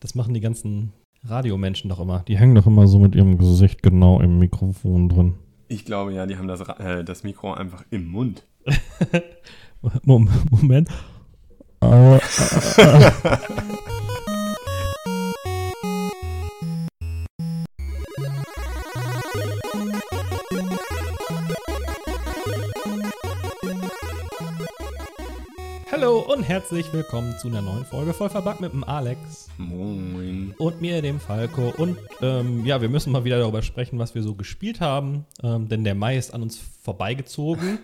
[0.00, 0.92] Das machen die ganzen
[1.24, 2.24] Radiomenschen doch immer.
[2.28, 5.34] Die hängen doch immer so mit ihrem Gesicht genau im Mikrofon drin.
[5.66, 8.46] Ich glaube ja, die haben das, äh, das Mikro einfach im Mund.
[10.04, 10.88] Moment.
[11.82, 12.18] Hallo
[26.58, 29.46] herzlich willkommen zu einer neuen Folge voll verbackt mit dem Alex.
[29.58, 30.56] Moin.
[30.58, 31.72] Und mir, dem Falco.
[31.76, 35.24] Und ähm, ja, wir müssen mal wieder darüber sprechen, was wir so gespielt haben.
[35.40, 37.78] Ähm, denn der Mai ist an uns vorbeigezogen.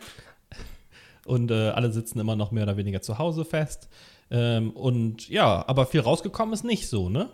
[1.25, 3.89] und äh, alle sitzen immer noch mehr oder weniger zu Hause fest.
[4.29, 7.29] Ähm, und ja, aber viel rausgekommen ist nicht so, ne?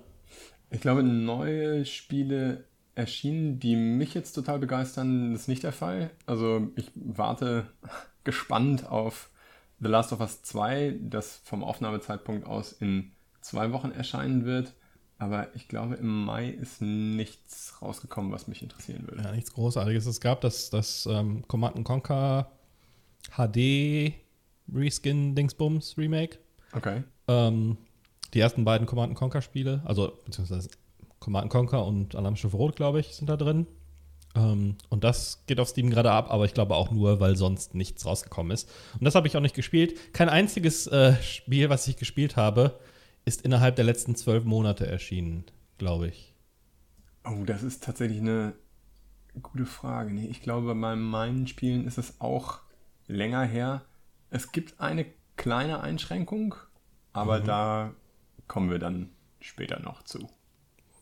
[0.70, 2.64] Ich glaube, neue Spiele
[2.94, 6.10] erschienen, die mich jetzt total begeistern, ist nicht der Fall.
[6.26, 7.66] Also ich warte
[8.24, 9.29] gespannt auf
[9.80, 14.74] The Last of Us 2, das vom Aufnahmezeitpunkt aus in zwei Wochen erscheinen wird.
[15.18, 19.22] Aber ich glaube, im Mai ist nichts rausgekommen, was mich interessieren würde.
[19.22, 20.06] Ja, nichts Großartiges.
[20.06, 22.50] Es gab das, das ähm, Command Conquer
[23.36, 24.14] HD
[24.72, 26.38] Reskin Dingsbums Remake.
[26.72, 27.02] Okay.
[27.28, 27.76] Ähm,
[28.32, 30.70] die ersten beiden Command Conquer Spiele, also beziehungsweise
[31.18, 33.66] Command Conquer und Alarmstufe Rot, glaube ich, sind da drin.
[34.34, 37.74] Ähm, und das geht auf Steam gerade ab, aber ich glaube auch nur, weil sonst
[37.74, 38.68] nichts rausgekommen ist.
[38.94, 40.12] Und das habe ich auch nicht gespielt.
[40.12, 42.78] Kein einziges äh, Spiel, was ich gespielt habe,
[43.24, 45.44] ist innerhalb der letzten zwölf Monate erschienen,
[45.78, 46.34] glaube ich.
[47.24, 48.54] Oh, das ist tatsächlich eine
[49.42, 50.12] gute Frage.
[50.12, 52.60] Nee, ich glaube, bei meinen Spielen ist es auch
[53.06, 53.82] länger her.
[54.30, 55.06] Es gibt eine
[55.36, 56.54] kleine Einschränkung,
[57.12, 57.44] aber mhm.
[57.44, 57.94] da
[58.46, 60.28] kommen wir dann später noch zu.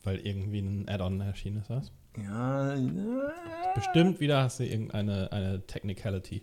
[0.05, 1.93] Weil irgendwie ein Add-on erschienen ist, was?
[2.17, 3.33] Ja, ja.
[3.75, 6.43] Bestimmt wieder hast du irgendeine eine Technicality.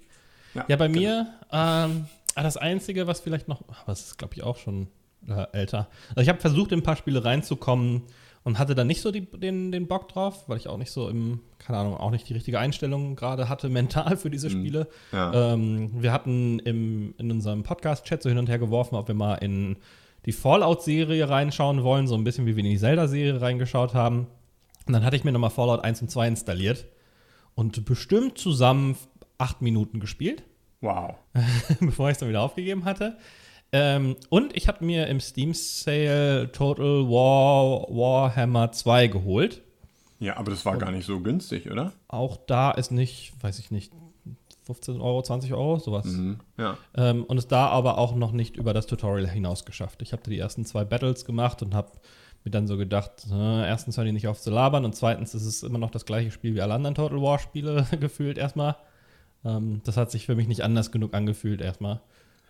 [0.53, 0.99] Ja, ja bei genau.
[0.99, 4.88] mir, ähm, ah, das Einzige, was vielleicht noch, aber es ist, glaube ich, auch schon
[5.27, 5.88] äh, älter.
[6.09, 8.03] Also ich habe versucht, in ein paar Spiele reinzukommen
[8.43, 11.09] und hatte dann nicht so die, den, den Bock drauf, weil ich auch nicht so
[11.09, 14.52] im, keine Ahnung, auch nicht die richtige Einstellung gerade hatte, mental für diese mhm.
[14.52, 14.88] Spiele.
[15.11, 15.54] Ja.
[15.54, 19.36] Ähm, wir hatten im, in unserem Podcast-Chat so hin und her geworfen, ob wir mal
[19.36, 19.77] in
[20.25, 24.27] die Fallout-Serie reinschauen wollen, so ein bisschen wie wir in die Zelda-Serie reingeschaut haben.
[24.86, 26.86] Und dann hatte ich mir nochmal Fallout 1 und 2 installiert
[27.56, 28.96] und bestimmt zusammen
[29.38, 30.44] acht Minuten gespielt.
[30.82, 31.16] Wow.
[31.80, 33.18] bevor ich es dann wieder aufgegeben hatte.
[33.72, 39.64] Ähm, und ich habe mir im Steam Sale Total War Warhammer 2 geholt.
[40.20, 41.92] Ja, aber das war und gar nicht so günstig, oder?
[42.08, 43.92] Auch da ist nicht, weiß ich nicht,
[44.64, 46.06] 15 Euro, 20 Euro, sowas.
[46.06, 46.78] Mhm, ja.
[46.96, 50.02] Ähm, und ist da aber auch noch nicht über das Tutorial hinaus geschafft.
[50.02, 51.92] Ich habe die ersten zwei Battles gemacht und habe
[52.45, 55.45] mir dann so gedacht, äh, erstens hören die nicht auf zu labern und zweitens ist
[55.45, 58.78] es immer noch das gleiche Spiel wie alle anderen Total War Spiele gefühlt erstmal.
[59.44, 62.02] Ähm, das hat sich für mich nicht anders genug angefühlt erstmal.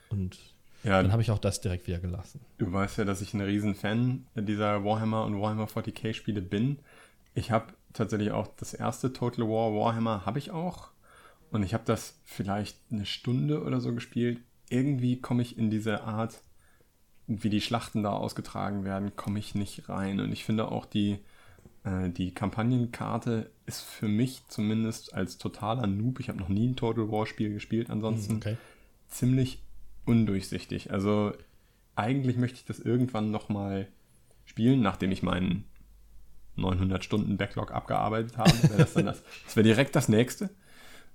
[0.09, 0.37] Und
[0.83, 2.41] ja, dann habe ich auch das direkt wieder gelassen.
[2.59, 6.77] Du weißt ja, dass ich ein Riesenfan dieser Warhammer und Warhammer 40k Spiele bin.
[7.33, 10.89] Ich habe tatsächlich auch das erste Total War Warhammer habe ich auch.
[11.51, 14.39] Und ich habe das vielleicht eine Stunde oder so gespielt.
[14.69, 16.41] Irgendwie komme ich in diese Art
[17.27, 20.19] wie die Schlachten da ausgetragen werden, komme ich nicht rein.
[20.19, 21.19] Und ich finde auch die,
[21.83, 26.75] äh, die Kampagnenkarte ist für mich zumindest als totaler Noob, ich habe noch nie ein
[26.75, 28.57] Total War Spiel gespielt, ansonsten hm, okay.
[29.07, 29.61] ziemlich
[30.05, 30.91] undurchsichtig.
[30.91, 31.33] Also
[31.95, 33.87] eigentlich möchte ich das irgendwann nochmal
[34.45, 35.65] spielen, nachdem ich meinen
[36.57, 38.51] 900 Stunden Backlog abgearbeitet habe.
[38.69, 40.49] Wär das das, das wäre direkt das nächste.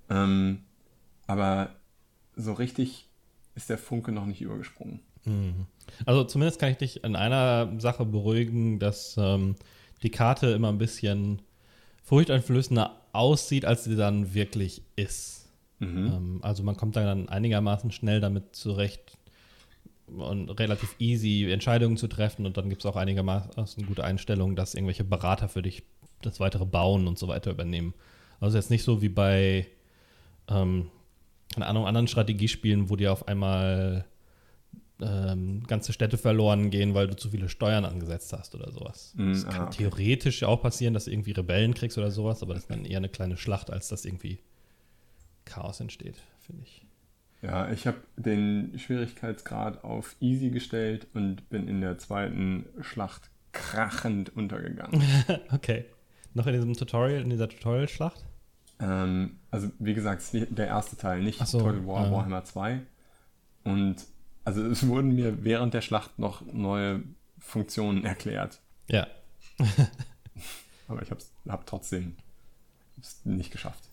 [0.09, 0.63] Ähm,
[1.25, 1.69] aber
[2.35, 3.07] so richtig
[3.55, 4.99] ist der Funke noch nicht übergesprungen.
[5.25, 5.67] Mhm.
[6.05, 9.55] Also zumindest kann ich dich in einer Sache beruhigen, dass ähm,
[10.03, 11.41] die Karte immer ein bisschen
[12.03, 15.49] furchteinflößender aussieht, als sie dann wirklich ist.
[15.79, 16.07] Mhm.
[16.07, 19.17] Ähm, also man kommt dann einigermaßen schnell damit zurecht
[20.07, 24.75] und relativ easy Entscheidungen zu treffen und dann gibt es auch einigermaßen gute Einstellungen, dass
[24.75, 25.83] irgendwelche Berater für dich
[26.21, 27.93] das weitere Bauen und so weiter übernehmen.
[28.39, 29.67] Also jetzt nicht so wie bei
[30.49, 30.89] ähm,
[31.55, 34.05] Ahnung, anderen Strategiespielen, wo dir auf einmal
[35.01, 39.13] ähm, ganze Städte verloren gehen, weil du zu viele Steuern angesetzt hast oder sowas.
[39.15, 39.77] Mm, das kann ah, okay.
[39.77, 42.97] theoretisch auch passieren, dass du irgendwie Rebellen kriegst oder sowas, aber das ist dann eher
[42.97, 44.39] eine kleine Schlacht, als dass irgendwie
[45.45, 46.85] Chaos entsteht, finde ich.
[47.41, 54.35] Ja, ich habe den Schwierigkeitsgrad auf easy gestellt und bin in der zweiten Schlacht krachend
[54.35, 55.01] untergegangen.
[55.51, 55.85] okay.
[56.33, 58.23] Noch in diesem Tutorial, in dieser Tutorial-Schlacht?
[58.79, 62.11] Ähm, also, wie gesagt, der erste Teil, nicht so, Total War, äh.
[62.11, 62.81] Warhammer 2.
[63.63, 63.97] Und
[64.43, 67.03] also es wurden mir während der Schlacht noch neue
[67.39, 68.59] Funktionen erklärt.
[68.87, 69.07] Ja.
[70.87, 72.15] aber ich habe hab trotzdem
[73.23, 73.83] nicht geschafft.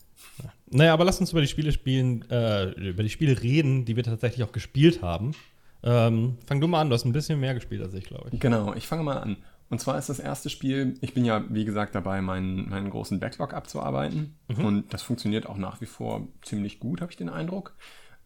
[0.69, 4.03] Naja, aber lass uns über die Spiele spielen, äh, über die Spiele reden, die wir
[4.03, 5.33] tatsächlich auch gespielt haben.
[5.81, 8.39] Ähm, fang du mal an, du hast ein bisschen mehr gespielt als ich, glaube ich.
[8.39, 9.37] Genau, ich fange mal an.
[9.69, 13.19] Und zwar ist das erste Spiel, ich bin ja, wie gesagt, dabei, meinen, meinen großen
[13.19, 14.35] Backlog abzuarbeiten.
[14.47, 14.65] Mhm.
[14.65, 17.75] Und das funktioniert auch nach wie vor ziemlich gut, habe ich den Eindruck.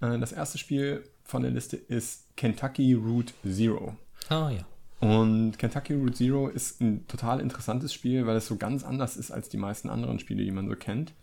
[0.03, 3.95] Äh, das erste Spiel von der Liste ist Kentucky Route Zero.
[4.29, 4.65] Ah, ja.
[4.99, 9.31] Und Kentucky Route Zero ist ein total interessantes Spiel, weil es so ganz anders ist
[9.31, 11.13] als die meisten anderen Spiele, die man so kennt.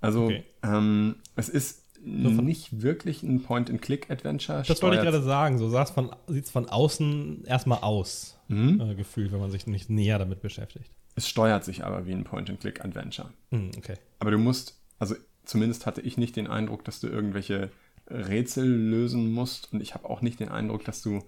[0.00, 0.44] Also, okay.
[0.62, 4.62] ähm, es ist nicht wirklich ein Point-and-Click-Adventure.
[4.66, 5.58] Das wollte ich gerade sagen.
[5.58, 8.80] So sieht es von außen erstmal aus, mhm.
[8.80, 10.90] äh, gefühlt, wenn man sich nicht näher damit beschäftigt.
[11.14, 13.30] Es steuert sich aber wie ein Point-and-Click-Adventure.
[13.50, 13.96] Mhm, okay.
[14.18, 15.14] Aber du musst, also
[15.44, 17.70] zumindest hatte ich nicht den Eindruck, dass du irgendwelche
[18.10, 19.72] Rätsel lösen musst.
[19.72, 21.20] Und ich habe auch nicht den Eindruck, dass du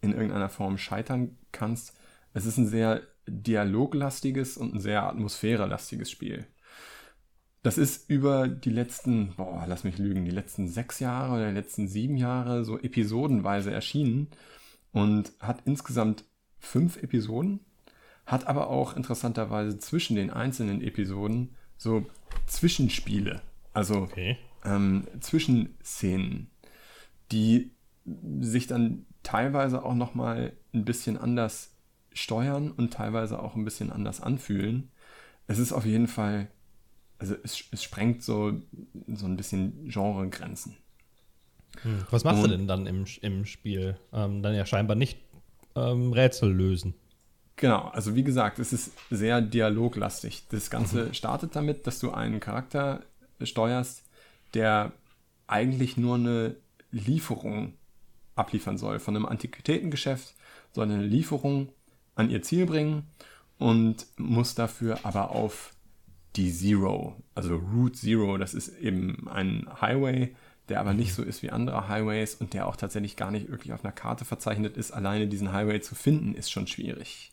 [0.00, 1.96] in irgendeiner Form scheitern kannst.
[2.32, 6.46] Es ist ein sehr dialoglastiges und ein sehr atmosphärelastiges Spiel.
[7.62, 11.54] Das ist über die letzten, boah, lass mich lügen, die letzten sechs Jahre oder die
[11.54, 14.28] letzten sieben Jahre so episodenweise erschienen
[14.92, 16.24] und hat insgesamt
[16.58, 17.60] fünf Episoden,
[18.26, 22.04] hat aber auch interessanterweise zwischen den einzelnen Episoden so
[22.46, 23.40] Zwischenspiele,
[23.72, 24.36] also okay.
[24.64, 26.50] Ähm, Zwischenszenen,
[27.32, 27.72] die
[28.40, 31.74] sich dann teilweise auch nochmal ein bisschen anders
[32.12, 34.90] steuern und teilweise auch ein bisschen anders anfühlen.
[35.46, 36.48] Es ist auf jeden Fall
[37.18, 38.60] also es, es sprengt so,
[39.08, 40.76] so ein bisschen Genregrenzen.
[41.82, 42.04] Hm.
[42.10, 43.96] Was machst Und, du denn dann im, im Spiel?
[44.12, 45.18] Ähm, dann ja scheinbar nicht
[45.74, 46.94] ähm, Rätsel lösen.
[47.56, 50.48] Genau, also wie gesagt, es ist sehr dialoglastig.
[50.50, 51.14] Das Ganze mhm.
[51.14, 53.04] startet damit, dass du einen Charakter
[53.40, 54.04] steuerst,
[54.54, 54.92] der
[55.46, 56.56] eigentlich nur eine
[56.90, 57.74] Lieferung
[58.34, 58.98] abliefern soll.
[58.98, 60.34] Von einem Antiquitätengeschäft
[60.72, 61.70] soll eine Lieferung
[62.14, 63.06] an ihr Ziel bringen
[63.58, 65.74] und muss dafür aber auf
[66.36, 70.34] die Zero, also Route Zero, das ist eben ein Highway,
[70.68, 73.72] der aber nicht so ist wie andere Highways und der auch tatsächlich gar nicht wirklich
[73.72, 74.92] auf einer Karte verzeichnet ist.
[74.92, 77.32] Alleine diesen Highway zu finden, ist schon schwierig.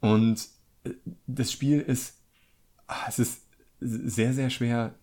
[0.00, 0.48] Und
[0.84, 0.90] äh,
[1.26, 2.18] das Spiel ist,
[2.86, 3.42] ah, es ist
[3.80, 4.94] sehr, sehr schwer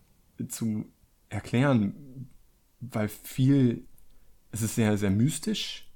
[0.48, 0.86] zu
[1.32, 2.28] erklären,
[2.80, 3.84] weil viel,
[4.50, 5.88] es ist sehr, sehr mystisch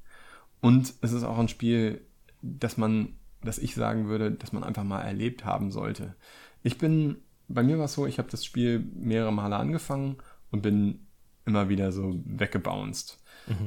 [0.61, 2.01] und es ist auch ein Spiel,
[2.43, 6.15] das man, das ich sagen würde, dass man einfach mal erlebt haben sollte.
[6.63, 7.19] Ich bin,
[7.49, 10.17] bei mir war es so, ich habe das Spiel mehrere Male angefangen
[10.51, 11.07] und bin
[11.45, 13.19] immer wieder so weggebounced.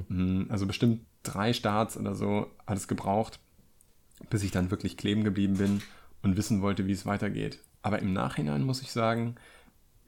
[0.09, 0.47] Mhm.
[0.49, 3.39] Also bestimmt drei Starts oder so hat es gebraucht,
[4.29, 5.81] bis ich dann wirklich kleben geblieben bin
[6.21, 7.59] und wissen wollte, wie es weitergeht.
[7.81, 9.35] Aber im Nachhinein muss ich sagen,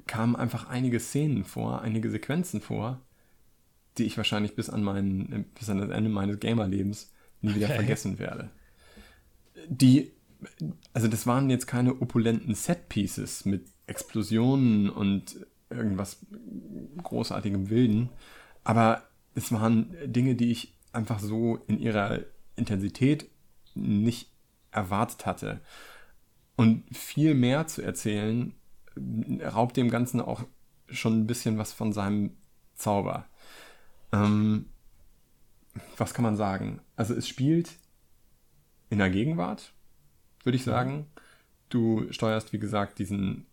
[0.07, 3.01] kamen einfach einige Szenen vor, einige Sequenzen vor,
[3.98, 7.12] die ich wahrscheinlich bis an, mein, bis an das Ende meines Gamerlebens
[7.42, 7.75] nie wieder okay.
[7.75, 8.50] vergessen werde.
[9.68, 10.12] Die
[10.94, 16.25] also das waren jetzt keine opulenten Set-Pieces mit Explosionen und irgendwas
[17.03, 18.09] großartigem Wilden,
[18.63, 19.03] aber
[19.36, 22.19] es waren Dinge, die ich einfach so in ihrer
[22.56, 23.30] Intensität
[23.75, 24.30] nicht
[24.71, 25.62] erwartet hatte.
[26.57, 28.53] Und viel mehr zu erzählen,
[29.42, 30.44] raubt dem Ganzen auch
[30.90, 32.36] schon ein bisschen was von seinem
[32.76, 33.26] Zauber.
[34.12, 34.66] Ähm,
[35.98, 36.82] was kann man sagen?
[36.96, 37.72] Also es spielt
[38.90, 39.74] in der Gegenwart,
[40.44, 41.08] würde ich sagen.
[41.70, 43.46] Du steuerst, wie gesagt, diesen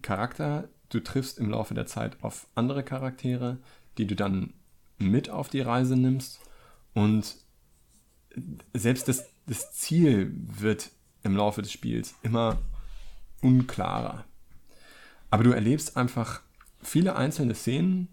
[0.00, 0.68] Charakter.
[0.88, 3.58] Du triffst im Laufe der Zeit auf andere Charaktere,
[3.98, 4.54] die du dann
[4.98, 6.40] mit auf die Reise nimmst.
[6.94, 7.36] Und
[8.72, 10.90] selbst das, das Ziel wird
[11.22, 12.58] im Laufe des Spiels immer
[13.42, 14.24] unklarer.
[15.36, 16.40] Aber du erlebst einfach
[16.80, 18.08] viele einzelne Szenen,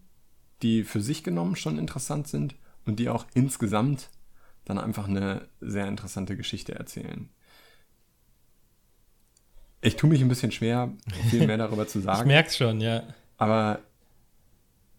[0.62, 2.54] die für sich genommen schon interessant sind
[2.86, 4.10] und die auch insgesamt
[4.66, 7.30] dann einfach eine sehr interessante Geschichte erzählen.
[9.80, 10.92] Ich tue mich ein bisschen schwer,
[11.30, 12.20] viel mehr darüber zu sagen.
[12.20, 13.04] ich merk's schon, ja.
[13.38, 13.80] Aber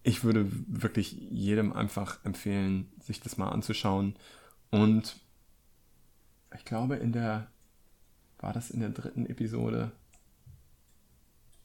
[0.03, 4.17] ich würde wirklich jedem einfach empfehlen, sich das mal anzuschauen.
[4.71, 5.17] Und
[6.57, 7.49] ich glaube, in der,
[8.39, 9.93] war das in der dritten Episode?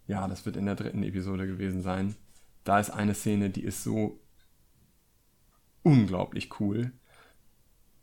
[0.09, 2.15] Ja, das wird in der dritten Episode gewesen sein.
[2.63, 4.19] Da ist eine Szene, die ist so
[5.83, 6.91] unglaublich cool.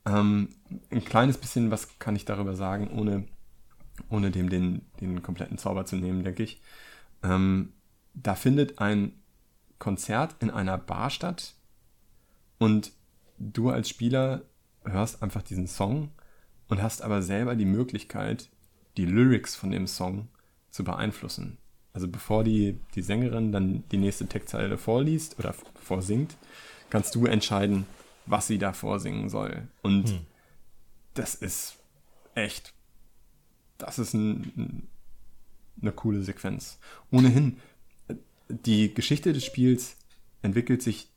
[0.07, 0.51] Ähm,
[0.93, 3.27] ein kleines bisschen was kann ich darüber sagen, ohne
[4.09, 6.61] ohne dem den, den kompletten Zauber zu nehmen, denke ich.
[7.25, 7.73] Ähm,
[8.15, 9.13] da findet ein
[9.81, 11.55] Konzert in einer Bar statt
[12.59, 12.93] und
[13.39, 14.43] du als Spieler
[14.85, 16.13] hörst einfach diesen Song
[16.69, 18.49] und hast aber selber die Möglichkeit,
[18.97, 20.29] die Lyrics von dem Song
[20.71, 21.59] zu beeinflussen.
[21.97, 26.37] Also bevor die, die Sängerin dann die nächste Textzeile vorliest oder vorsingt,
[26.91, 27.87] kannst du entscheiden,
[28.27, 29.67] was sie da vorsingen soll.
[29.83, 30.21] Und hm.
[31.15, 31.79] das ist
[32.35, 32.77] echt
[33.79, 34.89] das ist ein,
[35.81, 36.79] eine coole Sequenz.
[37.11, 37.59] Ohnehin,
[38.49, 39.97] die Geschichte des Spiels
[40.43, 41.09] entwickelt sich,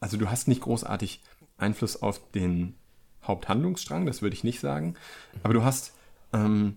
[0.00, 1.22] also du hast nicht großartig
[1.56, 2.74] Einfluss auf den
[3.22, 4.94] Haupthandlungsstrang, das würde ich nicht sagen.
[5.42, 5.92] Aber du hast
[6.32, 6.76] ähm,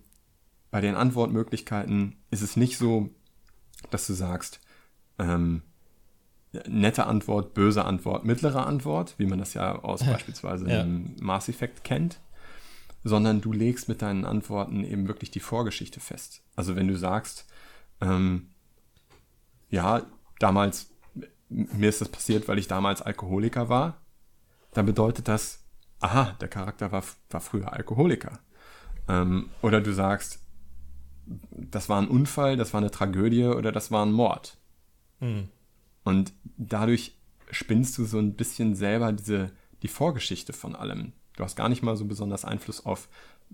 [0.71, 3.09] bei den Antwortmöglichkeiten ist es nicht so,
[3.89, 4.61] dass du sagst,
[5.19, 5.61] ähm,
[6.67, 10.81] nette Antwort, böse Antwort, mittlere Antwort, wie man das ja aus beispielsweise ja.
[10.81, 12.19] im Mass Effect kennt,
[13.03, 16.41] sondern du legst mit deinen Antworten eben wirklich die Vorgeschichte fest.
[16.55, 17.45] Also wenn du sagst,
[17.99, 18.49] ähm,
[19.69, 20.03] ja,
[20.39, 20.91] damals,
[21.49, 24.01] mir ist das passiert, weil ich damals Alkoholiker war,
[24.73, 25.63] dann bedeutet das,
[25.99, 28.39] aha, der Charakter war, war früher Alkoholiker.
[29.07, 30.40] Ähm, oder du sagst,
[31.51, 34.57] das war ein Unfall, das war eine Tragödie oder das war ein Mord.
[35.19, 35.49] Mhm.
[36.03, 37.15] Und dadurch
[37.51, 41.13] spinnst du so ein bisschen selber diese, die Vorgeschichte von allem.
[41.35, 43.07] Du hast gar nicht mal so besonders Einfluss auf,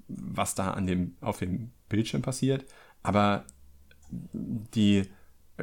[0.08, 2.66] was da an dem, auf dem Bildschirm passiert,
[3.04, 3.46] aber
[4.10, 5.04] die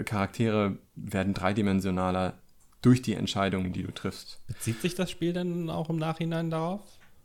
[0.04, 2.38] Charaktere werden dreidimensionaler
[2.82, 4.40] durch die Entscheidungen, die du triffst.
[4.46, 6.82] Bezieht sich das Spiel denn auch im Nachhinein darauf?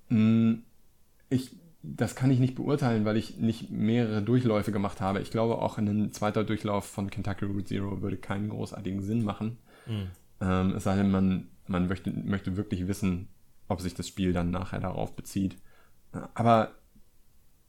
[0.10, 0.60] Mm,
[1.30, 5.22] ich, das kann ich nicht beurteilen, weil ich nicht mehrere Durchläufe gemacht habe.
[5.22, 9.58] Ich glaube, auch ein zweiter Durchlauf von Kentucky Route Zero würde keinen großartigen Sinn machen.
[9.86, 10.08] Mhm.
[10.42, 13.30] Ähm, es sei denn, man, man möchte, möchte wirklich wissen,
[13.70, 15.58] ob sich das Spiel dann nachher darauf bezieht.
[16.34, 16.76] Aber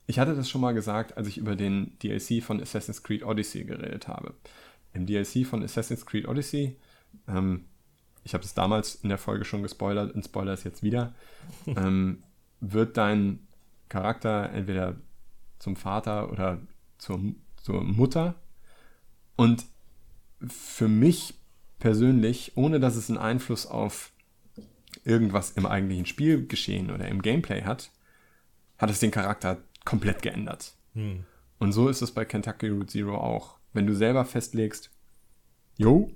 [0.06, 3.64] ich hatte das schon mal gesagt, als ich über den DLC von Assassin's Creed Odyssey
[3.64, 4.34] geredet habe.
[4.92, 6.76] Im DLC von Assassin's Creed Odyssey,
[7.28, 7.66] ähm,
[8.24, 11.14] ich habe es damals in der Folge schon gespoilert und spoiler es jetzt wieder,
[11.66, 12.24] ähm,
[12.60, 13.46] wird dein
[13.90, 14.96] Charakter entweder
[15.58, 16.58] zum Vater oder
[16.96, 17.20] zur,
[17.62, 18.36] zur Mutter.
[19.36, 19.66] Und
[20.46, 21.34] für mich
[21.78, 24.12] persönlich, ohne dass es einen Einfluss auf
[25.04, 27.90] irgendwas im eigentlichen Spielgeschehen oder im Gameplay hat,
[28.78, 30.74] hat es den Charakter komplett geändert.
[30.94, 31.24] Hm.
[31.58, 33.58] Und so ist es bei Kentucky Route Zero auch.
[33.72, 34.90] Wenn du selber festlegst,
[35.76, 36.10] yo,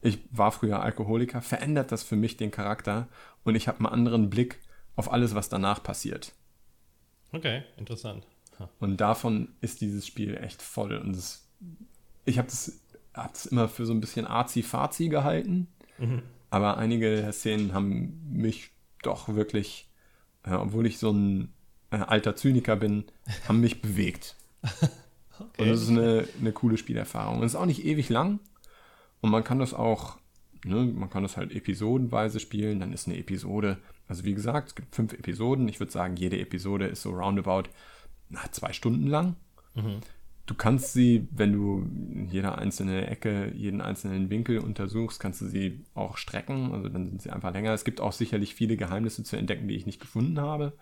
[0.00, 3.08] ich war früher Alkoholiker, verändert das für mich den Charakter
[3.44, 4.58] und ich habe einen anderen Blick
[4.94, 6.34] auf alles, was danach passiert.
[7.32, 8.26] Okay, interessant.
[8.58, 8.68] Ha.
[8.80, 10.96] Und davon ist dieses Spiel echt voll.
[10.96, 11.46] Und das,
[12.24, 12.80] ich habe das,
[13.14, 15.68] hab das immer für so ein bisschen arzi-fazi gehalten.
[15.98, 16.22] Mhm.
[16.50, 18.70] Aber einige der Szenen haben mich
[19.02, 19.88] doch wirklich,
[20.44, 21.52] äh, obwohl ich so ein
[21.90, 23.04] äh, alter Zyniker bin,
[23.46, 24.36] haben mich bewegt.
[24.62, 25.62] okay.
[25.62, 27.42] Und das ist eine, eine coole Spielerfahrung.
[27.42, 28.40] es ist auch nicht ewig lang.
[29.20, 30.16] Und man kann das auch,
[30.64, 32.80] ne, man kann das halt episodenweise spielen.
[32.80, 35.68] Dann ist eine Episode also wie gesagt, es gibt fünf Episoden.
[35.68, 37.70] Ich würde sagen, jede Episode ist so roundabout
[38.30, 39.36] na, zwei Stunden lang.
[39.74, 40.00] Mhm.
[40.46, 41.86] Du kannst sie, wenn du
[42.30, 46.72] jede einzelne Ecke, jeden einzelnen Winkel untersuchst, kannst du sie auch strecken.
[46.72, 47.74] Also dann sind sie einfach länger.
[47.74, 50.72] Es gibt auch sicherlich viele Geheimnisse zu entdecken, die ich nicht gefunden habe.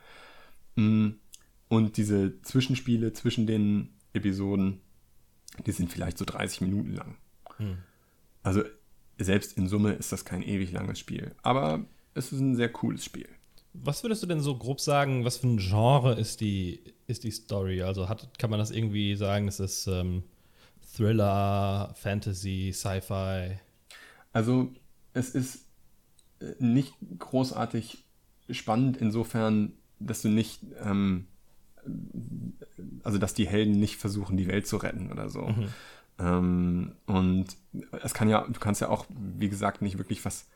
[0.77, 1.09] Mm,
[1.69, 4.81] und diese Zwischenspiele zwischen den Episoden,
[5.67, 7.17] die sind vielleicht so 30 Minuten lang.
[7.59, 7.79] Mhm.
[8.45, 8.63] Also
[9.19, 11.35] selbst in Summe ist das kein ewig langes Spiel.
[11.43, 11.85] Aber
[12.17, 13.29] es ist ein sehr cooles Spiel.
[13.75, 17.31] Was würdest du denn so grob sagen, was für ein Genre ist die, ist die
[17.31, 17.83] Story?
[17.83, 20.23] Also hat, kann man das irgendwie sagen, es ist ähm,
[20.97, 23.59] Thriller, Fantasy, Sci-Fi?
[24.33, 24.73] Also
[25.13, 25.67] es ist
[26.41, 28.05] äh, nicht großartig
[28.49, 31.27] spannend insofern, dass du nicht, ähm,
[33.03, 35.49] also dass die Helden nicht versuchen, die Welt zu retten oder so.
[35.49, 35.69] Mhm.
[36.19, 37.47] Ähm, und
[38.03, 40.47] es kann ja, du kannst ja auch, wie gesagt, nicht wirklich was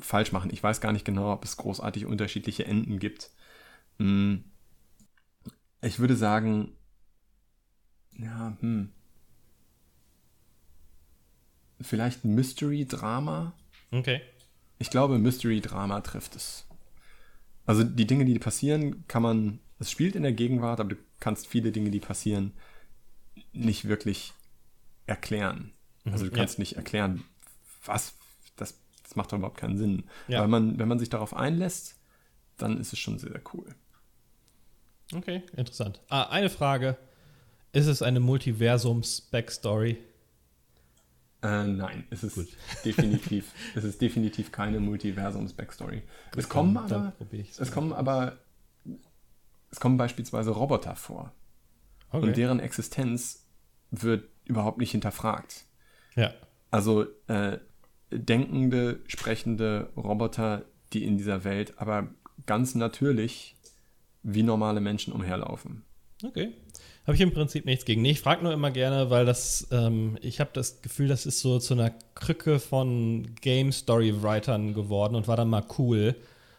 [0.00, 0.50] falsch machen.
[0.52, 3.30] Ich weiß gar nicht genau, ob es großartig unterschiedliche Enden gibt.
[3.98, 4.44] Hm.
[5.82, 6.72] Ich würde sagen,
[8.18, 8.90] ja, hm.
[11.80, 13.52] Vielleicht Mystery-Drama.
[13.90, 14.22] Okay.
[14.78, 16.66] Ich glaube, Mystery-Drama trifft es.
[17.66, 19.58] Also die Dinge, die passieren, kann man.
[19.78, 22.54] Es spielt in der Gegenwart, aber du kannst viele Dinge, die passieren,
[23.52, 24.32] nicht wirklich
[25.06, 25.72] erklären.
[26.06, 26.62] Also du mhm, kannst ja.
[26.62, 27.24] nicht erklären,
[27.84, 28.14] was
[29.06, 30.04] das macht doch überhaupt keinen Sinn.
[30.26, 30.40] Ja.
[30.40, 31.96] Weil man, wenn man sich darauf einlässt,
[32.56, 33.74] dann ist es schon sehr, sehr cool.
[35.14, 36.00] Okay, interessant.
[36.08, 36.96] Ah, eine Frage.
[37.72, 39.98] Ist es eine Multiversums-Backstory?
[41.42, 42.48] Äh, nein, es ist Gut.
[42.84, 46.02] definitiv, es ist definitiv keine Multiversums-Backstory.
[46.34, 48.38] Es kommen aber, es kommen aber,
[49.70, 51.32] es kommen beispielsweise Roboter vor.
[52.10, 52.26] Okay.
[52.26, 53.46] Und deren Existenz
[53.92, 55.66] wird überhaupt nicht hinterfragt.
[56.16, 56.32] Ja.
[56.72, 57.58] Also äh,
[58.10, 62.08] denkende, sprechende Roboter, die in dieser Welt aber
[62.46, 63.56] ganz natürlich
[64.22, 65.84] wie normale Menschen umherlaufen.
[66.24, 66.52] Okay.
[67.06, 68.02] Habe ich im Prinzip nichts gegen.
[68.02, 71.40] Nee, ich frage nur immer gerne, weil das, ähm, ich habe das Gefühl, das ist
[71.40, 76.16] so zu einer Krücke von Game Story Writern geworden und war dann mal cool.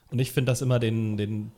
[0.10, 1.51] Und ich finde das immer den, den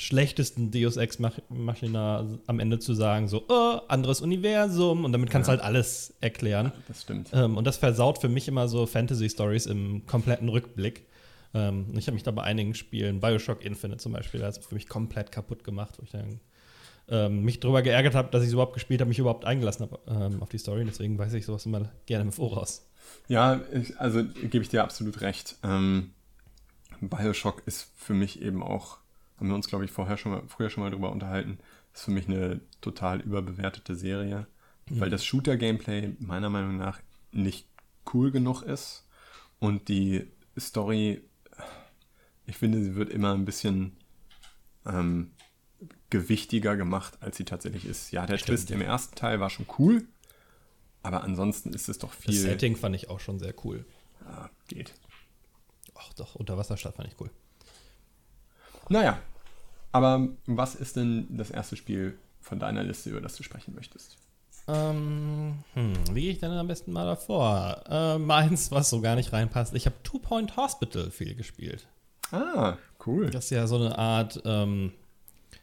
[0.00, 5.48] schlechtesten Deus Ex Machina am Ende zu sagen, so, oh, anderes Universum und damit kannst
[5.48, 5.58] du ja.
[5.58, 6.72] halt alles erklären.
[6.88, 7.30] Das stimmt.
[7.32, 11.06] Ähm, und das versaut für mich immer so Fantasy-Stories im kompletten Rückblick.
[11.52, 14.74] Ähm, ich habe mich da bei einigen Spielen, Bioshock Infinite zum Beispiel, das hat für
[14.74, 16.40] mich komplett kaputt gemacht, wo ich dann
[17.08, 19.98] ähm, mich darüber geärgert habe, dass ich es überhaupt gespielt habe, mich überhaupt eingelassen habe
[20.06, 20.84] ähm, auf die Story.
[20.86, 22.88] Deswegen weiß ich sowas immer gerne im Voraus.
[23.28, 25.56] Ja, ich, also gebe ich dir absolut recht.
[25.62, 26.12] Ähm,
[27.00, 28.98] Bioshock ist für mich eben auch,
[29.40, 31.58] haben wir uns, glaube ich, vorher schon mal, früher schon mal darüber unterhalten,
[31.94, 34.46] ist für mich eine total überbewertete Serie,
[34.88, 35.00] mhm.
[35.00, 37.00] weil das Shooter-Gameplay meiner Meinung nach
[37.32, 37.66] nicht
[38.12, 39.08] cool genug ist
[39.58, 41.22] und die Story,
[42.46, 43.96] ich finde, sie wird immer ein bisschen
[44.84, 45.32] ähm,
[46.10, 48.10] gewichtiger gemacht, als sie tatsächlich ist.
[48.10, 50.06] Ja, der Stimmt, Twist im ersten Teil war schon cool,
[51.02, 52.34] aber ansonsten ist es doch viel.
[52.34, 53.86] Das Setting fand ich auch schon sehr cool.
[54.26, 54.92] Ja, geht.
[55.94, 57.30] Ach doch, Unterwasserstadt fand ich cool.
[58.90, 59.20] Naja,
[59.92, 64.16] aber was ist denn das erste Spiel von deiner Liste, über das du sprechen möchtest?
[64.68, 67.82] Ähm, hm, wie gehe ich denn am besten mal davor?
[67.88, 69.74] Äh, meins, was so gar nicht reinpasst.
[69.74, 71.86] Ich habe Two Point Hospital viel gespielt.
[72.30, 73.30] Ah, cool.
[73.30, 74.92] Das ja so eine Art ähm,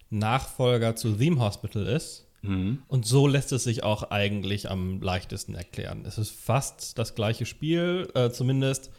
[0.09, 2.27] Nachfolger zu Theme Hospital ist.
[2.41, 2.83] Mhm.
[2.87, 6.03] Und so lässt es sich auch eigentlich am leichtesten erklären.
[6.05, 8.91] Es ist fast das gleiche Spiel, äh, zumindest.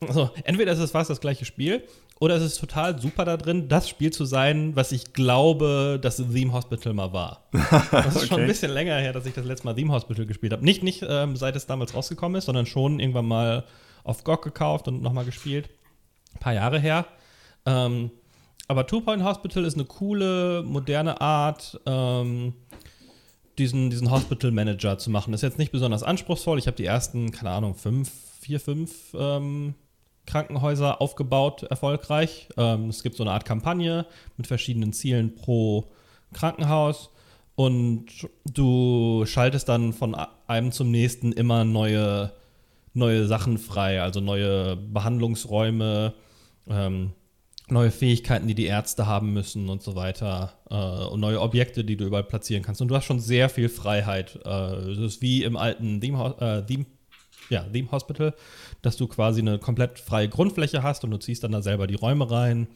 [0.00, 1.84] Also, entweder ist es fast das gleiche Spiel
[2.22, 6.18] oder es ist total super da drin, das Spiel zu sein, was ich glaube, dass
[6.18, 7.48] Theme Hospital mal war.
[7.90, 8.26] Das ist okay.
[8.28, 10.64] schon ein bisschen länger her, dass ich das letzte Mal Theme Hospital gespielt habe.
[10.64, 13.64] Nicht, nicht ähm, seit es damals rausgekommen ist, sondern schon irgendwann mal
[14.04, 15.68] auf GOG gekauft und nochmal gespielt.
[16.34, 17.06] Ein paar Jahre her.
[17.66, 18.12] Ähm,
[18.68, 22.54] aber Two Point Hospital ist eine coole, moderne Art, ähm,
[23.58, 25.32] diesen, diesen Hospital Manager zu machen.
[25.32, 26.60] Das ist jetzt nicht besonders anspruchsvoll.
[26.60, 29.74] Ich habe die ersten, keine Ahnung, fünf, vier, fünf ähm,
[30.26, 32.48] Krankenhäuser aufgebaut, erfolgreich.
[32.56, 35.90] Ähm, es gibt so eine Art Kampagne mit verschiedenen Zielen pro
[36.32, 37.10] Krankenhaus.
[37.54, 38.06] Und
[38.44, 42.32] du schaltest dann von einem zum nächsten immer neue,
[42.94, 46.14] neue Sachen frei, also neue Behandlungsräume,
[46.68, 47.12] ähm,
[47.68, 51.96] neue Fähigkeiten, die die Ärzte haben müssen und so weiter äh, und neue Objekte, die
[51.96, 52.80] du überall platzieren kannst.
[52.80, 54.38] Und du hast schon sehr viel Freiheit.
[54.44, 56.86] Äh, ist wie im alten Theme, äh, Theme,
[57.52, 58.34] ja, Theme Hospital,
[58.80, 61.94] dass du quasi eine komplett freie Grundfläche hast und du ziehst dann da selber die
[61.94, 62.66] Räume rein,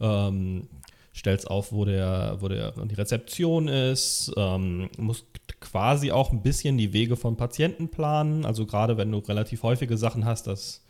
[0.00, 0.68] ähm,
[1.14, 5.26] stellst auf, wo der, wo der die Rezeption ist, ähm, musst
[5.60, 8.44] quasi auch ein bisschen die Wege von Patienten planen.
[8.44, 10.82] Also gerade wenn du relativ häufige Sachen hast, dass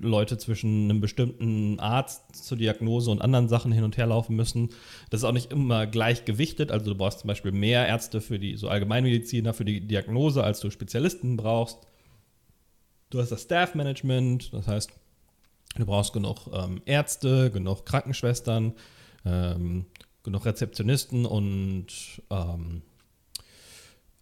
[0.00, 4.70] Leute zwischen einem bestimmten Arzt zur Diagnose und anderen Sachen hin und her laufen müssen.
[5.10, 6.70] Das ist auch nicht immer gleich gewichtet.
[6.70, 10.60] Also du brauchst zum Beispiel mehr Ärzte für die, so Allgemeinmediziner für die Diagnose, als
[10.60, 11.78] du Spezialisten brauchst.
[13.12, 14.90] Du hast das Staff-Management, das heißt,
[15.76, 18.72] du brauchst genug ähm, Ärzte, genug Krankenschwestern,
[19.26, 19.84] ähm,
[20.22, 21.86] genug Rezeptionisten und
[22.30, 22.80] ähm,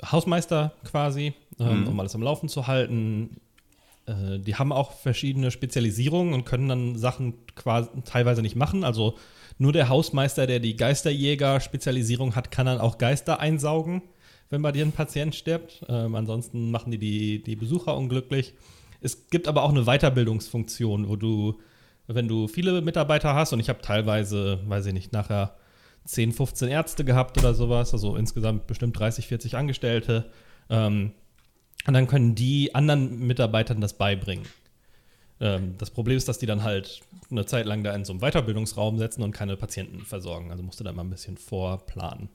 [0.03, 1.89] Hausmeister quasi, ähm, mhm.
[1.89, 3.41] um alles am Laufen zu halten
[4.07, 8.83] äh, die haben auch verschiedene Spezialisierungen und können dann Sachen quasi teilweise nicht machen.
[8.83, 9.15] Also
[9.59, 14.03] nur der Hausmeister, der die Geisterjäger-Spezialisierung hat, kann dann auch Geister einsaugen,
[14.49, 15.85] wenn bei dir ein Patient stirbt.
[15.89, 18.55] Ähm, ansonsten machen die, die die Besucher unglücklich.
[19.01, 21.61] Es gibt aber auch eine Weiterbildungsfunktion, wo du,
[22.07, 25.57] wenn du viele Mitarbeiter hast, und ich habe teilweise, weiß ich nicht, nachher
[26.05, 30.31] 10, 15 Ärzte gehabt oder sowas, also insgesamt bestimmt 30, 40 Angestellte,
[30.69, 31.13] ähm,
[31.87, 34.45] und dann können die anderen Mitarbeitern das beibringen.
[35.41, 38.21] Ähm, das Problem ist, dass die dann halt eine Zeit lang da in so einem
[38.21, 40.51] Weiterbildungsraum setzen und keine Patienten versorgen.
[40.51, 42.29] Also musst du da mal ein bisschen vorplanen.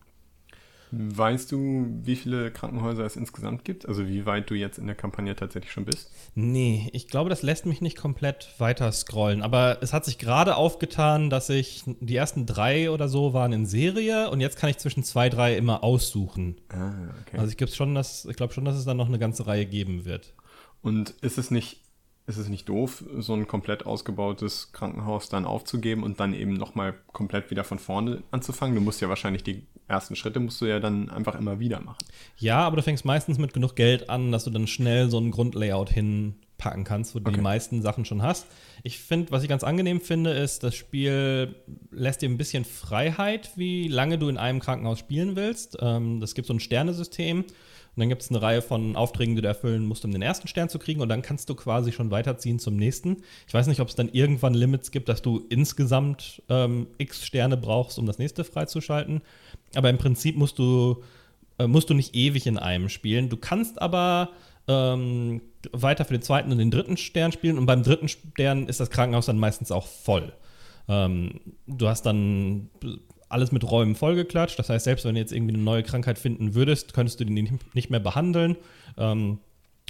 [0.97, 3.87] Weißt du, wie viele Krankenhäuser es insgesamt gibt?
[3.87, 6.09] Also wie weit du jetzt in der Kampagne tatsächlich schon bist?
[6.35, 9.41] Nee, ich glaube, das lässt mich nicht komplett weiter scrollen.
[9.41, 13.65] Aber es hat sich gerade aufgetan, dass ich die ersten drei oder so waren in
[13.65, 16.61] Serie und jetzt kann ich zwischen zwei, drei immer aussuchen.
[16.69, 17.37] Ah, okay.
[17.37, 20.33] Also ich, ich glaube schon, dass es dann noch eine ganze Reihe geben wird.
[20.81, 21.81] Und ist es nicht
[22.27, 26.95] ist es nicht doof, so ein komplett ausgebautes Krankenhaus dann aufzugeben und dann eben nochmal
[27.13, 28.73] komplett wieder von vorne anzufangen?
[28.73, 32.05] Du musst ja wahrscheinlich die ersten Schritte musst du ja dann einfach immer wieder machen.
[32.37, 35.31] Ja, aber du fängst meistens mit genug Geld an, dass du dann schnell so ein
[35.31, 37.37] Grundlayout hinpacken kannst, wo du okay.
[37.37, 38.47] die meisten Sachen schon hast.
[38.83, 41.55] Ich finde, was ich ganz angenehm finde, ist, das Spiel
[41.91, 45.77] lässt dir ein bisschen Freiheit, wie lange du in einem Krankenhaus spielen willst.
[45.81, 47.45] Ähm, das gibt so ein Sternesystem
[47.95, 50.49] und dann gibt es eine Reihe von Aufträgen, die du erfüllen musst, um den ersten
[50.49, 50.99] Stern zu kriegen.
[50.99, 53.23] Und dann kannst du quasi schon weiterziehen zum nächsten.
[53.47, 57.55] Ich weiß nicht, ob es dann irgendwann Limits gibt, dass du insgesamt ähm, x Sterne
[57.55, 59.21] brauchst, um das nächste freizuschalten.
[59.77, 61.03] Aber im Prinzip musst du,
[61.59, 63.29] äh, musst du nicht ewig in einem spielen.
[63.29, 64.29] Du kannst aber
[64.67, 67.57] ähm, weiter für den zweiten und den dritten Stern spielen.
[67.57, 70.33] Und beim dritten Stern ist das Krankenhaus dann meistens auch voll.
[70.87, 72.69] Ähm, du hast dann
[73.29, 74.57] alles mit Räumen vollgeklatscht.
[74.59, 77.49] Das heißt, selbst wenn du jetzt irgendwie eine neue Krankheit finden würdest, könntest du die
[77.73, 78.55] nicht mehr behandeln.
[78.97, 79.39] Ähm,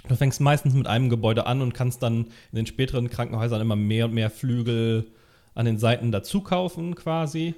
[0.08, 3.76] Du fängst meistens mit einem Gebäude an und kannst dann in den späteren Krankenhäusern immer
[3.76, 5.06] mehr und mehr Flügel
[5.54, 7.54] an den Seiten dazu kaufen, quasi.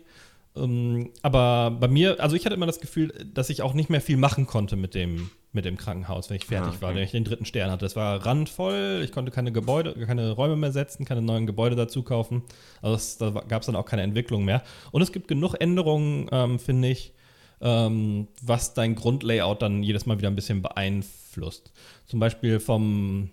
[0.58, 4.00] Ähm, aber bei mir, also ich hatte immer das Gefühl, dass ich auch nicht mehr
[4.00, 6.82] viel machen konnte mit dem, mit dem Krankenhaus, wenn ich fertig ah, okay.
[6.82, 7.86] war, wenn ich den dritten Stern hatte.
[7.86, 12.02] Es war randvoll, ich konnte keine Gebäude, keine Räume mehr setzen, keine neuen Gebäude dazu
[12.02, 12.42] kaufen.
[12.82, 14.62] Also es, da gab es dann auch keine Entwicklung mehr.
[14.90, 17.14] Und es gibt genug Änderungen, ähm, finde ich,
[17.60, 21.72] ähm, was dein Grundlayout dann jedes Mal wieder ein bisschen beeinflusst.
[22.06, 23.30] Zum Beispiel vom,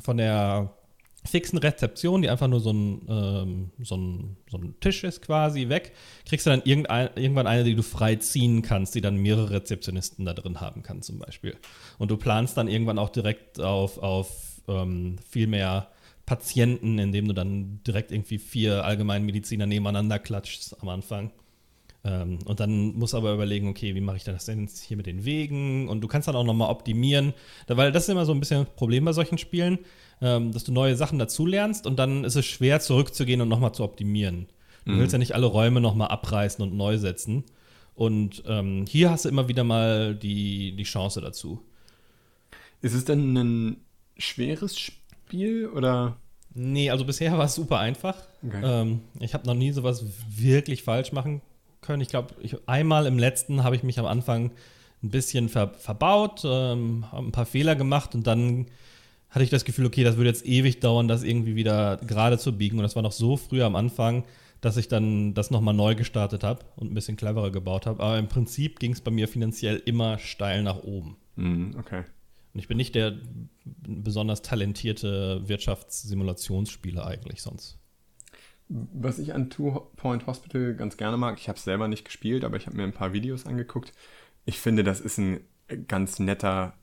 [0.00, 0.74] von der
[1.24, 5.68] fixen Rezeption, die einfach nur so ein, ähm, so, ein, so ein Tisch ist quasi
[5.68, 5.92] weg,
[6.26, 10.32] kriegst du dann irgendwann eine, die du frei ziehen kannst, die dann mehrere Rezeptionisten da
[10.32, 11.56] drin haben kann zum Beispiel.
[11.98, 15.88] Und du planst dann irgendwann auch direkt auf, auf ähm, viel mehr
[16.24, 21.32] Patienten, indem du dann direkt irgendwie vier Allgemeinmediziner nebeneinander klatschst am Anfang.
[22.02, 24.96] Ähm, und dann musst du aber überlegen, okay, wie mache ich das denn jetzt hier
[24.96, 25.88] mit den Wegen?
[25.88, 27.34] Und du kannst dann auch nochmal optimieren,
[27.66, 29.78] weil das ist immer so ein bisschen ein Problem bei solchen Spielen,
[30.20, 33.84] ähm, dass du neue Sachen dazulernst und dann ist es schwer zurückzugehen und nochmal zu
[33.84, 34.46] optimieren.
[34.84, 34.98] Du mhm.
[34.98, 37.44] willst ja nicht alle Räume nochmal abreißen und neu setzen.
[37.94, 41.62] Und ähm, hier hast du immer wieder mal die, die Chance dazu.
[42.82, 43.76] Ist es denn ein
[44.16, 46.16] schweres Spiel oder?
[46.54, 48.16] Nee, also bisher war es super einfach.
[48.44, 48.60] Okay.
[48.62, 51.42] Ähm, ich habe noch nie sowas wirklich falsch machen
[51.80, 52.00] können.
[52.00, 52.34] Ich glaube,
[52.66, 54.50] einmal im letzten habe ich mich am Anfang
[55.02, 58.66] ein bisschen ver verbaut, ähm, habe ein paar Fehler gemacht und dann
[59.30, 62.56] hatte ich das Gefühl, okay, das würde jetzt ewig dauern, das irgendwie wieder gerade zu
[62.56, 62.78] biegen.
[62.78, 64.24] Und das war noch so früh am Anfang,
[64.60, 68.02] dass ich dann das nochmal neu gestartet habe und ein bisschen cleverer gebaut habe.
[68.02, 71.16] Aber im Prinzip ging es bei mir finanziell immer steil nach oben.
[71.36, 72.04] Mm, okay.
[72.52, 73.16] Und ich bin nicht der
[73.64, 77.78] besonders talentierte Wirtschaftssimulationsspieler eigentlich sonst.
[78.68, 82.44] Was ich an Two Point Hospital ganz gerne mag, ich habe es selber nicht gespielt,
[82.44, 83.92] aber ich habe mir ein paar Videos angeguckt.
[84.44, 85.40] Ich finde, das ist ein
[85.86, 86.74] ganz netter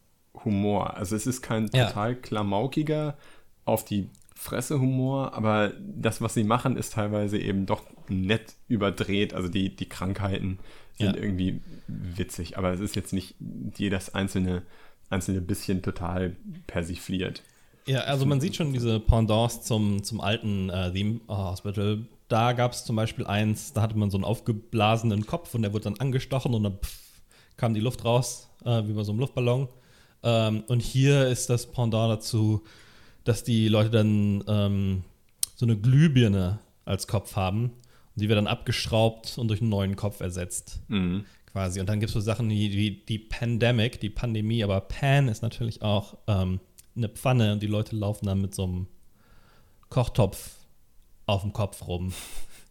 [0.46, 0.96] Humor.
[0.96, 1.88] Also es ist kein ja.
[1.88, 3.18] total klamaukiger
[3.66, 9.34] auf die Fresse Humor, aber das, was sie machen, ist teilweise eben doch nett überdreht.
[9.34, 10.60] Also die, die Krankheiten
[10.98, 11.22] sind ja.
[11.22, 13.36] irgendwie witzig, aber es ist jetzt nicht
[13.78, 14.64] jedes einzelne,
[15.10, 16.36] einzelne bisschen total
[16.68, 17.44] persifliert.
[17.88, 22.06] Ja, also man sieht schon diese Pendants zum, zum alten äh, Theme Hospital.
[22.28, 25.74] Da gab es zum Beispiel eins, da hatte man so einen aufgeblasenen Kopf und der
[25.74, 27.22] wurde dann angestochen und dann pff,
[27.56, 29.70] kam die Luft raus, äh, wie bei so einem Luftballon.
[30.24, 32.64] Ähm, und hier ist das Pendant dazu,
[33.24, 35.04] dass die Leute dann ähm,
[35.56, 39.96] so eine Glühbirne als Kopf haben und die wird dann abgeschraubt und durch einen neuen
[39.96, 40.80] Kopf ersetzt.
[40.88, 41.26] Mhm.
[41.52, 41.80] Quasi.
[41.80, 45.42] Und dann gibt es so Sachen wie, wie, die Pandemic, die Pandemie, aber Pan ist
[45.42, 46.60] natürlich auch ähm,
[46.96, 48.88] eine Pfanne und die Leute laufen dann mit so einem
[49.90, 50.52] Kochtopf
[51.26, 52.14] auf dem Kopf rum,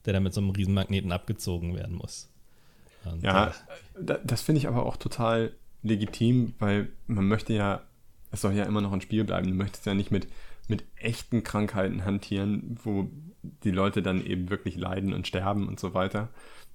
[0.04, 2.28] der dann mit so einem Riesenmagneten abgezogen werden muss.
[3.04, 3.52] Und, ja,
[4.24, 5.52] das finde ich aber auch total
[5.86, 7.82] legitim, weil man möchte ja,
[8.30, 9.48] es soll ja immer noch ein Spiel bleiben.
[9.48, 10.28] Du möchtest ja nicht mit,
[10.68, 13.10] mit echten Krankheiten hantieren, wo
[13.64, 16.28] die Leute dann eben wirklich leiden und sterben und so weiter.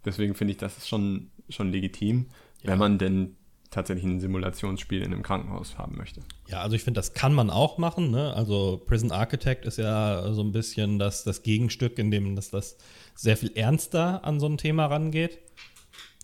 [0.06, 2.28] Deswegen finde ich, das ist schon, schon legitim,
[2.62, 2.72] ja.
[2.72, 3.36] wenn man denn
[3.70, 6.22] tatsächlich ein Simulationsspiel in einem Krankenhaus haben möchte.
[6.48, 8.12] Ja, also ich finde, das kann man auch machen.
[8.12, 8.34] Ne?
[8.34, 12.78] Also Prison Architect ist ja so ein bisschen das, das Gegenstück, in dem das, das
[13.16, 15.40] sehr viel ernster an so ein Thema rangeht.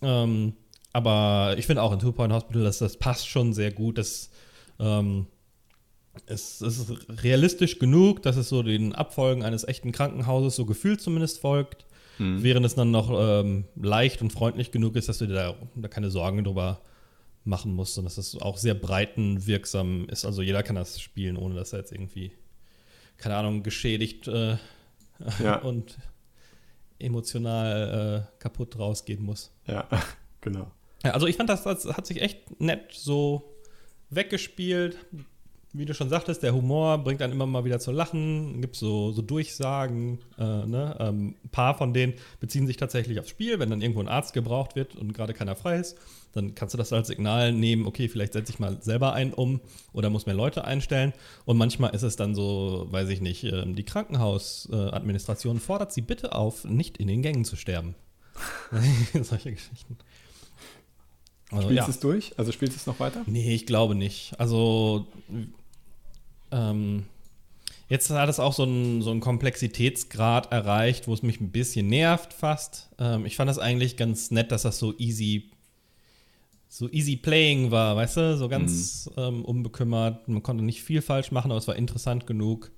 [0.02, 0.54] Ähm,
[0.92, 3.98] aber ich finde auch in Two Point Hospital, dass das passt schon sehr gut.
[3.98, 4.30] Das
[4.78, 5.26] ähm,
[6.26, 11.00] es, es ist realistisch genug, dass es so den Abfolgen eines echten Krankenhauses so gefühlt
[11.00, 11.86] zumindest folgt,
[12.18, 12.42] mhm.
[12.42, 15.88] während es dann noch ähm, leicht und freundlich genug ist, dass du dir da, da
[15.88, 16.80] keine Sorgen drüber
[17.44, 20.24] machen musst und dass es auch sehr breitenwirksam ist.
[20.24, 22.32] Also jeder kann das spielen, ohne dass er jetzt irgendwie,
[23.16, 24.56] keine Ahnung, geschädigt äh,
[25.42, 25.60] ja.
[25.60, 25.98] und
[26.98, 29.52] emotional äh, kaputt rausgehen muss.
[29.66, 29.88] Ja,
[30.40, 30.70] genau.
[31.04, 33.54] Ja, also ich fand, das, das hat sich echt nett so
[34.10, 34.96] weggespielt.
[35.74, 38.62] Wie du schon sagtest, der Humor bringt dann immer mal wieder zu Lachen.
[38.62, 40.18] Gibt so, so Durchsagen.
[40.38, 40.96] Äh, ne?
[40.98, 43.58] ähm, ein paar von denen beziehen sich tatsächlich aufs Spiel.
[43.58, 45.98] Wenn dann irgendwo ein Arzt gebraucht wird und gerade keiner frei ist,
[46.32, 49.60] dann kannst du das als Signal nehmen, okay, vielleicht setze ich mal selber einen um
[49.92, 51.12] oder muss mehr Leute einstellen.
[51.44, 56.32] Und manchmal ist es dann so, weiß ich nicht, ähm, die Krankenhausadministration fordert sie bitte
[56.34, 57.94] auf, nicht in den Gängen zu sterben.
[59.22, 59.98] Solche Geschichten.
[61.50, 61.84] Also, spielst ja.
[61.84, 62.38] du es durch?
[62.38, 63.22] Also spielst du es noch weiter?
[63.26, 64.38] Nee, ich glaube nicht.
[64.38, 65.06] Also
[66.50, 67.04] ähm,
[67.88, 71.88] jetzt hat es auch so einen, so einen Komplexitätsgrad erreicht, wo es mich ein bisschen
[71.88, 72.90] nervt fast.
[72.98, 75.50] Ähm, ich fand das eigentlich ganz nett, dass das so easy
[76.70, 79.22] so easy playing war, weißt du, so ganz mhm.
[79.22, 80.28] ähm, unbekümmert.
[80.28, 82.70] Man konnte nicht viel falsch machen, aber es war interessant genug.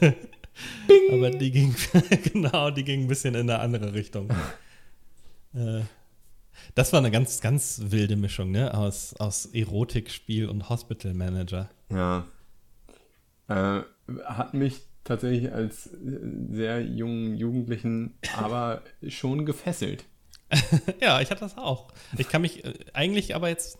[1.12, 1.74] Aber die ging,
[2.32, 4.30] genau, die ging ein bisschen in eine andere Richtung.
[5.54, 5.82] äh,
[6.74, 8.74] das war eine ganz, ganz wilde Mischung, ne?
[8.74, 11.68] Aus, aus Erotikspiel und Hospital Manager.
[11.90, 12.26] Ja.
[13.48, 13.82] Äh,
[14.24, 15.90] hat mich tatsächlich als
[16.50, 20.04] sehr jungen Jugendlichen aber schon gefesselt.
[21.00, 21.88] ja, ich hatte das auch.
[22.18, 23.78] Ich kann mich äh, eigentlich aber jetzt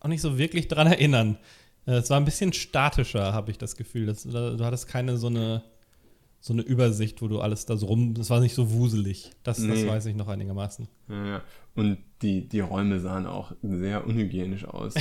[0.00, 1.38] auch nicht so wirklich dran erinnern.
[1.86, 4.06] Äh, es war ein bisschen statischer, habe ich das Gefühl.
[4.06, 5.62] Das, du hattest keine so eine
[6.46, 8.14] so eine Übersicht, wo du alles da so rum.
[8.14, 9.32] Das war nicht so wuselig.
[9.42, 9.66] Das, nee.
[9.66, 10.86] das weiß ich noch einigermaßen.
[11.08, 11.42] Ja, ja.
[11.74, 14.94] Und die, die Räume sahen auch sehr unhygienisch aus.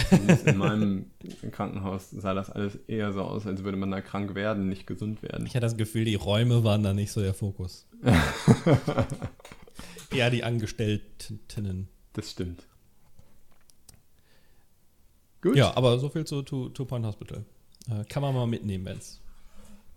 [0.44, 1.12] in meinem
[1.52, 5.22] Krankenhaus sah das alles eher so aus, als würde man da krank werden, nicht gesund
[5.22, 5.46] werden.
[5.46, 7.86] Ich hatte das Gefühl, die Räume waren da nicht so der Fokus.
[10.12, 11.90] eher die Angestellten.
[12.14, 12.64] Das stimmt.
[15.42, 15.56] Gut.
[15.56, 17.46] Ja, aber so viel zu Two, Two Point Hospital.
[17.88, 19.22] Äh, kann man mal mitnehmen, wenn es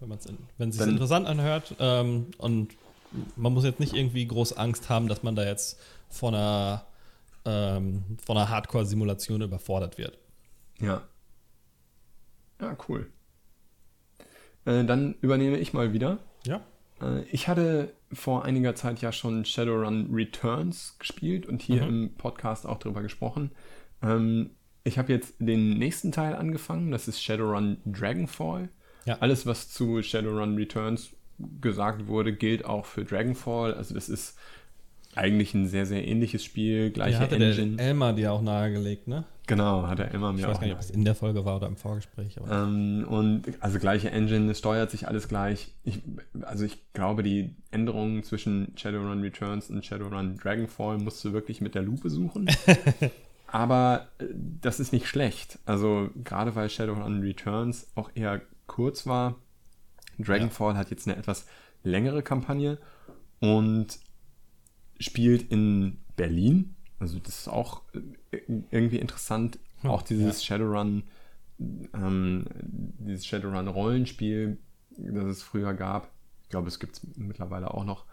[0.00, 1.74] wenn man es wenn sich interessant anhört.
[1.78, 2.76] Ähm, und
[3.37, 6.87] man muss jetzt nicht irgendwie groß Angst haben, dass man da jetzt von einer,
[7.44, 10.18] ähm, von einer Hardcore-Simulation überfordert wird.
[10.80, 11.02] Ja.
[12.61, 13.11] Ja, cool.
[14.64, 16.18] Äh, dann übernehme ich mal wieder.
[16.44, 16.61] Ja.
[17.00, 21.88] Äh, ich hatte vor einiger Zeit ja schon Shadowrun Returns gespielt und hier mhm.
[21.88, 23.52] im Podcast auch drüber gesprochen.
[24.02, 24.50] Ähm,
[24.84, 28.70] ich habe jetzt den nächsten Teil angefangen, das ist Shadowrun Dragonfall.
[29.08, 29.16] Ja.
[29.20, 31.10] Alles, was zu Shadowrun Returns
[31.60, 33.74] gesagt wurde, gilt auch für Dragonfall.
[33.74, 34.36] Also das ist
[35.14, 37.76] eigentlich ein sehr, sehr ähnliches Spiel, gleiche ja, hatte Engine.
[37.76, 39.24] Der Elmar dir auch nahegelegt, ne?
[39.46, 40.50] Genau, hat der Elmar mir auch.
[40.50, 42.36] Ich weiß gar nicht, ob es in der Folge war oder im Vorgespräch.
[42.50, 45.72] Ähm, und also gleiche Engine, es steuert sich alles gleich.
[45.84, 46.02] Ich,
[46.42, 51.74] also ich glaube, die Änderungen zwischen Shadowrun Returns und Shadowrun Dragonfall musst du wirklich mit
[51.74, 52.46] der Lupe suchen.
[53.46, 54.26] Aber äh,
[54.60, 55.58] das ist nicht schlecht.
[55.64, 59.35] Also gerade weil Shadowrun Returns auch eher kurz war.
[60.18, 60.78] Dragonfall ja.
[60.78, 61.46] hat jetzt eine etwas
[61.83, 62.78] längere Kampagne
[63.40, 63.98] und
[65.00, 66.76] spielt in Berlin.
[66.98, 67.83] Also das ist auch
[68.31, 69.59] äh, irgendwie interessant.
[69.81, 70.57] Hm, auch dieses ja.
[70.57, 71.04] Shadowrun,
[71.59, 72.44] ähm,
[72.98, 74.59] dieses Shadowrun-Rollenspiel,
[74.96, 76.11] das es früher gab.
[76.44, 78.04] Ich glaube, es gibt es mittlerweile auch noch,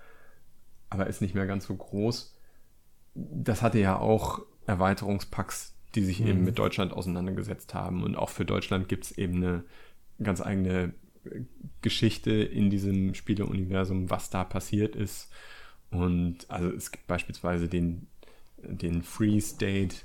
[0.89, 2.35] aber ist nicht mehr ganz so groß.
[3.13, 6.27] Das hatte ja auch Erweiterungspacks, die sich mhm.
[6.27, 8.03] eben mit Deutschland auseinandergesetzt haben.
[8.03, 9.63] Und auch für Deutschland gibt es eben eine
[10.21, 10.93] ganz eigene
[11.81, 15.29] Geschichte in diesem Spieleuniversum, was da passiert ist.
[15.91, 18.07] Und also es gibt beispielsweise den,
[18.57, 19.97] den Free State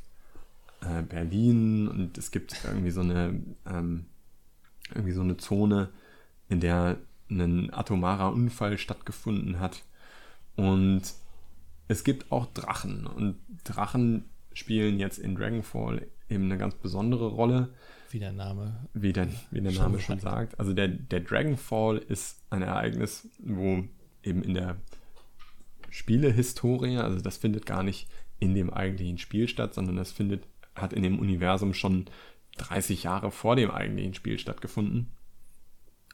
[0.83, 4.07] äh, Berlin und es gibt irgendwie so eine ähm,
[4.95, 5.91] irgendwie so eine Zone,
[6.49, 6.99] in der
[7.31, 9.85] ein atomarer Unfall stattgefunden hat.
[10.57, 11.03] Und
[11.89, 13.07] es gibt auch Drachen.
[13.07, 17.73] Und Drachen spielen jetzt in Dragonfall eben eine ganz besondere Rolle.
[18.11, 18.89] Wie der Name.
[18.93, 20.59] Wie der, wie der Name schon sagt.
[20.59, 23.85] Also der, der Dragonfall ist ein Ereignis, wo
[24.23, 24.77] eben in der
[25.91, 28.09] Spielehistorie, also das findet gar nicht
[28.41, 30.45] in dem eigentlichen Spiel statt, sondern das findet,
[30.75, 32.07] hat in dem Universum schon
[32.59, 35.09] 30 Jahre vor dem eigentlichen Spiel stattgefunden.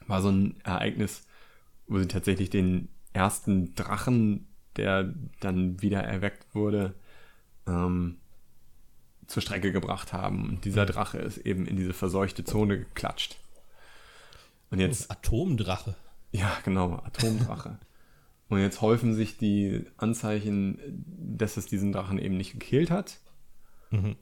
[0.05, 1.27] War so ein Ereignis,
[1.87, 6.93] wo sie tatsächlich den ersten Drachen, der dann wieder erweckt wurde,
[7.65, 8.17] ähm,
[9.27, 10.49] zur Strecke gebracht haben.
[10.49, 13.37] Und dieser Drache ist eben in diese verseuchte Zone geklatscht.
[14.71, 15.11] Und jetzt.
[15.11, 15.95] Atomdrache.
[16.31, 17.79] Ja, genau, Atomdrache.
[18.49, 23.19] Und jetzt häufen sich die Anzeichen, dass es diesen Drachen eben nicht gekillt hat.
[23.91, 24.15] Mhm.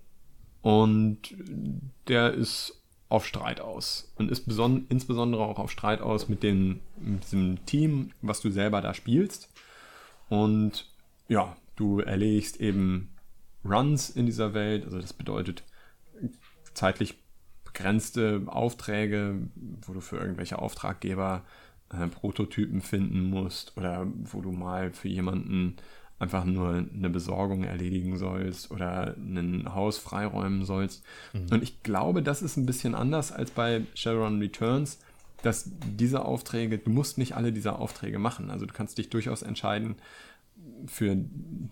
[0.63, 1.19] Und
[2.07, 4.11] der ist auf Streit aus.
[4.15, 8.81] Und ist insbesondere auch auf Streit aus mit, den, mit diesem Team, was du selber
[8.81, 9.49] da spielst.
[10.27, 10.91] Und
[11.27, 13.14] ja, du erlegst eben
[13.65, 14.86] Runs in dieser Welt.
[14.86, 15.63] Also das bedeutet
[16.73, 17.15] zeitlich
[17.65, 21.43] begrenzte Aufträge, wo du für irgendwelche Auftraggeber
[21.89, 25.75] äh, Prototypen finden musst oder wo du mal für jemanden
[26.17, 31.04] einfach nur eine Besorgung erledigen sollst oder ein Haus freiräumen sollst.
[31.34, 31.47] Mhm.
[31.51, 34.99] Und ich glaube, das ist ein bisschen anders als bei Shadowrun Returns,
[35.43, 38.49] dass diese Aufträge, du musst nicht alle dieser Aufträge machen.
[38.49, 39.95] Also du kannst dich durchaus entscheiden
[40.88, 41.17] für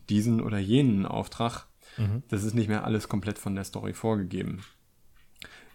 [0.09, 1.65] diesen oder jenen Auftrag.
[1.97, 2.23] Mhm.
[2.29, 4.63] Das ist nicht mehr alles komplett von der Story vorgegeben.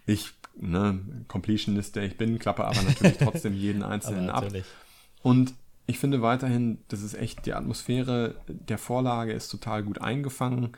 [0.06, 4.50] Ich, ne, Completionist, der ich bin, klappe aber natürlich trotzdem jeden einzelnen ab.
[5.22, 5.54] Und
[5.86, 10.72] ich finde weiterhin, das ist echt, die Atmosphäre der Vorlage ist total gut eingefangen.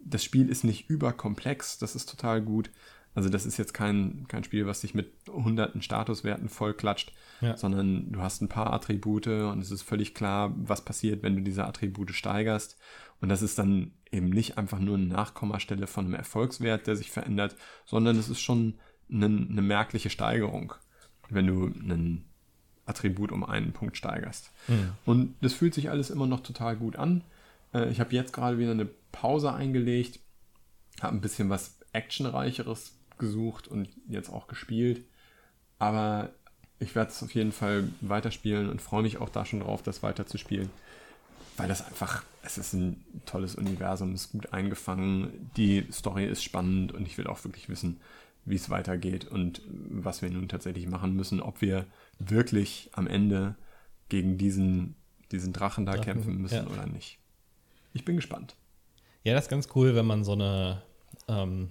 [0.00, 2.70] Das Spiel ist nicht überkomplex, das ist total gut.
[3.14, 7.56] Also das ist jetzt kein, kein Spiel, was sich mit hunderten Statuswerten vollklatscht, ja.
[7.56, 11.42] sondern du hast ein paar Attribute und es ist völlig klar, was passiert, wenn du
[11.42, 12.78] diese Attribute steigerst.
[13.20, 17.10] Und das ist dann eben nicht einfach nur eine Nachkommastelle von einem Erfolgswert, der sich
[17.10, 18.74] verändert, sondern es ist schon
[19.10, 20.74] eine, eine merkliche Steigerung,
[21.28, 22.24] wenn du einen
[22.86, 24.50] Attribut um einen Punkt steigerst.
[24.68, 24.92] Mhm.
[25.04, 27.22] Und das fühlt sich alles immer noch total gut an.
[27.74, 30.20] Äh, ich habe jetzt gerade wieder eine Pause eingelegt,
[31.00, 35.04] habe ein bisschen was actionreicheres gesucht und jetzt auch gespielt.
[35.78, 36.30] Aber
[36.80, 40.02] ich werde es auf jeden Fall weiterspielen und freue mich auch da schon drauf, das
[40.02, 40.70] weiterzuspielen.
[41.56, 46.92] Weil das einfach, es ist ein tolles Universum, ist gut eingefangen, die Story ist spannend
[46.92, 48.00] und ich will auch wirklich wissen,
[48.44, 51.84] wie es weitergeht und was wir nun tatsächlich machen müssen, ob wir
[52.18, 53.56] wirklich am Ende
[54.08, 54.94] gegen diesen,
[55.32, 56.66] diesen Drachen da Drachen, kämpfen müssen ja.
[56.66, 57.18] oder nicht.
[57.92, 58.54] Ich bin gespannt.
[59.24, 60.82] Ja, das ist ganz cool, wenn man so eine
[61.26, 61.70] ähm,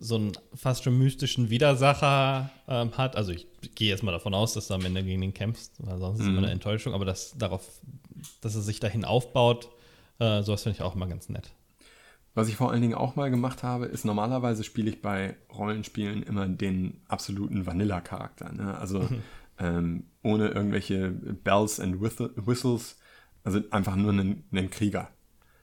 [0.00, 3.16] so einen fast schon mystischen Widersacher ähm, hat.
[3.16, 5.98] Also ich gehe jetzt mal davon aus, dass du am Ende gegen ihn kämpfst, weil
[5.98, 6.24] sonst mhm.
[6.24, 7.68] ist immer eine Enttäuschung, aber dass darauf,
[8.40, 9.68] dass er sich dahin aufbaut,
[10.18, 11.50] äh, sowas finde ich auch immer ganz nett.
[12.34, 16.22] Was ich vor allen Dingen auch mal gemacht habe, ist normalerweise spiele ich bei Rollenspielen
[16.22, 18.52] immer den absoluten Vanilla-Charakter.
[18.52, 18.78] Ne?
[18.78, 19.22] Also mhm.
[19.58, 22.96] ähm, ohne irgendwelche Bells and Whistles,
[23.44, 25.10] also einfach nur einen, einen Krieger.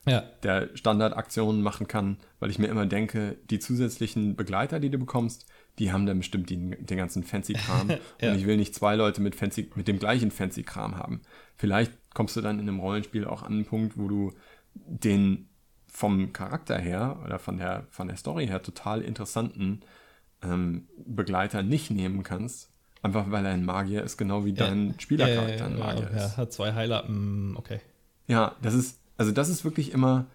[0.07, 0.23] Ja.
[0.43, 5.45] Der Standardaktionen machen kann, weil ich mir immer denke, die zusätzlichen Begleiter, die du bekommst,
[5.79, 7.89] die haben dann bestimmt den, den ganzen Fancy-Kram.
[8.21, 8.31] ja.
[8.31, 11.21] Und ich will nicht zwei Leute mit, Fancy, mit dem gleichen Fancy-Kram haben.
[11.55, 14.31] Vielleicht kommst du dann in einem Rollenspiel auch an einen Punkt, wo du
[14.73, 15.49] den
[15.87, 19.81] vom Charakter her oder von der, von der Story her total interessanten
[20.43, 22.71] ähm, Begleiter nicht nehmen kannst.
[23.01, 24.67] Einfach weil er ein Magier ist, genau wie ja.
[24.67, 26.31] dein Spielercharakter ein Magier ja, ist.
[26.31, 27.79] Ja, hat zwei Heiler, mm, okay.
[28.27, 30.27] Ja, das ist, also das ist wirklich immer,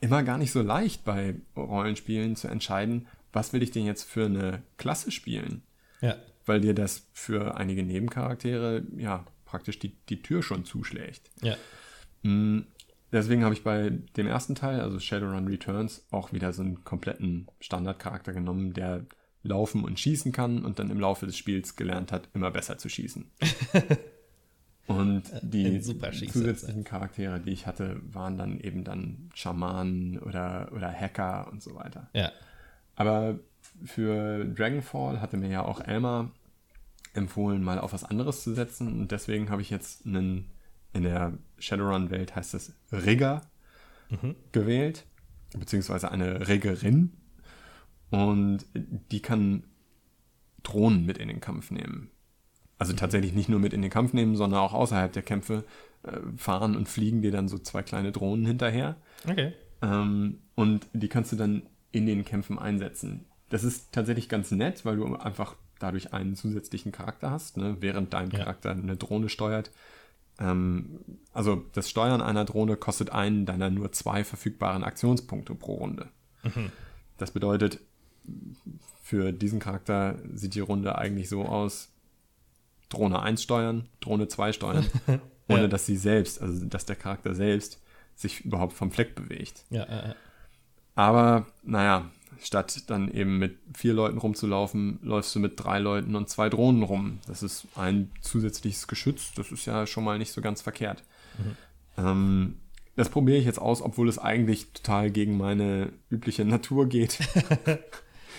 [0.00, 4.26] immer gar nicht so leicht bei Rollenspielen zu entscheiden, was will ich denn jetzt für
[4.26, 5.62] eine Klasse spielen?
[6.00, 6.16] Ja.
[6.46, 11.30] Weil dir das für einige Nebencharaktere ja praktisch die, die Tür schon zuschlägt.
[11.42, 11.56] Ja.
[12.22, 12.66] Mm,
[13.14, 17.46] Deswegen habe ich bei dem ersten Teil, also Shadowrun Returns, auch wieder so einen kompletten
[17.60, 19.06] Standardcharakter genommen, der
[19.44, 22.88] laufen und schießen kann und dann im Laufe des Spiels gelernt hat, immer besser zu
[22.88, 23.30] schießen.
[24.86, 31.48] und die zusätzlichen Charaktere, die ich hatte, waren dann eben dann Schamanen oder, oder Hacker
[31.50, 32.08] und so weiter.
[32.12, 32.30] Ja.
[32.94, 33.38] Aber
[33.84, 36.30] für Dragonfall hatte mir ja auch Elmar
[37.14, 40.50] empfohlen, mal auf was anderes zu setzen und deswegen habe ich jetzt einen
[40.94, 43.42] in der Shadowrun-Welt heißt es Rigger
[44.08, 44.36] mhm.
[44.52, 45.04] gewählt,
[45.52, 47.12] beziehungsweise eine Riggerin.
[48.10, 49.64] Und die kann
[50.62, 52.10] Drohnen mit in den Kampf nehmen.
[52.84, 55.64] Also tatsächlich nicht nur mit in den Kampf nehmen, sondern auch außerhalb der Kämpfe
[56.02, 58.96] äh, fahren und fliegen dir dann so zwei kleine Drohnen hinterher.
[59.28, 59.52] Okay.
[59.82, 63.24] Ähm, und die kannst du dann in den Kämpfen einsetzen.
[63.48, 67.56] Das ist tatsächlich ganz nett, weil du einfach dadurch einen zusätzlichen Charakter hast.
[67.56, 67.76] Ne?
[67.80, 68.40] Während dein ja.
[68.40, 69.70] Charakter eine Drohne steuert,
[70.38, 71.00] ähm,
[71.32, 76.08] also das Steuern einer Drohne kostet einen deiner nur zwei verfügbaren Aktionspunkte pro Runde.
[76.42, 76.72] Mhm.
[77.18, 77.80] Das bedeutet,
[79.02, 81.93] für diesen Charakter sieht die Runde eigentlich so aus:
[82.94, 84.86] Drohne 1 steuern, Drohne 2 steuern,
[85.48, 85.68] ohne ja.
[85.68, 87.80] dass sie selbst, also dass der Charakter selbst
[88.14, 89.64] sich überhaupt vom Fleck bewegt.
[89.70, 90.14] Ja, äh,
[90.94, 96.28] Aber naja, statt dann eben mit vier Leuten rumzulaufen, läufst du mit drei Leuten und
[96.28, 97.18] zwei Drohnen rum.
[97.26, 101.02] Das ist ein zusätzliches Geschütz, das ist ja schon mal nicht so ganz verkehrt.
[101.38, 101.56] Mhm.
[101.96, 102.56] Ähm,
[102.96, 107.18] das probiere ich jetzt aus, obwohl es eigentlich total gegen meine übliche Natur geht,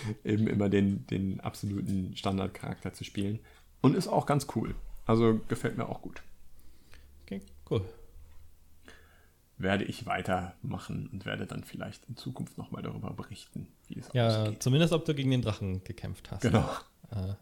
[0.24, 3.40] eben immer den, den absoluten Standardcharakter zu spielen.
[3.80, 4.74] Und ist auch ganz cool.
[5.04, 6.22] Also gefällt mir auch gut.
[7.24, 7.40] Okay,
[7.70, 7.84] cool
[9.58, 14.28] werde ich weitermachen und werde dann vielleicht in Zukunft nochmal darüber berichten, wie es ja,
[14.28, 14.54] ausgeht.
[14.54, 16.42] Ja, zumindest ob du gegen den Drachen gekämpft hast.
[16.42, 16.68] Genau.
[17.10, 17.34] Äh,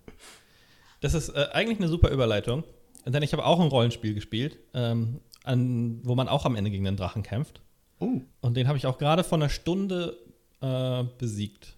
[1.01, 2.65] das ist äh, eigentlich eine super Überleitung,
[3.05, 6.97] denn ich habe auch ein Rollenspiel gespielt, ähm, wo man auch am Ende gegen den
[6.97, 7.61] Drachen kämpft.
[7.99, 8.21] Oh.
[8.41, 10.17] Und den habe ich auch gerade vor einer Stunde
[10.61, 11.77] äh, besiegt,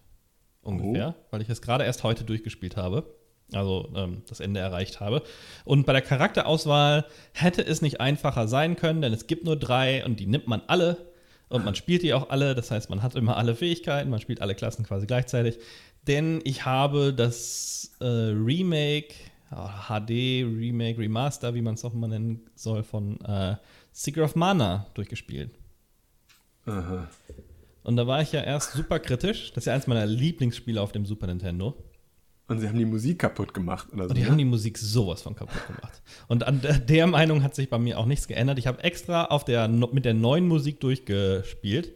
[0.62, 1.24] ungefähr, oh.
[1.30, 3.15] weil ich es gerade erst heute durchgespielt habe.
[3.52, 5.22] Also ähm, das Ende erreicht habe.
[5.64, 10.04] Und bei der Charakterauswahl hätte es nicht einfacher sein können, denn es gibt nur drei
[10.04, 10.96] und die nimmt man alle
[11.48, 12.54] und man spielt die auch alle.
[12.54, 15.58] Das heißt, man hat immer alle Fähigkeiten, man spielt alle Klassen quasi gleichzeitig.
[16.06, 19.14] Denn ich habe das äh, Remake,
[19.50, 20.10] HD,
[20.44, 23.56] Remake, Remaster, wie man es auch mal nennen soll, von äh,
[23.92, 25.50] Secret of Mana durchgespielt.
[26.66, 27.08] Aha.
[27.84, 29.52] Und da war ich ja erst super kritisch.
[29.52, 31.76] Das ist ja eins meiner Lieblingsspiele auf dem Super Nintendo.
[32.48, 34.10] Und sie haben die Musik kaputt gemacht oder so.
[34.10, 34.28] Und die ne?
[34.28, 36.02] haben die Musik sowas von kaputt gemacht.
[36.28, 38.58] Und an der Meinung hat sich bei mir auch nichts geändert.
[38.58, 41.92] Ich habe extra auf der, mit der neuen Musik durchgespielt,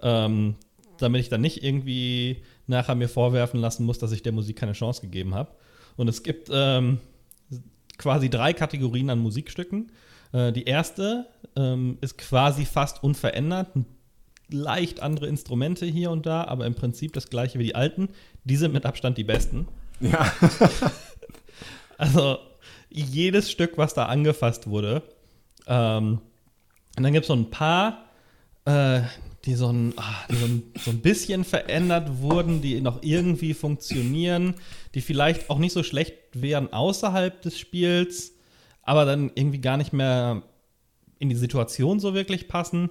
[0.00, 0.54] ähm,
[0.98, 4.72] damit ich dann nicht irgendwie nachher mir vorwerfen lassen muss, dass ich der Musik keine
[4.72, 5.50] Chance gegeben habe.
[5.96, 6.98] Und es gibt ähm,
[7.98, 9.90] quasi drei Kategorien an Musikstücken.
[10.32, 11.26] Äh, die erste
[11.56, 13.68] ähm, ist quasi fast unverändert,
[14.48, 18.10] leicht andere Instrumente hier und da, aber im Prinzip das gleiche wie die alten.
[18.44, 19.66] Die sind mit Abstand die besten.
[20.00, 20.32] Ja.
[21.98, 22.38] also
[22.90, 25.02] jedes Stück, was da angefasst wurde.
[25.66, 26.20] Ähm,
[26.96, 28.06] und dann gibt es so ein paar,
[28.64, 29.02] äh,
[29.44, 33.54] die, so ein, ach, die so ein, so ein bisschen verändert wurden, die noch irgendwie
[33.54, 34.54] funktionieren,
[34.94, 38.32] die vielleicht auch nicht so schlecht wären außerhalb des Spiels,
[38.82, 40.42] aber dann irgendwie gar nicht mehr
[41.18, 42.90] in die Situation so wirklich passen.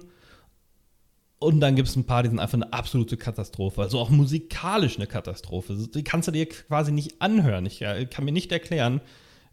[1.40, 3.80] Und dann gibt es ein paar, die sind einfach eine absolute Katastrophe.
[3.80, 5.76] Also auch musikalisch eine Katastrophe.
[5.94, 7.64] Die kannst du dir quasi nicht anhören.
[7.66, 9.00] Ich äh, kann mir nicht erklären,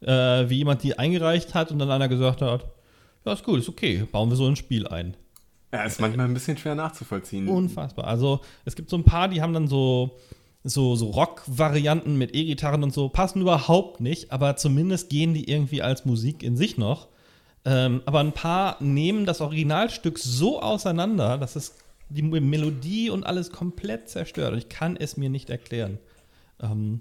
[0.01, 2.65] äh, wie jemand die eingereicht hat und dann einer gesagt hat,
[3.23, 5.15] ja, ist gut, ist okay, bauen wir so ein Spiel ein.
[5.71, 7.47] Ja, ist manchmal ein bisschen schwer nachzuvollziehen.
[7.47, 8.07] Unfassbar.
[8.07, 10.17] Also es gibt so ein paar, die haben dann so,
[10.63, 15.81] so, so Rock-Varianten mit E-Gitarren und so, passen überhaupt nicht, aber zumindest gehen die irgendwie
[15.81, 17.09] als Musik in sich noch.
[17.65, 21.75] Ähm, aber ein paar nehmen das Originalstück so auseinander, dass es
[22.09, 24.53] die Melodie und alles komplett zerstört.
[24.53, 25.97] Und ich kann es mir nicht erklären,
[26.61, 26.99] ähm,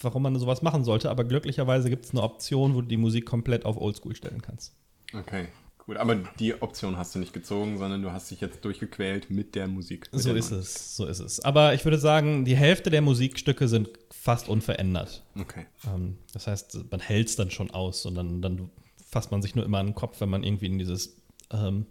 [0.00, 1.08] warum man sowas machen sollte.
[1.08, 4.74] Aber glücklicherweise gibt es eine Option, wo du die Musik komplett auf Oldschool stellen kannst.
[5.14, 5.46] Okay,
[5.78, 5.96] gut.
[5.96, 9.68] Aber die Option hast du nicht gezogen, sondern du hast dich jetzt durchgequält mit der
[9.68, 10.08] Musik.
[10.12, 11.38] Mit so der ist es, so ist es.
[11.44, 15.22] Aber ich würde sagen, die Hälfte der Musikstücke sind fast unverändert.
[15.38, 15.66] Okay.
[15.86, 18.70] Ähm, das heißt, man hält es dann schon aus und dann, dann
[19.10, 21.16] fasst man sich nur immer an den Kopf, wenn man irgendwie in dieses
[21.52, 21.86] ähm,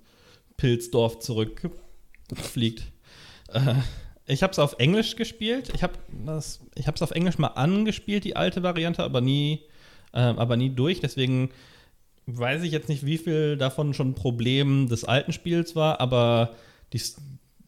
[0.58, 2.84] Pilzdorf zurückfliegt.
[3.54, 3.76] Äh,
[4.26, 5.72] ich habe es auf Englisch gespielt.
[5.74, 5.94] Ich habe
[6.38, 9.64] es auf Englisch mal angespielt, die alte Variante, aber nie,
[10.14, 11.00] äh, aber nie durch.
[11.00, 11.50] Deswegen
[12.28, 16.56] weiß ich jetzt nicht, wie viel davon schon ein Problem des alten Spiels war, aber
[16.94, 17.02] die,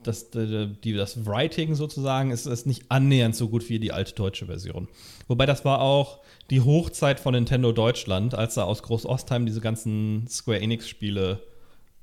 [0.03, 4.45] das, die, das Writing sozusagen ist, ist nicht annähernd so gut wie die alte deutsche
[4.45, 4.87] Version.
[5.27, 10.27] Wobei das war auch die Hochzeit von Nintendo Deutschland, als da aus Groß-Ostheim diese ganzen
[10.27, 11.41] Square Enix-Spiele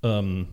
[0.03, 0.49] ähm,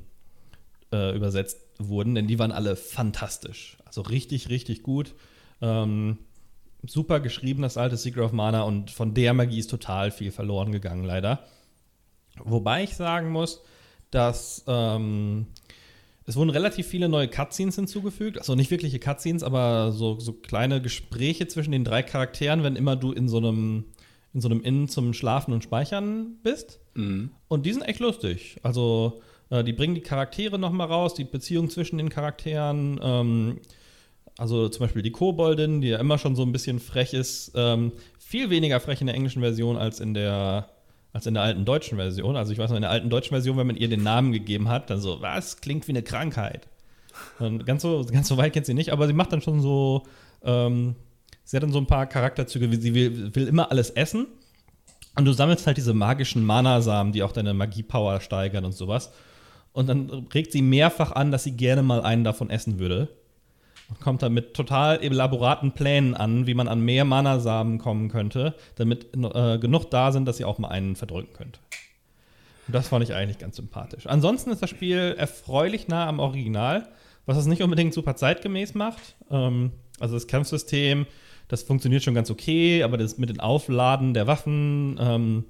[0.91, 3.77] äh, übersetzt wurden, denn die waren alle fantastisch.
[3.85, 5.13] Also richtig, richtig gut.
[5.61, 6.17] Ähm,
[6.85, 10.71] super geschrieben, das alte Secret of Mana, und von der Magie ist total viel verloren
[10.71, 11.45] gegangen, leider.
[12.43, 13.61] Wobei ich sagen muss,
[14.11, 15.47] dass ähm,
[16.27, 18.39] es wurden relativ viele neue Cutscenes hinzugefügt.
[18.39, 22.95] Also nicht wirkliche Cutscenes, aber so, so kleine Gespräche zwischen den drei Charakteren, wenn immer
[22.95, 23.85] du in so einem,
[24.33, 26.79] in so einem Inn zum Schlafen und Speichern bist.
[26.95, 27.29] Mhm.
[27.47, 28.57] Und die sind echt lustig.
[28.63, 29.21] Also
[29.51, 32.99] äh, die bringen die Charaktere nochmal raus, die Beziehung zwischen den Charakteren.
[33.03, 33.59] Ähm,
[34.37, 37.51] also zum Beispiel die Koboldin, die ja immer schon so ein bisschen frech ist.
[37.55, 40.69] Ähm, viel weniger frech in der englischen Version als in der
[41.15, 42.35] als in der alten deutschen Version.
[42.35, 44.67] Also ich weiß noch, in der alten deutschen Version, wenn man ihr den Namen gegeben
[44.67, 46.67] hat, dann so, was, klingt wie eine Krankheit.
[47.39, 50.03] Und ganz so, ganz so weit kennt sie nicht, aber sie macht dann schon so,
[50.43, 50.95] ähm,
[51.45, 54.27] sie hat dann so ein paar Charakterzüge, wie sie will, will immer alles essen.
[55.15, 59.13] Und du sammelst halt diese magischen Mana-Samen, die auch deine Magie-Power steigern und sowas.
[59.71, 63.07] Und dann regt sie mehrfach an, dass sie gerne mal einen davon essen würde
[63.89, 68.55] und kommt dann mit total elaboraten Plänen an, wie man an mehr Mana-Samen kommen könnte,
[68.75, 71.59] damit äh, genug da sind, dass sie auch mal einen verdrücken könnte.
[72.67, 74.07] Und das fand ich eigentlich ganz sympathisch.
[74.07, 76.87] Ansonsten ist das Spiel erfreulich nah am Original,
[77.25, 79.15] was es nicht unbedingt super zeitgemäß macht.
[79.29, 81.05] Ähm, also das Kampfsystem,
[81.47, 85.45] das funktioniert schon ganz okay, aber das mit den Aufladen der Waffen, ähm,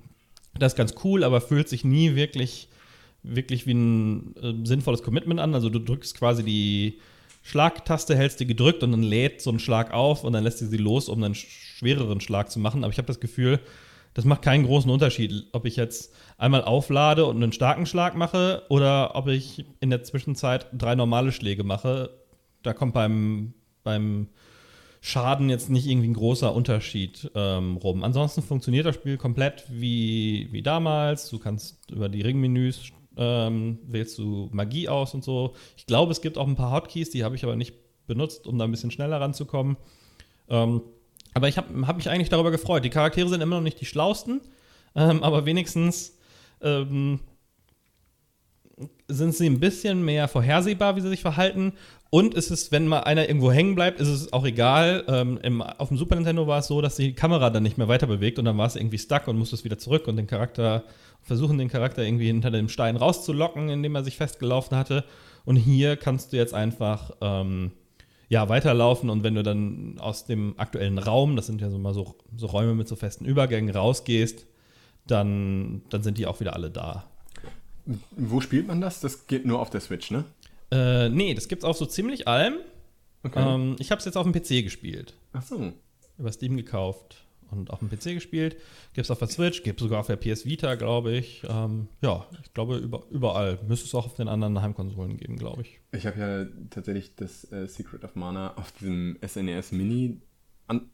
[0.58, 2.70] das ist ganz cool, aber fühlt sich nie wirklich,
[3.24, 5.54] wirklich wie ein äh, sinnvolles Commitment an.
[5.54, 7.00] Also du drückst quasi die
[7.46, 10.66] Schlagtaste hältst du gedrückt und dann lädt so ein Schlag auf und dann lässt du
[10.66, 12.84] sie los, um einen schwereren Schlag zu machen.
[12.84, 13.60] Aber ich habe das Gefühl,
[14.16, 18.64] das macht keinen großen Unterschied, ob ich jetzt einmal auflade und einen starken Schlag mache
[18.70, 22.10] oder ob ich in der Zwischenzeit drei normale Schläge mache.
[22.64, 24.30] Da kommt beim, beim
[25.00, 28.04] Schaden jetzt nicht irgendwie ein großer Unterschied ähm, rum.
[28.04, 31.30] Ansonsten funktioniert das Spiel komplett wie, wie damals.
[31.30, 35.54] Du kannst über die Ringmenüs ähm, wählst du Magie aus und so.
[35.78, 37.74] Ich glaube, es gibt auch ein paar Hotkeys, die habe ich aber nicht
[38.08, 39.78] benutzt, um da ein bisschen schneller ranzukommen.
[40.50, 40.82] Ähm,
[41.34, 42.86] Aber ich habe hab mich eigentlich darüber gefreut.
[42.86, 44.42] Die Charaktere sind immer noch nicht die schlausten,
[44.96, 46.18] ähm, aber wenigstens
[46.62, 47.20] ähm,
[49.08, 51.74] sind sie ein bisschen mehr vorhersehbar, wie sie sich verhalten.
[52.10, 55.04] Und ist es wenn mal einer irgendwo hängen bleibt, ist es auch egal.
[55.08, 57.90] Ähm, im, auf dem Super Nintendo war es so, dass die Kamera dann nicht mehr
[57.90, 60.28] weiter bewegt und dann war es irgendwie stuck und musste es wieder zurück und den
[60.28, 60.84] Charakter
[61.26, 65.04] versuchen, den Charakter irgendwie hinter dem Stein rauszulocken, indem er sich festgelaufen hatte.
[65.44, 67.72] Und hier kannst du jetzt einfach ähm,
[68.30, 71.94] ja, weiterlaufen und wenn du dann aus dem aktuellen Raum, das sind ja so mal
[71.94, 74.46] so, so Räume mit so festen Übergängen, rausgehst,
[75.08, 77.06] dann, dann sind die auch wieder alle da.
[78.16, 79.00] Wo spielt man das?
[79.00, 80.26] Das geht nur auf der Switch, ne?
[80.72, 82.56] Äh, nee, das gibt's auf so ziemlich allem.
[83.24, 83.40] Okay.
[83.40, 85.14] Ähm, ich habe es jetzt auf dem PC gespielt.
[85.34, 85.74] Ach so.
[86.18, 88.58] Über Steam gekauft und auf dem PC gespielt.
[88.94, 91.44] Gibt es auf der Switch, gibt es sogar auf der PS Vita, glaube ich.
[91.48, 93.60] Ähm, ja, ich glaube über, überall.
[93.68, 95.80] Müsste es auch auf den anderen Heimkonsolen geben, glaube ich.
[95.92, 100.22] Ich habe ja tatsächlich das äh, Secret of Mana auf diesem SNES e Mini
[100.68, 100.90] an,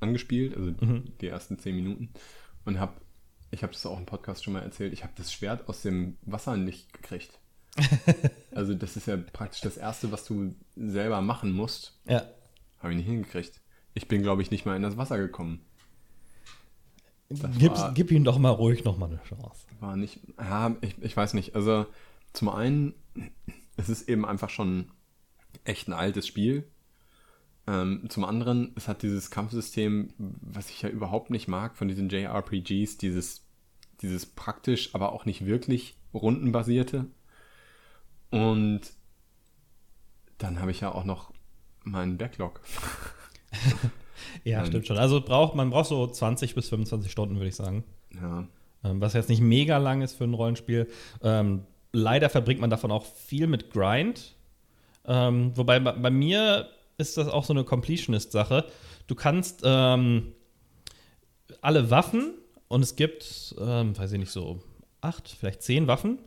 [0.00, 1.12] angespielt, also mhm.
[1.20, 2.10] die ersten zehn Minuten.
[2.64, 3.00] Und habe,
[3.50, 6.16] ich habe das auch im Podcast schon mal erzählt, ich habe das Schwert aus dem
[6.22, 7.38] Wasser nicht gekriegt.
[8.54, 11.98] also das ist ja praktisch das Erste, was du selber machen musst.
[12.06, 12.26] Ja.
[12.78, 13.60] Habe ich nicht hingekriegt.
[13.94, 15.64] Ich bin, glaube ich, nicht mal in das Wasser gekommen.
[17.30, 19.66] Gib, war, gib ihm doch mal ruhig noch mal eine Chance.
[19.80, 21.54] War nicht, ja, ich, ich weiß nicht.
[21.54, 21.86] Also
[22.32, 22.94] zum einen,
[23.76, 24.90] es ist eben einfach schon
[25.64, 26.66] echt ein altes Spiel.
[27.66, 32.08] Ähm, zum anderen, es hat dieses Kampfsystem, was ich ja überhaupt nicht mag von diesen
[32.08, 33.44] JRPGs, dieses,
[34.00, 37.06] dieses praktisch, aber auch nicht wirklich rundenbasierte.
[38.30, 38.80] Und
[40.38, 41.32] dann habe ich ja auch noch
[41.84, 42.62] meinen Backlog.
[44.44, 44.98] Ja, ähm, stimmt schon.
[44.98, 47.84] Also braucht, man braucht so 20 bis 25 Stunden, würde ich sagen.
[48.20, 48.46] Ja.
[48.84, 50.88] Ähm, was jetzt nicht mega lang ist für ein Rollenspiel.
[51.22, 54.34] Ähm, leider verbringt man davon auch viel mit Grind.
[55.04, 58.66] Ähm, wobei bei, bei, mir ist das auch so eine Completionist-Sache.
[59.06, 60.32] Du kannst ähm,
[61.60, 62.34] alle Waffen
[62.68, 64.60] und es gibt, ähm, weiß ich nicht, so
[65.00, 66.18] acht, vielleicht zehn Waffen.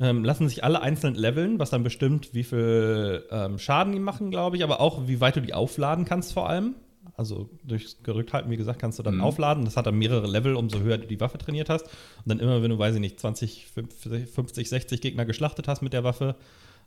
[0.00, 4.30] Ähm, lassen sich alle einzeln leveln, was dann bestimmt, wie viel ähm, Schaden die machen,
[4.30, 6.76] glaube ich, aber auch, wie weit du die aufladen kannst, vor allem.
[7.18, 9.22] Also durchs Gerückthalten, wie gesagt, kannst du dann mhm.
[9.22, 9.64] aufladen.
[9.64, 11.86] Das hat dann mehrere Level, umso höher du die Waffe trainiert hast.
[11.86, 15.92] Und dann immer, wenn du, weiß ich nicht, 20, 50, 60 Gegner geschlachtet hast mit
[15.92, 16.36] der Waffe,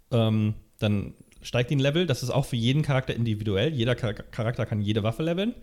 [0.10, 2.06] ähm, dann steigt die ein Level.
[2.06, 3.74] Das ist auch für jeden Charakter individuell.
[3.74, 5.54] Jeder Charakter kann jede Waffe leveln.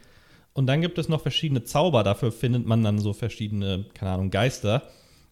[0.53, 2.05] Und dann gibt es noch verschiedene Zauber.
[2.05, 4.83] Dafür findet man dann so verschiedene, keine Ahnung, Geister.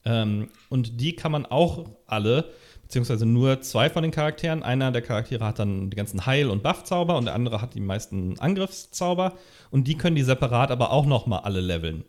[0.06, 2.46] Ähm, und die kann man auch alle
[2.86, 4.62] beziehungsweise nur zwei von den Charakteren.
[4.62, 7.80] Einer der Charaktere hat dann die ganzen Heil- und Buff-Zauber und der andere hat die
[7.80, 9.34] meisten Angriffszauber.
[9.72, 12.04] Und die können die separat aber auch noch mal alle leveln.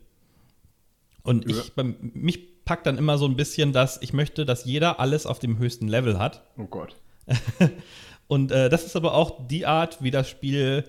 [1.24, 1.58] Und ja.
[1.58, 5.26] ich, bei, mich packt dann immer so ein bisschen, dass ich möchte, dass jeder alles
[5.26, 6.44] auf dem höchsten Level hat.
[6.58, 6.96] Oh Gott.
[8.28, 10.84] und äh, das ist aber auch die Art, wie das Spiel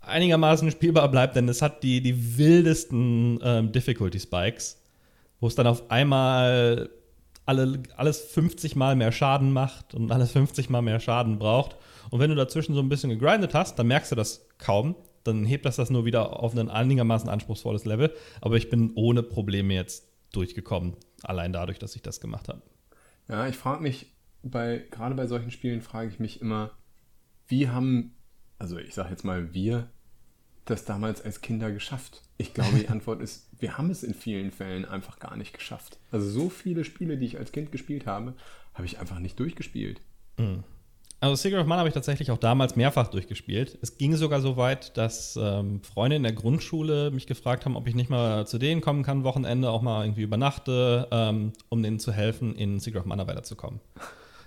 [0.00, 4.82] einigermaßen spielbar bleibt, denn es hat die, die wildesten ähm, Difficulty Spikes,
[5.38, 6.88] wo es dann auf einmal
[7.44, 11.76] alle, alles 50 Mal mehr Schaden macht und alles 50 Mal mehr Schaden braucht.
[12.10, 14.94] Und wenn du dazwischen so ein bisschen gegrindet hast, dann merkst du das kaum.
[15.24, 18.12] Dann hebt das das nur wieder auf ein einigermaßen anspruchsvolles Level.
[18.40, 22.62] Aber ich bin ohne Probleme jetzt durchgekommen, allein dadurch, dass ich das gemacht habe.
[23.28, 24.12] Ja, ich frage mich,
[24.42, 26.72] bei, gerade bei solchen Spielen frage ich mich immer,
[27.46, 28.14] wie haben,
[28.58, 29.88] also ich sage jetzt mal wir,
[30.64, 32.22] das damals als Kinder geschafft?
[32.38, 35.98] Ich glaube, die Antwort ist, wir haben es in vielen Fällen einfach gar nicht geschafft.
[36.10, 38.34] Also so viele Spiele, die ich als Kind gespielt habe,
[38.74, 40.00] habe ich einfach nicht durchgespielt.
[40.36, 40.64] Mhm.
[41.20, 43.78] Also Secret of Mana habe ich tatsächlich auch damals mehrfach durchgespielt.
[43.80, 47.86] Es ging sogar so weit, dass ähm, Freunde in der Grundschule mich gefragt haben, ob
[47.86, 52.00] ich nicht mal zu denen kommen kann, Wochenende auch mal irgendwie übernachte, ähm, um denen
[52.00, 53.78] zu helfen, in Secret of Mana weiterzukommen.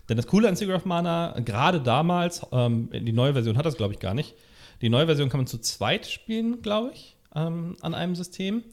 [0.10, 3.78] Denn das Coole an Secret of Mana, gerade damals, ähm, die neue Version hat das
[3.78, 4.36] glaube ich gar nicht,
[4.82, 8.64] die neue Version kann man zu zweit spielen, glaube ich, ähm, an einem System.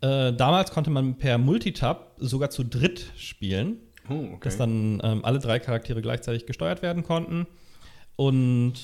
[0.00, 3.78] Äh, damals konnte man per Multitab sogar zu dritt spielen,
[4.08, 4.38] oh, okay.
[4.42, 7.46] dass dann ähm, alle drei Charaktere gleichzeitig gesteuert werden konnten.
[8.16, 8.74] Und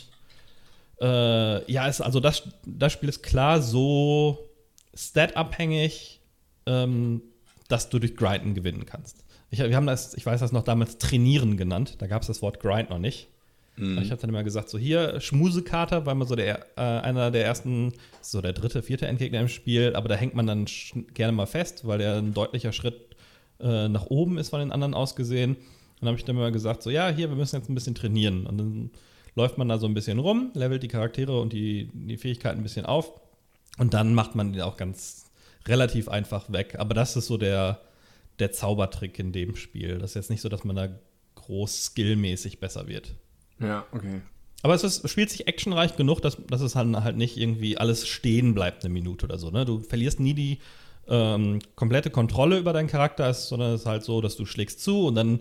[1.00, 4.50] äh, ja, ist, also das, das Spiel ist klar so
[4.94, 6.20] statabhängig,
[6.66, 7.22] ähm,
[7.68, 9.24] dass du durch Grinden gewinnen kannst.
[9.50, 11.96] Ich, wir haben das, ich weiß das noch damals Trainieren genannt.
[11.98, 13.28] Da gab es das Wort Grind noch nicht.
[13.76, 13.98] Mhm.
[13.98, 17.44] Ich habe dann immer gesagt, so hier, Schmusekater war immer so der, äh, einer der
[17.44, 20.66] ersten, so der dritte, vierte Endgegner im Spiel, aber da hängt man dann
[21.14, 23.16] gerne mal fest, weil der ein deutlicher Schritt
[23.60, 25.56] äh, nach oben ist von den anderen aus gesehen.
[25.56, 27.94] Und dann habe ich dann immer gesagt, so ja, hier, wir müssen jetzt ein bisschen
[27.94, 28.46] trainieren.
[28.46, 28.90] Und dann
[29.34, 32.62] läuft man da so ein bisschen rum, levelt die Charaktere und die, die Fähigkeiten ein
[32.62, 33.12] bisschen auf.
[33.78, 35.26] Und dann macht man die auch ganz
[35.66, 36.76] relativ einfach weg.
[36.78, 37.80] Aber das ist so der,
[38.38, 39.98] der Zaubertrick in dem Spiel.
[39.98, 40.88] Das ist jetzt nicht so, dass man da
[41.34, 43.14] groß skillmäßig besser wird.
[43.60, 44.20] Ja, okay.
[44.62, 48.06] Aber es ist, spielt sich actionreich genug, dass, dass es halt, halt nicht irgendwie alles
[48.06, 49.50] stehen bleibt eine Minute oder so.
[49.50, 49.64] Ne?
[49.64, 50.58] Du verlierst nie die
[51.08, 55.06] ähm, komplette Kontrolle über deinen Charakter, sondern es ist halt so, dass du schlägst zu
[55.06, 55.40] und dann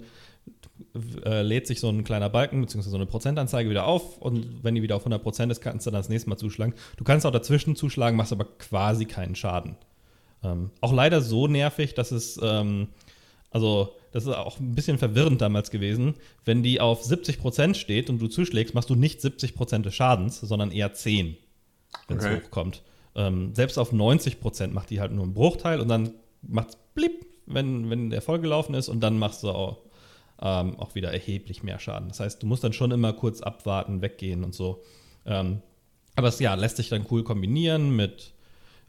[1.24, 2.90] äh, lädt sich so ein kleiner Balken bzw.
[2.90, 6.00] so eine Prozentanzeige wieder auf und wenn die wieder auf 100% ist, kannst du dann
[6.00, 6.74] das nächste Mal zuschlagen.
[6.98, 9.78] Du kannst auch dazwischen zuschlagen, machst aber quasi keinen Schaden.
[10.44, 12.90] Ähm, auch leider so nervig, dass es, ähm,
[13.50, 16.14] also das ist auch ein bisschen verwirrend damals gewesen,
[16.46, 20.72] wenn die auf 70% steht und du zuschlägst, machst du nicht 70% des Schadens, sondern
[20.72, 21.36] eher 10,
[22.08, 22.38] wenn es okay.
[22.38, 22.82] hochkommt.
[23.14, 26.14] Ähm, selbst auf 90% macht die halt nur einen Bruchteil und dann
[26.44, 29.82] macht es blip, wenn, wenn der vollgelaufen ist und dann machst du auch
[30.42, 32.08] ähm, auch wieder erheblich mehr Schaden.
[32.08, 34.82] Das heißt, du musst dann schon immer kurz abwarten, weggehen und so.
[35.26, 35.62] Ähm,
[36.16, 38.32] aber es ja, lässt sich dann cool kombinieren mit,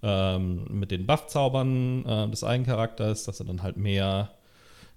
[0.04, 4.35] ähm, mit den Buff-Zaubern äh, des Eigencharakters, dass er dann halt mehr,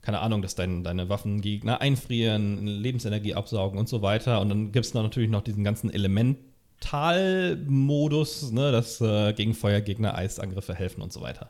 [0.01, 4.41] keine Ahnung, dass dein, deine Waffen Gegner einfrieren, Lebensenergie absaugen und so weiter.
[4.41, 10.73] Und dann gibt es natürlich noch diesen ganzen Elemental-Modus, ne, dass äh, gegen Feuergegner Eisangriffe
[10.73, 11.49] helfen und so weiter.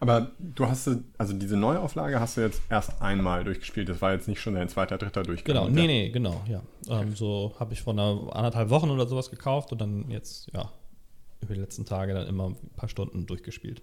[0.00, 3.88] Aber du hast, also diese Neuauflage hast du jetzt erst einmal durchgespielt.
[3.88, 5.54] Das war jetzt nicht schon dein zweiter, dritter Durchgang.
[5.54, 6.62] Genau, nee, nee, genau, ja.
[6.88, 10.70] Ähm, so habe ich vor einer anderthalb Wochen oder sowas gekauft und dann jetzt, ja,
[11.40, 13.82] über die letzten Tage dann immer ein paar Stunden durchgespielt.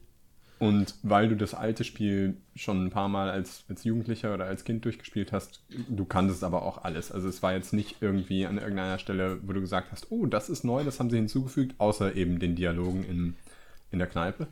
[0.62, 4.64] Und weil du das alte Spiel schon ein paar Mal als, als Jugendlicher oder als
[4.64, 7.12] Kind durchgespielt hast, du kanntest aber auch alles.
[7.12, 10.50] Also es war jetzt nicht irgendwie an irgendeiner Stelle, wo du gesagt hast, oh, das
[10.50, 13.34] ist neu, das haben sie hinzugefügt, außer eben den Dialogen in,
[13.90, 14.46] in der Kneipe.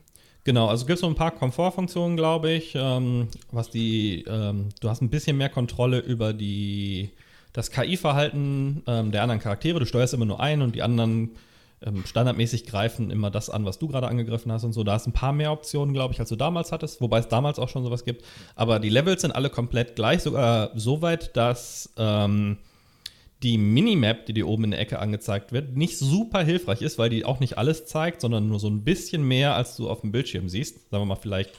[0.45, 4.89] Genau, also gibt es so ein paar Komfortfunktionen, glaube ich, ähm, was die, ähm, du
[4.89, 7.11] hast ein bisschen mehr Kontrolle über die,
[7.53, 9.77] das KI-Verhalten ähm, der anderen Charaktere.
[9.77, 11.35] Du steuerst immer nur einen und die anderen
[11.81, 14.83] ähm, standardmäßig greifen immer das an, was du gerade angegriffen hast und so.
[14.83, 17.59] Da hast ein paar mehr Optionen, glaube ich, als du damals hattest, wobei es damals
[17.59, 18.25] auch schon sowas gibt.
[18.55, 22.57] Aber die Levels sind alle komplett gleich, sogar so weit, dass ähm,
[23.43, 27.09] die Minimap, die dir oben in der Ecke angezeigt wird, nicht super hilfreich ist, weil
[27.09, 30.11] die auch nicht alles zeigt, sondern nur so ein bisschen mehr, als du auf dem
[30.11, 30.89] Bildschirm siehst.
[30.89, 31.51] Sagen wir mal vielleicht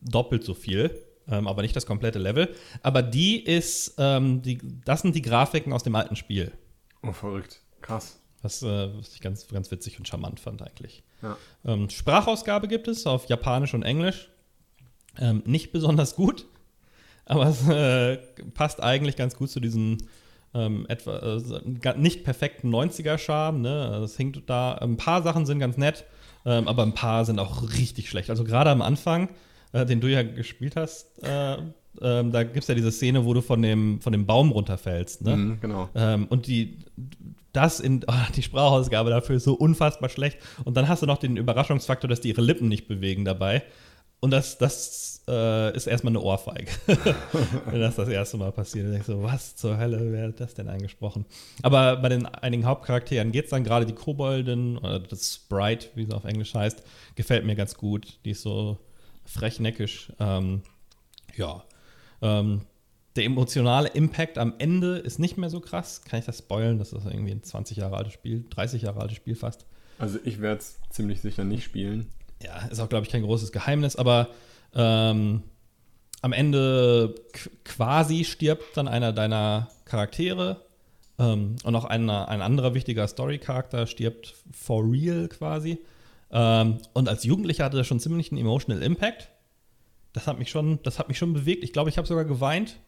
[0.00, 0.90] doppelt so viel,
[1.28, 2.54] ähm, aber nicht das komplette Level.
[2.82, 6.52] Aber die ist, ähm, die, das sind die Grafiken aus dem alten Spiel.
[7.02, 7.60] Oh, verrückt.
[7.82, 8.18] Krass.
[8.42, 11.02] Was, äh, was ich ganz, ganz witzig und charmant fand eigentlich.
[11.22, 11.36] Ja.
[11.64, 14.30] Ähm, Sprachausgabe gibt es auf Japanisch und Englisch.
[15.18, 16.46] Ähm, nicht besonders gut,
[17.24, 18.18] aber es äh,
[18.54, 19.98] passt eigentlich ganz gut zu diesen
[20.54, 23.60] ähm, etwa äh, nicht perfekten 90er-Charme.
[23.60, 24.00] Ne?
[24.04, 26.04] Es hinkt da, ein paar Sachen sind ganz nett,
[26.46, 28.30] ähm, aber ein paar sind auch richtig schlecht.
[28.30, 29.28] Also gerade am Anfang,
[29.72, 31.56] äh, den du ja gespielt hast, äh,
[32.00, 35.22] ähm, da gibt es ja diese Szene, wo du von dem, von dem Baum runterfällst.
[35.22, 35.36] Ne?
[35.36, 35.88] Mhm, genau.
[35.94, 36.78] Ähm, und die,
[37.58, 40.38] das in oh, die Sprachausgabe dafür ist so unfassbar schlecht.
[40.64, 43.62] Und dann hast du noch den Überraschungsfaktor, dass die ihre Lippen nicht bewegen dabei.
[44.20, 46.72] Und das, das äh, ist erstmal eine Ohrfeige,
[47.66, 48.86] wenn das das erste Mal passiert.
[48.86, 51.24] Ich denke so, was zur Hölle, wer hat das denn angesprochen?
[51.62, 56.06] Aber bei den einigen Hauptcharakteren geht es dann gerade die Koboldin oder das Sprite, wie
[56.06, 56.82] sie auf Englisch heißt,
[57.14, 58.18] gefällt mir ganz gut.
[58.24, 58.78] Die ist so
[59.24, 60.12] frechneckisch.
[60.18, 60.62] Ähm,
[61.36, 61.62] ja.
[62.20, 62.62] Ähm,
[63.18, 66.02] der emotionale Impact am Ende ist nicht mehr so krass.
[66.02, 66.78] Kann ich das spoilen?
[66.78, 69.66] Das ist irgendwie ein 20 Jahre altes Spiel, 30 Jahre altes Spiel fast.
[69.98, 72.10] Also ich werde es ziemlich sicher nicht spielen
[72.42, 74.28] ja, ist auch, glaube ich, kein großes Geheimnis, aber
[74.74, 75.42] ähm,
[76.20, 77.14] am Ende
[77.64, 80.64] quasi stirbt dann einer deiner Charaktere
[81.18, 85.78] ähm, und auch einer, ein anderer wichtiger Story-Charakter stirbt for real quasi.
[86.30, 89.30] Ähm, und als Jugendlicher hatte das schon ziemlich einen emotional Impact.
[90.12, 91.64] Das hat mich schon, das hat mich schon bewegt.
[91.64, 92.78] Ich glaube, ich habe sogar geweint.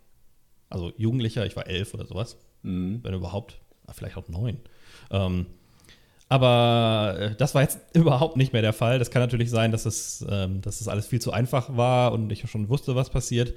[0.70, 2.36] Also Jugendlicher, ich war elf oder sowas.
[2.62, 3.00] Mhm.
[3.02, 3.60] Wenn überhaupt.
[3.92, 4.58] Vielleicht auch neun.
[5.10, 5.46] Ähm,
[6.28, 8.98] aber äh, das war jetzt überhaupt nicht mehr der Fall.
[8.98, 12.30] Das kann natürlich sein, dass es, ähm, dass es alles viel zu einfach war und
[12.30, 13.54] ich schon wusste, was passiert.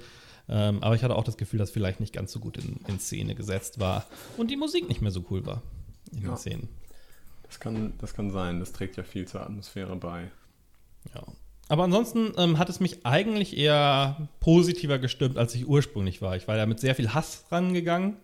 [0.48, 2.98] Ähm, aber ich hatte auch das Gefühl, dass vielleicht nicht ganz so gut in, in
[2.98, 4.04] Szene gesetzt war
[4.36, 5.62] und die Musik nicht mehr so cool war
[6.12, 6.28] in ja.
[6.28, 6.68] den Szenen.
[7.44, 8.60] Das kann, das kann sein.
[8.60, 10.30] Das trägt ja viel zur Atmosphäre bei.
[11.14, 11.22] Ja.
[11.68, 16.36] Aber ansonsten ähm, hat es mich eigentlich eher positiver gestimmt, als ich ursprünglich war.
[16.36, 18.16] Ich war da mit sehr viel Hass rangegangen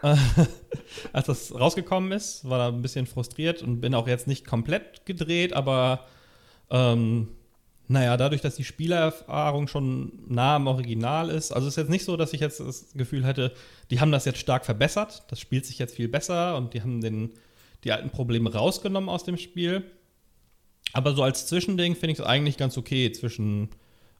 [1.12, 5.04] als das rausgekommen ist, war da ein bisschen frustriert und bin auch jetzt nicht komplett
[5.06, 6.06] gedreht, aber
[6.70, 7.28] ähm,
[7.88, 12.04] naja, dadurch, dass die Spielererfahrung schon nah am Original ist, also es ist jetzt nicht
[12.04, 13.52] so, dass ich jetzt das Gefühl hätte,
[13.90, 17.00] die haben das jetzt stark verbessert, das spielt sich jetzt viel besser und die haben
[17.00, 17.32] den,
[17.84, 19.84] die alten Probleme rausgenommen aus dem Spiel.
[20.92, 23.70] Aber so als Zwischending finde ich es eigentlich ganz okay zwischen,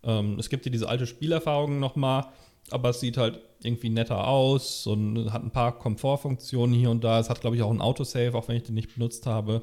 [0.03, 2.27] ähm, es gibt dir diese alte Spielerfahrung nochmal,
[2.71, 7.19] aber es sieht halt irgendwie netter aus und hat ein paar Komfortfunktionen hier und da.
[7.19, 9.62] Es hat, glaube ich, auch ein Autosave, auch wenn ich den nicht benutzt habe.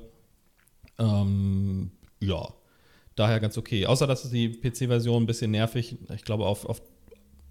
[0.98, 2.54] Ähm, ja,
[3.16, 3.86] daher ganz okay.
[3.86, 6.82] Außer, dass die PC-Version ein bisschen nervig, ich glaube, auf, auf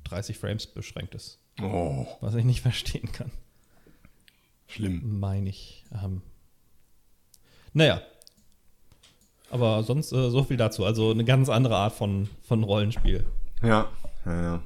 [0.05, 1.39] 30 Frames beschränkt ist.
[1.63, 2.07] Oh.
[2.21, 3.31] Was ich nicht verstehen kann.
[4.67, 5.21] Schlimm.
[5.21, 5.85] Meine ich.
[6.03, 6.23] Ähm,
[7.73, 8.03] naja.
[9.51, 10.85] Aber sonst äh, so viel dazu.
[10.85, 13.25] Also eine ganz andere Art von, von Rollenspiel.
[13.63, 13.89] Ja,
[14.27, 14.63] ja, ja.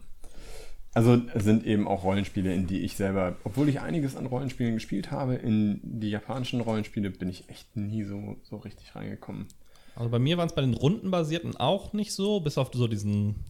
[0.94, 4.74] Also es sind eben auch Rollenspiele, in die ich selber, obwohl ich einiges an Rollenspielen
[4.74, 9.46] gespielt habe, in die japanischen Rollenspiele bin ich echt nie so, so richtig reingekommen.
[9.94, 13.44] Also bei mir waren es bei den rundenbasierten auch nicht so, bis auf so diesen,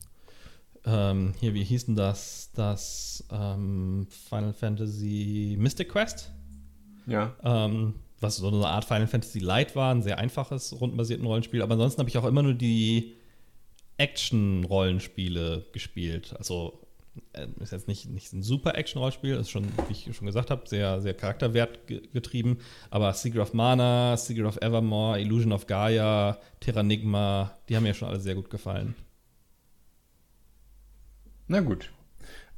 [0.84, 2.50] ähm, hier, wie hieß denn das?
[2.54, 6.32] Das ähm, Final Fantasy Mystic Quest.
[7.06, 7.34] Ja.
[7.42, 11.62] Ähm, was so eine Art Final Fantasy Light war, ein sehr einfaches rundenbasierten Rollenspiel.
[11.62, 13.14] Aber ansonsten habe ich auch immer nur die
[13.98, 16.34] Action-Rollenspiele gespielt.
[16.38, 16.80] Also
[17.32, 20.68] äh, ist jetzt nicht, nicht ein super Action-Rollenspiel, ist schon, wie ich schon gesagt habe,
[20.68, 22.58] sehr, sehr charakterwert getrieben.
[22.90, 28.08] Aber Secret of Mana, Secret of Evermore, Illusion of Gaia, Terranigma, die haben mir schon
[28.08, 28.94] alle sehr gut gefallen.
[31.46, 31.90] Na gut.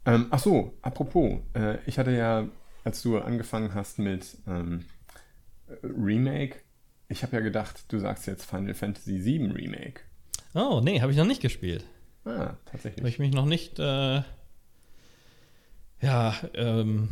[0.05, 2.49] Ähm, ach so, apropos, äh, ich hatte ja,
[2.85, 4.85] als du angefangen hast mit ähm,
[5.83, 6.57] Remake,
[7.09, 10.01] ich habe ja gedacht, du sagst jetzt Final Fantasy VII Remake.
[10.55, 11.85] Oh, nee, habe ich noch nicht gespielt.
[12.25, 13.01] Ah, tatsächlich.
[13.01, 14.23] Habe ich mich noch nicht äh,
[16.03, 17.09] ja, ähm,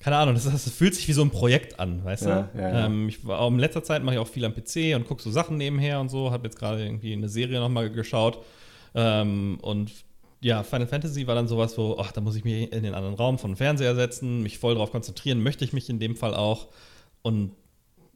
[0.00, 2.58] keine Ahnung, das, das, fühlt sich wie so ein Projekt an, weißt ja, du?
[2.58, 2.86] Ja, ja.
[2.86, 5.30] Ähm, ich war, in letzter Zeit mache ich auch viel am PC und gucke so
[5.30, 6.30] Sachen nebenher und so.
[6.30, 8.44] Habe jetzt gerade irgendwie eine Serie nochmal geschaut.
[8.94, 9.92] Ähm, und
[10.40, 13.14] ja, Final Fantasy war dann sowas, wo, ach, da muss ich mich in den anderen
[13.14, 16.68] Raum von Fernseher setzen, mich voll drauf konzentrieren, möchte ich mich in dem Fall auch.
[17.22, 17.52] Und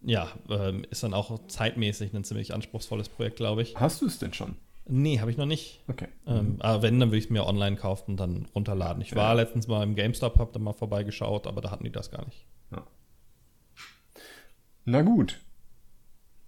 [0.02, 3.76] ja, ähm, ist dann auch zeitmäßig ein ziemlich anspruchsvolles Projekt, glaube ich.
[3.76, 4.56] Hast du es denn schon?
[4.90, 5.82] Nee, habe ich noch nicht.
[5.88, 6.08] Okay.
[6.26, 9.02] Ähm, aber wenn, dann würde ich es mir online kaufen und dann runterladen.
[9.02, 9.32] Ich war Ja.
[9.34, 12.46] letztens mal im GameStop, habe da mal vorbeigeschaut, aber da hatten die das gar nicht.
[14.84, 15.38] Na gut.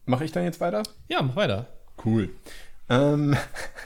[0.06, 0.82] Mache ich dann jetzt weiter?
[1.08, 1.66] Ja, mach weiter.
[2.02, 2.30] Cool.
[2.88, 3.36] Ähm,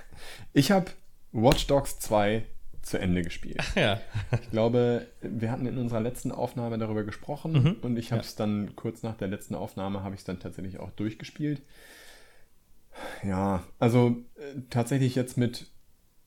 [0.53, 0.93] ich habe
[1.33, 2.45] Watch Dogs 2
[2.85, 3.63] zu Ende gespielt.
[3.75, 4.01] Ja.
[4.43, 7.77] Ich glaube, wir hatten in unserer letzten Aufnahme darüber gesprochen Mhm.
[7.83, 8.27] und ich habe Ja.
[8.27, 11.63] es dann kurz nach der letzten Aufnahme habe ich es dann tatsächlich auch durchgespielt.
[13.25, 15.67] Ja, also äh, tatsächlich jetzt mit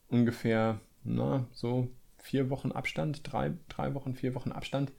[0.08, 1.88] ungefähr, na, so
[2.18, 4.92] vier Wochen Abstand, drei, drei Wochen, vier Wochen Abstand.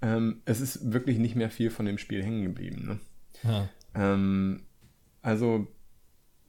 [0.00, 2.86] Ähm, es ist wirklich nicht mehr viel von dem Spiel hängen geblieben.
[2.86, 2.98] Ne?
[3.50, 3.68] ja.
[3.94, 4.62] Ähm,
[5.22, 5.66] also,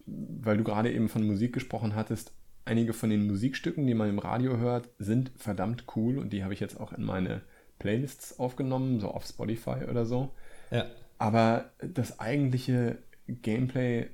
[0.05, 2.33] weil du gerade eben von Musik gesprochen hattest,
[2.65, 6.53] einige von den Musikstücken, die man im Radio hört, sind verdammt cool und die habe
[6.53, 7.41] ich jetzt auch in meine
[7.79, 10.33] Playlists aufgenommen, so auf Spotify oder so.
[10.71, 10.85] Ja.
[11.17, 14.09] Aber das eigentliche Gameplay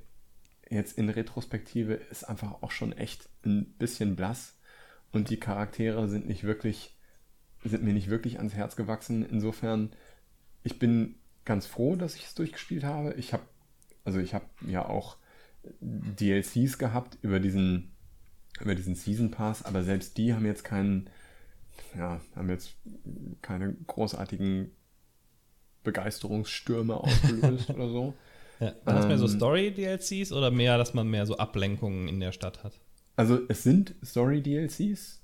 [0.68, 4.56] jetzt in Retrospektive ist einfach auch schon echt ein bisschen blass
[5.12, 6.96] und die Charaktere sind nicht wirklich,
[7.64, 9.24] sind mir nicht wirklich ans Herz gewachsen.
[9.24, 9.90] Insofern,
[10.62, 13.14] ich bin ganz froh, dass ich es durchgespielt habe.
[13.14, 13.44] Ich habe,
[14.04, 15.16] also ich habe ja auch
[15.80, 17.92] DLCs gehabt über diesen,
[18.60, 21.10] über diesen Season Pass, aber selbst die haben jetzt keinen,
[21.96, 22.74] ja, haben jetzt
[23.42, 24.70] keine großartigen
[25.84, 28.14] Begeisterungsstürme ausgelöst oder so.
[28.60, 28.74] ja.
[28.84, 32.32] Waren das mehr so Ähm, Story-DLCs oder mehr, dass man mehr so Ablenkungen in der
[32.32, 32.72] Stadt hat?
[33.16, 35.22] Also es sind Story-DLCs,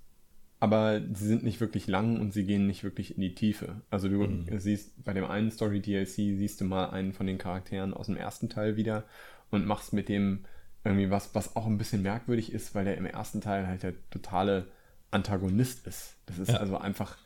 [0.60, 3.82] aber sie sind nicht wirklich lang und sie gehen nicht wirklich in die Tiefe.
[3.90, 4.58] Also du Mhm.
[4.58, 6.06] siehst bei dem einen Story-DLC
[6.36, 9.04] siehst du mal einen von den Charakteren aus dem ersten Teil wieder
[9.50, 10.44] und machst mit dem
[10.84, 13.94] irgendwie was, was auch ein bisschen merkwürdig ist, weil der im ersten Teil halt der
[14.10, 14.66] totale
[15.10, 16.16] Antagonist ist.
[16.26, 16.56] Das ist Ja.
[16.56, 17.16] also einfach,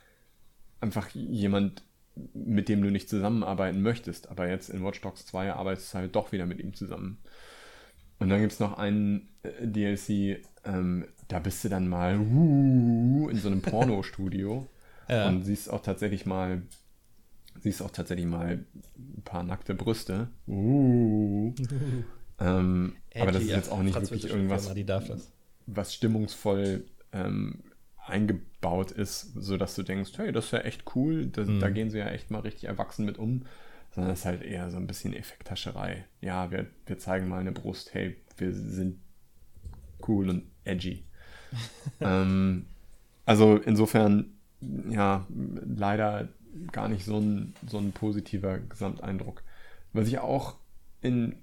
[0.81, 1.83] einfach jemand,
[2.35, 4.29] mit dem du nicht zusammenarbeiten möchtest.
[4.29, 7.19] Aber jetzt in Watch Dogs 2 arbeitest du halt doch wieder mit ihm zusammen.
[8.19, 13.29] Und dann gibt es noch einen äh, DLC, ähm, da bist du dann mal uh,
[13.29, 14.69] in so einem Pornostudio
[15.09, 15.29] Ja.
[15.29, 16.63] und siehst auch tatsächlich mal,
[17.61, 18.65] siehst auch tatsächlich mal
[18.97, 20.29] ein paar nackte Brüste.
[20.49, 21.55] Uh.
[22.41, 24.65] ähm, aber das ist jetzt auch nicht wirklich irgendwas,
[25.67, 27.63] was stimmungsvoll ähm,
[28.07, 31.61] eingebaut ist, sodass du denkst, hey, das ist ja echt cool, das, Mhm.
[31.61, 33.45] da gehen sie ja echt mal richtig erwachsen mit um,
[33.95, 36.05] sondern es ist halt eher so ein bisschen Effekthascherei.
[36.21, 38.99] Ja, wir, wir zeigen mal eine Brust, hey, wir sind
[40.07, 41.05] cool und edgy.
[42.01, 42.67] ähm,
[43.25, 44.35] also insofern,
[44.91, 46.29] ja, leider
[46.73, 49.43] gar nicht so ein, so ein positiver Gesamteindruck.
[49.93, 50.57] Was ich auch
[51.01, 51.37] in,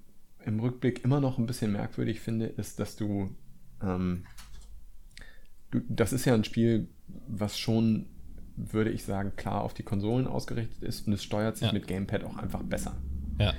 [0.45, 3.29] im Rückblick immer noch ein bisschen merkwürdig finde, ist, dass du,
[3.81, 4.25] ähm,
[5.71, 6.87] du, das ist ja ein Spiel,
[7.27, 8.07] was schon,
[8.55, 11.73] würde ich sagen, klar auf die Konsolen ausgerichtet ist und es steuert sich Ja.
[11.73, 12.95] mit Gamepad auch einfach besser.
[13.39, 13.53] Ja.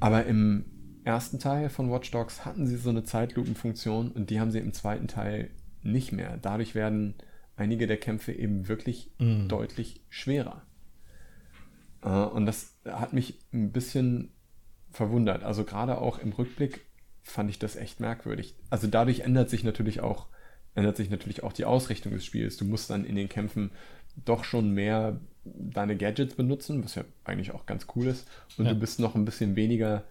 [0.00, 0.64] Aber im
[1.04, 4.72] ersten Teil von Watch Dogs hatten sie so eine Zeitlupenfunktion und die haben sie im
[4.72, 5.50] zweiten Teil
[5.82, 6.36] nicht mehr.
[6.40, 7.14] Dadurch werden
[7.56, 9.48] einige der Kämpfe eben wirklich Mhm.
[9.48, 10.62] deutlich schwerer.
[12.02, 14.30] Äh, Und das hat mich ein bisschen
[14.92, 15.42] verwundert.
[15.42, 16.86] Also gerade auch im Rückblick
[17.22, 18.54] fand ich das echt merkwürdig.
[18.70, 20.26] Also dadurch ändert sich natürlich auch
[20.74, 22.56] ändert sich natürlich auch die Ausrichtung des Spiels.
[22.56, 23.70] Du musst dann in den Kämpfen
[24.24, 28.28] doch schon mehr deine Gadgets benutzen, was ja eigentlich auch ganz cool ist.
[28.56, 28.72] Und ja.
[28.72, 30.04] du bist noch ein bisschen weniger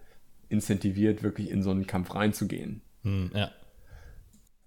[0.48, 2.82] incentiviert, wirklich in so einen Kampf reinzugehen.
[3.02, 3.50] Hm, ja.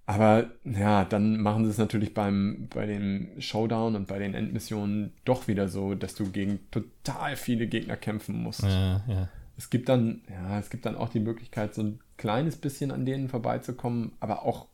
[0.07, 5.13] Aber ja, dann machen sie es natürlich beim, bei dem Showdown und bei den Endmissionen
[5.23, 8.63] doch wieder so, dass du gegen total viele Gegner kämpfen musst.
[8.63, 9.29] Ja, ja.
[9.57, 13.05] Es gibt dann, ja, es gibt dann auch die Möglichkeit, so ein kleines bisschen an
[13.05, 14.67] denen vorbeizukommen, aber auch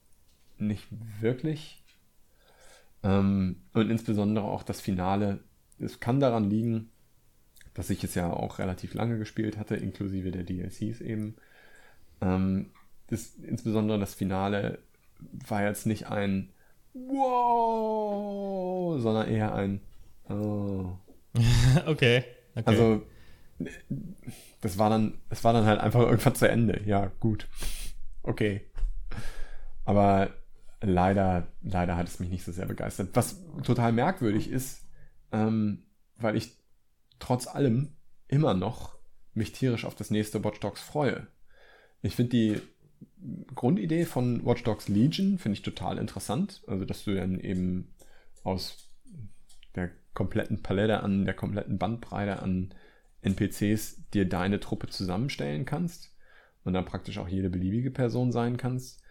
[0.58, 0.88] nicht
[1.20, 1.84] wirklich.
[3.04, 5.40] Ähm, und insbesondere auch das Finale.
[5.80, 6.90] Es kann daran liegen,
[7.74, 11.36] dass ich es ja auch relativ lange gespielt hatte, inklusive der DLCs eben.
[12.22, 12.72] Ähm,
[13.08, 14.80] das, insbesondere das Finale
[15.48, 16.50] war jetzt nicht ein
[16.94, 18.20] Wow,
[19.00, 19.82] sondern eher ein
[20.32, 20.98] Oh.
[21.86, 22.24] okay,
[22.56, 22.64] okay.
[22.66, 23.04] Also
[24.62, 26.82] das war dann, es war dann halt einfach irgendwann zu Ende.
[26.86, 27.48] Ja, gut.
[28.24, 28.62] Okay.
[29.86, 30.30] Aber
[30.82, 33.10] leider, leider hat es mich nicht so sehr begeistert.
[33.14, 34.86] Was total merkwürdig ist,
[35.32, 35.84] ähm,
[36.18, 36.58] weil ich
[37.20, 37.94] trotz allem
[38.28, 38.96] immer noch
[39.34, 41.28] mich tierisch auf das nächste Watch Dogs freue.
[42.02, 42.62] Ich finde die
[43.54, 46.64] Grundidee von Watch Dogs Legion finde ich total interessant.
[46.68, 47.94] Also, dass du dann eben
[48.44, 48.90] aus
[49.76, 52.74] der kompletten Palette an, der kompletten Bandbreite an
[53.22, 56.16] NPCs dir deine Truppe zusammenstellen kannst
[56.64, 59.02] und dann praktisch auch jede beliebige Person sein kannst.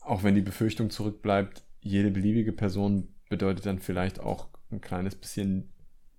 [0.00, 5.72] Auch wenn die Befürchtung zurückbleibt, jede beliebige Person bedeutet dann vielleicht auch ein kleines bisschen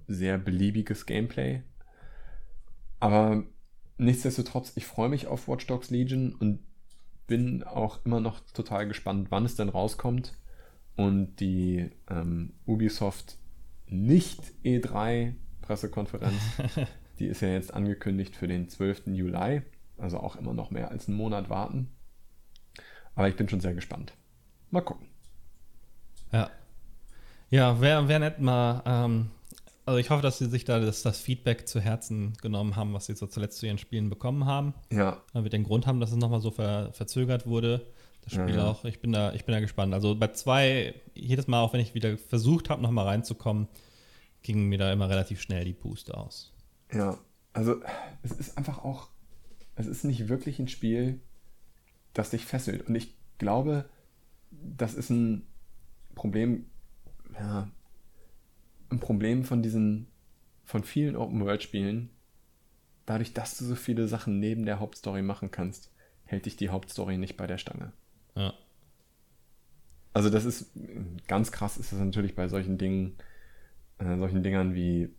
[0.08, 1.64] sehr beliebiges Gameplay.
[3.00, 3.44] Aber
[3.98, 6.60] nichtsdestotrotz, ich freue mich auf Watch Dogs Legion und
[7.28, 10.34] bin auch immer noch total gespannt, wann es denn rauskommt.
[10.96, 13.38] Und die ähm, Ubisoft
[13.88, 15.34] nicht E3
[15.64, 16.40] Pressekonferenz,
[17.20, 19.08] die ist ja jetzt angekündigt für den 12.
[19.08, 19.64] Juli.
[19.98, 21.90] Also auch immer noch mehr als einen Monat warten.
[23.16, 24.14] Aber ich bin schon sehr gespannt.
[24.70, 25.08] Mal gucken.
[26.32, 26.50] Ja.
[27.50, 29.30] Ja, wäre wär nett mal ähm,
[29.86, 33.08] also ich hoffe, dass sie sich da das, das, Feedback zu Herzen genommen haben, was
[33.08, 34.74] sie so zuletzt zu ihren Spielen bekommen haben.
[34.92, 35.22] Ja.
[35.34, 37.86] Weil wir den Grund haben, dass es nochmal so ver, verzögert wurde.
[38.24, 38.68] Das Spiel ja, ja.
[38.68, 38.86] auch.
[38.86, 39.94] Ich bin, da, ich bin da gespannt.
[39.94, 43.68] Also bei zwei, jedes Mal, auch wenn ich wieder versucht habe, nochmal reinzukommen,
[44.44, 46.54] ging mir da immer relativ schnell die Puste aus.
[46.92, 47.18] Ja,
[47.54, 47.82] also
[48.22, 49.10] es ist einfach auch,
[49.76, 51.20] es ist nicht wirklich ein Spiel,
[52.14, 52.88] das dich fesselt.
[52.88, 53.90] Und ich glaube,
[54.52, 55.48] das ist ein
[56.14, 56.66] Problem,
[57.34, 57.70] ja,
[58.90, 60.08] ein Problem von diesen,
[60.64, 62.10] von vielen Open-World-Spielen.
[63.06, 65.92] Dadurch, dass du so viele Sachen neben der Hauptstory machen kannst,
[66.26, 67.92] hält dich die Hauptstory nicht bei der Stange.
[68.36, 68.54] Ja.
[70.14, 70.72] Also das ist,
[71.28, 73.18] ganz krass ist das natürlich bei solchen Dingen,
[74.00, 75.10] äh, solchen Dingern wie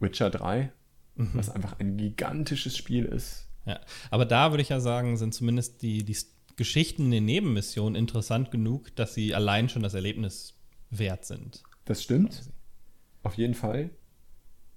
[0.00, 0.72] Witcher 3,
[1.16, 1.30] mhm.
[1.34, 3.48] was einfach ein gigantisches Spiel ist.
[3.64, 3.80] Ja,
[4.10, 6.16] aber da würde ich ja sagen, sind zumindest die, die
[6.56, 10.58] Geschichten in den Nebenmissionen interessant genug, dass sie allein schon das Erlebnis
[10.90, 11.62] wert sind.
[11.84, 12.30] Das stimmt.
[12.30, 12.50] Quasi.
[13.22, 13.90] Auf jeden Fall.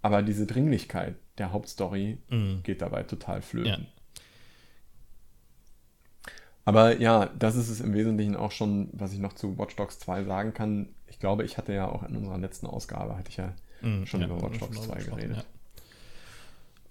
[0.01, 2.61] Aber diese Dringlichkeit der Hauptstory mhm.
[2.63, 3.83] geht dabei total flöten.
[3.83, 3.98] Ja.
[6.65, 9.99] Aber ja, das ist es im Wesentlichen auch schon, was ich noch zu Watch Dogs
[9.99, 10.89] 2 sagen kann.
[11.07, 14.21] Ich glaube, ich hatte ja auch in unserer letzten Ausgabe, hatte ich ja mhm, schon
[14.21, 15.37] ja, über Watch Dogs 2 geredet.
[15.37, 15.43] Ja.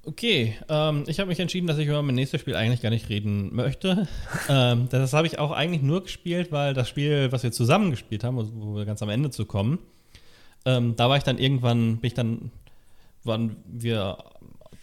[0.05, 3.11] Okay, ähm, ich habe mich entschieden, dass ich über mein nächstes Spiel eigentlich gar nicht
[3.11, 4.09] reden möchte.
[4.49, 8.25] ähm, das habe ich auch eigentlich nur gespielt, weil das Spiel, was wir zusammen gespielt
[8.25, 9.79] haben, wo wir ganz am Ende zu kommen,
[10.65, 12.51] ähm, da war ich dann irgendwann, bin ich dann,
[13.23, 14.19] waren wir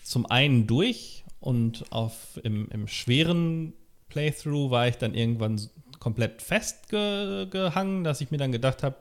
[0.03, 3.73] zum einen durch und auf, im, im schweren
[4.16, 5.59] Playthrough war ich dann irgendwann
[5.99, 8.95] komplett festgehangen, dass ich mir dann gedacht habe,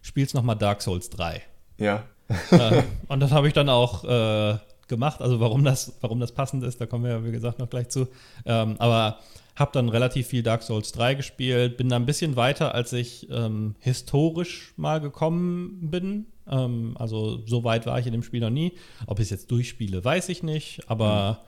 [0.00, 1.42] spielst nochmal Dark Souls 3.
[1.78, 2.04] Ja.
[2.52, 5.22] äh, und das habe ich dann auch äh, gemacht.
[5.22, 7.88] Also warum das, warum das passend ist, da kommen wir ja wie gesagt noch gleich
[7.88, 8.06] zu.
[8.46, 9.18] Ähm, aber
[9.56, 13.28] habe dann relativ viel Dark Souls 3 gespielt, bin da ein bisschen weiter, als ich
[13.28, 16.26] ähm, historisch mal gekommen bin.
[16.48, 18.74] Ähm, also so weit war ich in dem Spiel noch nie.
[19.08, 20.88] Ob ich es jetzt durchspiele, weiß ich nicht.
[20.88, 21.40] Aber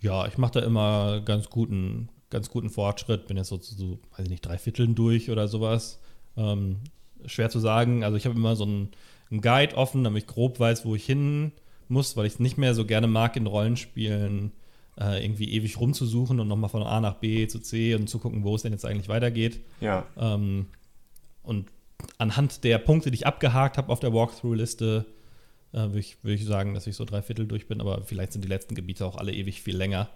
[0.00, 0.06] mhm.
[0.06, 3.26] ja, ich mache da immer ganz guten, ganz guten Fortschritt.
[3.26, 6.00] Bin jetzt so, so weiß ich nicht, drei Vierteln durch oder sowas.
[6.36, 6.78] Ähm,
[7.26, 8.04] schwer zu sagen.
[8.04, 8.90] Also ich habe immer so einen,
[9.30, 11.52] einen Guide offen, damit ich grob weiß, wo ich hin
[11.88, 14.52] muss, weil ich es nicht mehr so gerne mag in Rollenspielen
[15.00, 18.44] äh, irgendwie ewig rumzusuchen und nochmal von A nach B zu C und zu gucken,
[18.44, 19.60] wo es denn jetzt eigentlich weitergeht.
[19.80, 20.06] Ja.
[20.16, 20.66] Ähm,
[21.42, 21.70] und
[22.18, 25.06] anhand der Punkte, die ich abgehakt habe auf der Walkthrough-Liste,
[25.72, 28.32] äh, würde ich, würd ich sagen, dass ich so drei Viertel durch bin, aber vielleicht
[28.32, 30.08] sind die letzten Gebiete auch alle ewig viel länger.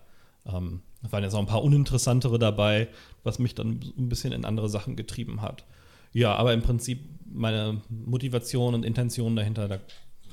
[0.46, 2.88] Ähm, da waren jetzt auch ein paar uninteressantere dabei,
[3.22, 5.64] was mich dann ein bisschen in andere Sachen getrieben hat.
[6.12, 9.78] Ja, aber im Prinzip meine Motivation und Intention dahinter, da,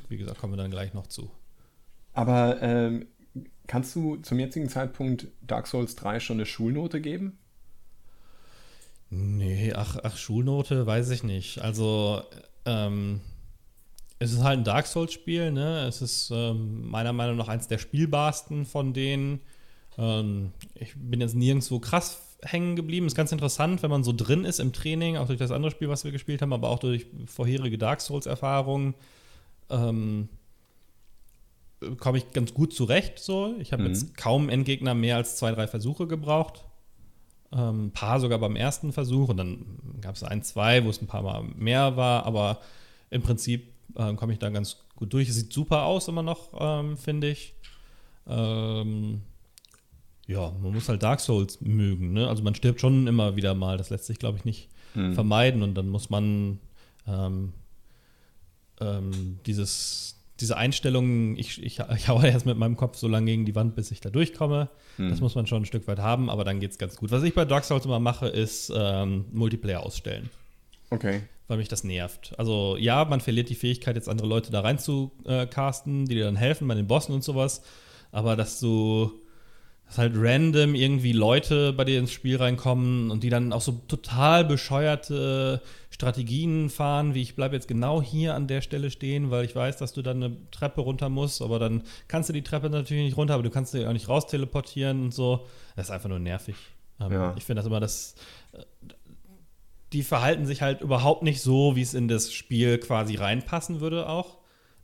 [0.10, 1.32] wie gesagt, kommen wir dann gleich noch zu.
[2.14, 3.06] Aber ähm,
[3.70, 7.38] Kannst du zum jetzigen Zeitpunkt Dark Souls 3 schon eine Schulnote geben?
[9.12, 11.62] Nee, ach, ach Schulnote weiß ich nicht.
[11.62, 12.24] Also,
[12.66, 13.22] ähm,
[14.18, 15.86] es ist halt ein Dark Souls-Spiel, ne?
[15.88, 19.40] Es ist ähm, meiner Meinung nach eins der spielbarsten von denen.
[19.98, 23.06] Ähm, ich bin jetzt nirgendwo krass hängen geblieben.
[23.06, 25.90] Ist ganz interessant, wenn man so drin ist im Training, auch durch das andere Spiel,
[25.90, 28.96] was wir gespielt haben, aber auch durch vorherige Dark Souls-Erfahrungen.
[29.70, 30.30] Ähm,
[31.98, 33.20] komme ich ganz gut zurecht.
[33.20, 33.56] So.
[33.60, 33.90] Ich habe mhm.
[33.90, 36.66] jetzt kaum Endgegner mehr als zwei, drei Versuche gebraucht.
[37.52, 39.66] Ähm, ein paar sogar beim ersten Versuch und dann
[40.02, 42.60] gab es ein, zwei, wo es ein paar Mal mehr war, aber
[43.10, 45.30] im Prinzip ähm, komme ich da ganz gut durch.
[45.30, 47.56] Es sieht super aus immer noch, ähm, finde ich.
[48.28, 49.22] Ähm,
[50.30, 52.14] ja, man muss halt Dark Souls mögen.
[52.14, 52.28] Ne?
[52.28, 53.78] Also man stirbt schon immer wieder mal.
[53.78, 55.16] Das lässt sich, glaube ich, nicht mhm.
[55.16, 55.64] vermeiden.
[55.64, 56.60] Und dann muss man
[57.08, 57.54] ähm,
[58.80, 63.46] ähm, dieses, diese Einstellung, ich, ich, ich haue erst mit meinem Kopf so lange gegen
[63.46, 64.70] die Wand, bis ich da durchkomme.
[64.98, 65.10] Mhm.
[65.10, 67.10] Das muss man schon ein Stück weit haben, aber dann geht es ganz gut.
[67.10, 70.30] Was ich bei Dark Souls immer mache, ist ähm, Multiplayer ausstellen.
[70.92, 72.34] Okay weil mich das nervt.
[72.38, 76.14] Also ja, man verliert die Fähigkeit, jetzt andere Leute da rein zu äh, casten, die
[76.14, 77.64] dir dann helfen bei den Bossen und sowas.
[78.12, 79.20] Aber dass du
[79.90, 83.82] dass halt random irgendwie Leute bei dir ins Spiel reinkommen und die dann auch so
[83.88, 89.44] total bescheuerte Strategien fahren, wie ich bleibe jetzt genau hier an der Stelle stehen, weil
[89.44, 92.70] ich weiß, dass du dann eine Treppe runter musst, aber dann kannst du die Treppe
[92.70, 95.48] natürlich nicht runter, aber du kannst dich auch nicht raus teleportieren und so.
[95.76, 96.56] Das ist einfach nur nervig.
[97.02, 97.34] Ähm, ja.
[97.36, 98.16] Ich finde das immer das
[99.94, 104.08] die verhalten sich halt überhaupt nicht so, wie es in das Spiel quasi reinpassen würde
[104.08, 104.38] auch.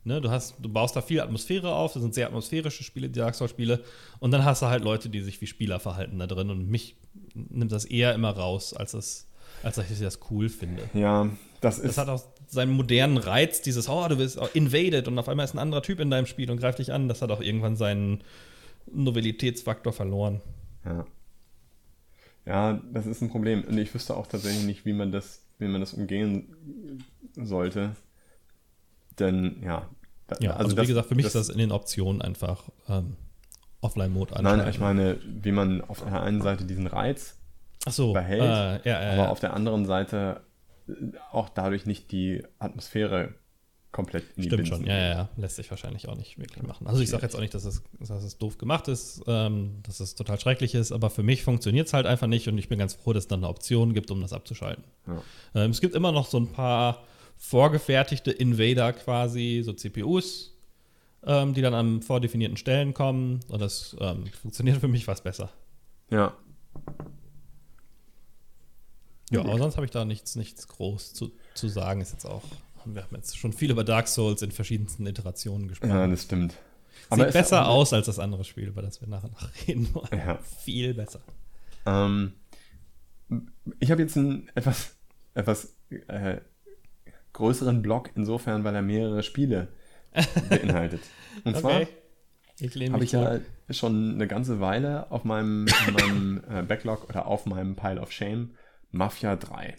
[0.06, 3.18] Ne, du, hast, du baust da viel Atmosphäre auf, das sind sehr atmosphärische Spiele, die
[3.18, 3.82] Dark Souls-Spiele.
[4.20, 6.48] Und dann hast du halt Leute, die sich wie Spieler verhalten da drin.
[6.48, 6.94] Und mich
[7.34, 9.26] nimmt das eher immer raus, als, das,
[9.64, 10.88] als dass ich das cool finde.
[10.94, 11.28] Ja,
[11.60, 11.88] das ist.
[11.88, 15.54] Das hat auch seinen modernen Reiz, dieses, oh, du bist invaded und auf einmal ist
[15.54, 17.08] ein anderer Typ in deinem Spiel und greift dich an.
[17.08, 18.22] Das hat auch irgendwann seinen
[18.92, 20.40] Novelitätsfaktor verloren.
[20.84, 21.04] Ja.
[22.46, 23.64] Ja, das ist ein Problem.
[23.64, 26.54] Und ich wüsste auch tatsächlich nicht, wie man das, wie man das umgehen
[27.34, 27.96] sollte.
[29.18, 29.88] Denn ja.
[30.40, 32.64] Ja, also, also das, wie gesagt, für mich das, ist das in den Optionen einfach
[32.88, 33.16] ähm,
[33.80, 37.36] Offline-Mode Nein, ich meine, wie man auf der einen Seite diesen Reiz
[37.88, 40.40] so, behält, äh, ja, ja, aber auf der anderen Seite
[41.30, 43.34] auch dadurch nicht die Atmosphäre
[43.92, 44.76] komplett in die Stimmt Binsen.
[44.78, 45.28] schon, ja, ja, ja.
[45.36, 46.86] Lässt sich wahrscheinlich auch nicht wirklich machen.
[46.86, 50.00] Also ich sage jetzt auch nicht, dass es, dass es doof gemacht ist, ähm, dass
[50.00, 52.78] es total schrecklich ist, aber für mich funktioniert es halt einfach nicht und ich bin
[52.78, 54.84] ganz froh, dass es dann eine Option gibt, um das abzuschalten.
[55.06, 55.22] Ja.
[55.54, 57.04] Ähm, es gibt immer noch so ein paar
[57.36, 60.56] vorgefertigte Invader quasi, so CPUs,
[61.24, 65.50] ähm, die dann an vordefinierten Stellen kommen und das ähm, funktioniert für mich was besser.
[66.10, 66.34] Ja.
[69.30, 72.00] Ja, aber sonst habe ich da nichts, nichts groß zu, zu sagen.
[72.00, 72.44] Ist jetzt auch
[72.94, 75.90] wir haben jetzt schon viel über Dark Souls in verschiedensten Iterationen gesprochen.
[75.90, 76.52] Ja, das stimmt.
[76.52, 80.08] Sieht Aber besser aus als das andere Spiel, über das wir nachher noch reden wollen.
[80.12, 80.38] Ja.
[80.38, 81.20] Viel besser.
[81.84, 82.32] Ähm,
[83.80, 84.96] ich habe jetzt einen etwas,
[85.34, 86.38] etwas äh,
[87.36, 89.68] größeren Block insofern, weil er mehrere Spiele
[90.48, 91.02] beinhaltet.
[91.44, 91.60] Und okay.
[91.60, 97.44] zwar habe ich ja schon eine ganze Weile auf meinem, meinem äh, Backlog oder auf
[97.44, 98.54] meinem Pile of Shame
[98.90, 99.76] Mafia 3.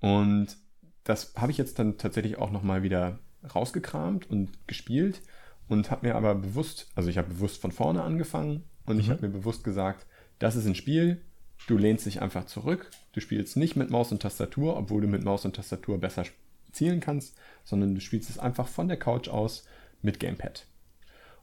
[0.00, 0.56] Und
[1.04, 3.18] das habe ich jetzt dann tatsächlich auch nochmal wieder
[3.54, 5.20] rausgekramt und gespielt
[5.68, 9.00] und habe mir aber bewusst, also ich habe bewusst von vorne angefangen und mhm.
[9.00, 10.06] ich habe mir bewusst gesagt,
[10.38, 11.20] das ist ein Spiel,
[11.66, 15.24] du lehnst dich einfach zurück, du spielst nicht mit Maus und Tastatur, obwohl du mit
[15.24, 16.24] Maus und Tastatur besser
[16.72, 19.64] zielen kannst, sondern du spielst es einfach von der Couch aus
[20.02, 20.66] mit Gamepad.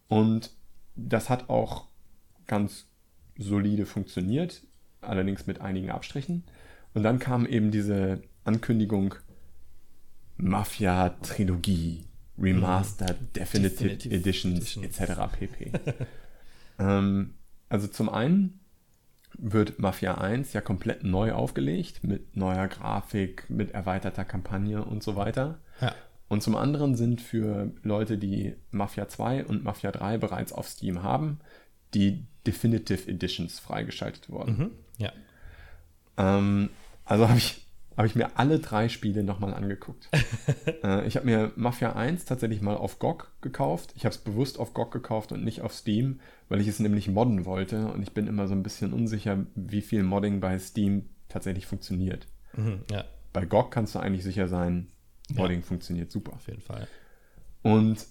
[0.08, 0.52] Und
[0.96, 1.88] das hat auch
[2.48, 2.88] ganz
[3.38, 4.64] solide funktioniert,
[5.02, 6.44] allerdings mit einigen Abstrichen.
[6.94, 9.16] Und dann kam eben diese Ankündigung,
[10.38, 12.06] Mafia-Trilogie,
[12.38, 13.34] Remastered, mhm.
[13.34, 15.00] Definitive, Definitive Editions, Editions.
[15.00, 15.22] etc.
[15.38, 15.72] pp.
[16.80, 17.36] ähm,
[17.70, 18.59] also zum einen
[19.42, 25.16] wird Mafia 1 ja komplett neu aufgelegt mit neuer Grafik, mit erweiterter Kampagne und so
[25.16, 25.60] weiter.
[25.82, 25.94] Ja.
[26.28, 31.02] Und zum anderen sind für Leute, die Mafia 2 und Mafia 3 bereits auf Steam
[31.02, 31.40] haben,
[31.94, 34.58] die Definitive Editions freigeschaltet worden.
[34.58, 35.12] Mhm, ja.
[36.18, 36.70] Ähm,
[37.06, 37.66] also habe ich
[38.00, 40.08] habe ich mir alle drei Spiele nochmal angeguckt.
[40.86, 43.92] äh, ich habe mir Mafia 1 tatsächlich mal auf GOG gekauft.
[43.98, 47.10] Ich habe es bewusst auf GOG gekauft und nicht auf Steam, weil ich es nämlich
[47.10, 47.92] modden wollte.
[47.92, 52.26] Und ich bin immer so ein bisschen unsicher, wie viel Modding bei Steam tatsächlich funktioniert.
[52.56, 53.04] Mhm, ja.
[53.34, 54.88] Bei GOG kannst du eigentlich sicher sein,
[55.34, 55.66] Modding ja.
[55.66, 56.32] funktioniert super.
[56.32, 56.88] Auf jeden Fall.
[57.64, 58.06] Und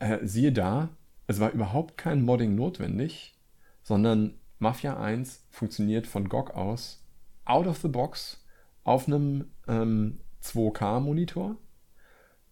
[0.00, 0.88] äh, siehe da,
[1.28, 3.38] es war überhaupt kein Modding notwendig,
[3.84, 7.06] sondern Mafia 1 funktioniert von GOG aus
[7.44, 8.44] out of the box
[8.84, 11.56] auf einem ähm, 2K-Monitor.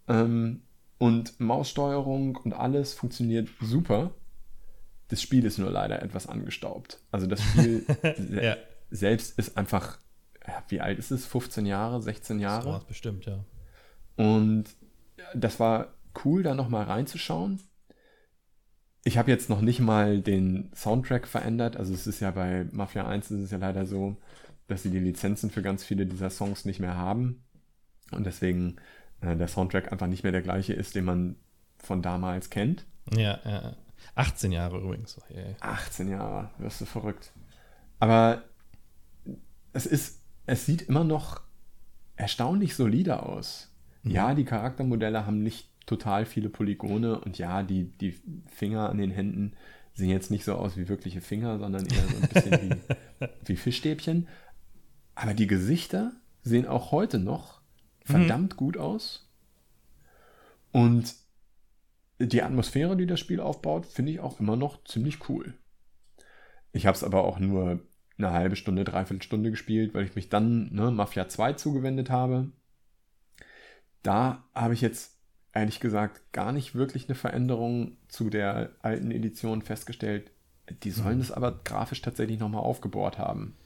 [0.09, 0.62] Ähm,
[0.99, 4.11] und Maussteuerung und alles funktioniert super.
[5.09, 7.01] Das Spiel ist nur leider etwas angestaubt.
[7.11, 7.87] Also das Spiel
[8.43, 8.57] ja.
[8.91, 9.99] selbst ist einfach,
[10.68, 11.24] wie alt ist es?
[11.24, 12.72] 15 Jahre, 16 Jahre?
[12.72, 13.45] Das bestimmt, ja.
[14.16, 14.64] Und
[15.35, 17.61] das war cool, da nochmal reinzuschauen.
[19.05, 21.76] Ich habe jetzt noch nicht mal den Soundtrack verändert.
[21.76, 24.16] Also es ist ja bei Mafia 1 ist es ja leider so,
[24.69, 27.43] dass sie die Lizenzen für ganz viele dieser Songs nicht mehr haben.
[28.12, 28.77] Und deswegen
[29.21, 31.37] äh, der Soundtrack einfach nicht mehr der gleiche ist, den man
[31.79, 32.87] von damals kennt.
[33.12, 33.77] Ja, ja.
[34.14, 35.19] 18 Jahre übrigens.
[35.31, 35.57] Yeah.
[35.61, 37.33] 18 Jahre, wirst du verrückt.
[37.99, 38.45] Aber
[39.73, 41.41] es ist, es sieht immer noch
[42.16, 43.75] erstaunlich solide aus.
[44.03, 44.11] Mhm.
[44.11, 48.14] Ja, die Charaktermodelle haben nicht total viele Polygone und ja, die, die
[48.51, 49.55] Finger an den Händen
[49.95, 53.57] sehen jetzt nicht so aus wie wirkliche Finger, sondern eher so ein bisschen wie, wie
[53.57, 54.29] Fischstäbchen.
[55.21, 56.12] Aber die Gesichter
[56.43, 57.61] sehen auch heute noch
[58.05, 58.57] verdammt mhm.
[58.57, 59.29] gut aus.
[60.71, 61.12] Und
[62.21, 65.55] die Atmosphäre, die das Spiel aufbaut, finde ich auch immer noch ziemlich cool.
[66.71, 67.81] Ich habe es aber auch nur
[68.16, 72.53] eine halbe Stunde, dreiviertel Stunde gespielt, weil ich mich dann ne, Mafia 2 zugewendet habe.
[74.05, 75.16] Da habe ich jetzt
[75.53, 80.31] ehrlich gesagt gar nicht wirklich eine Veränderung zu der alten Edition festgestellt.
[80.85, 81.23] Die sollen mhm.
[81.23, 83.57] es aber grafisch tatsächlich nochmal aufgebohrt haben.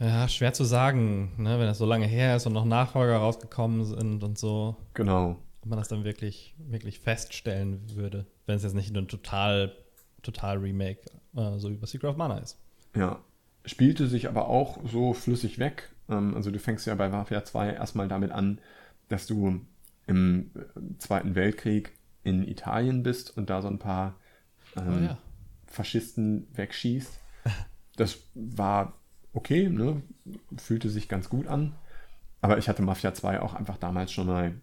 [0.00, 3.84] Ja, schwer zu sagen, ne, wenn das so lange her ist und noch Nachfolger rausgekommen
[3.84, 4.76] sind und so.
[4.94, 5.38] Genau.
[5.62, 9.74] Ob man das dann wirklich, wirklich feststellen würde, wenn es jetzt nicht ein total,
[10.22, 11.00] total Remake,
[11.36, 12.58] äh, so wie bei Secret of Mana ist.
[12.96, 13.20] Ja,
[13.64, 15.90] spielte sich aber auch so flüssig weg.
[16.08, 18.60] Ähm, also du fängst ja bei Mafia 2 erstmal damit an,
[19.08, 19.60] dass du
[20.06, 21.92] im äh, Zweiten Weltkrieg
[22.24, 24.16] in Italien bist und da so ein paar
[24.76, 25.18] ähm, oh ja.
[25.66, 27.20] Faschisten wegschießt.
[27.96, 28.98] Das war
[29.34, 30.02] okay, ne?
[30.56, 31.74] fühlte sich ganz gut an.
[32.40, 34.54] Aber ich hatte Mafia 2 auch einfach damals schon mal,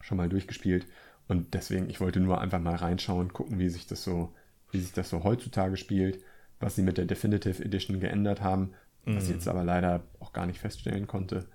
[0.00, 0.86] schon mal durchgespielt.
[1.28, 4.32] Und deswegen, ich wollte nur einfach mal reinschauen, gucken, wie sich das so,
[4.72, 6.20] wie sich das so heutzutage spielt
[6.60, 8.74] was sie mit der Definitive Edition geändert haben,
[9.04, 9.16] mhm.
[9.16, 11.46] was ich jetzt aber leider auch gar nicht feststellen konnte.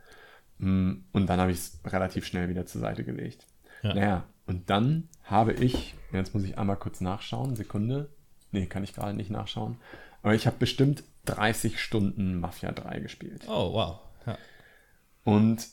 [0.57, 3.45] Mm, und dann habe ich es relativ schnell wieder zur Seite gelegt.
[3.83, 3.93] Ja.
[3.93, 8.09] Naja, und dann habe ich, jetzt muss ich einmal kurz nachschauen, Sekunde.
[8.51, 9.77] Nee, kann ich gerade nicht nachschauen.
[10.25, 13.43] Aber ich habe bestimmt 30 Stunden Mafia 3 gespielt.
[13.47, 13.99] Oh, wow.
[14.25, 14.39] Ja.
[15.23, 15.67] Und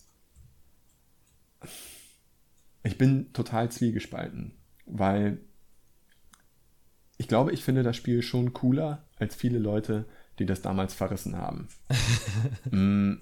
[2.82, 4.53] ich bin total zwiegespalten,
[4.84, 5.38] weil
[7.16, 10.05] ich glaube, ich finde das Spiel schon cooler als viele Leute,
[10.38, 11.68] die das damals verrissen haben.
[12.70, 13.12] mm,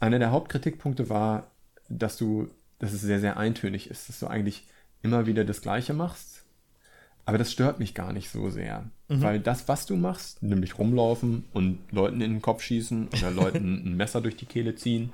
[0.00, 1.52] einer der Hauptkritikpunkte war,
[1.88, 2.50] dass du,
[2.80, 4.66] dass es sehr, sehr eintönig ist, dass du eigentlich
[5.00, 6.41] immer wieder das Gleiche machst.
[7.24, 8.90] Aber das stört mich gar nicht so sehr.
[9.08, 9.22] Mhm.
[9.22, 13.82] Weil das, was du machst, nämlich rumlaufen und Leuten in den Kopf schießen oder Leuten
[13.86, 15.12] ein Messer durch die Kehle ziehen,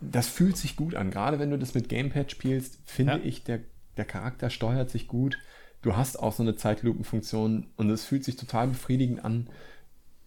[0.00, 1.10] das fühlt sich gut an.
[1.10, 3.20] Gerade wenn du das mit Gamepad spielst, finde ja.
[3.22, 3.60] ich, der,
[3.96, 5.38] der Charakter steuert sich gut
[5.82, 9.50] du hast auch so eine Zeitlupenfunktion und es fühlt sich total befriedigend an,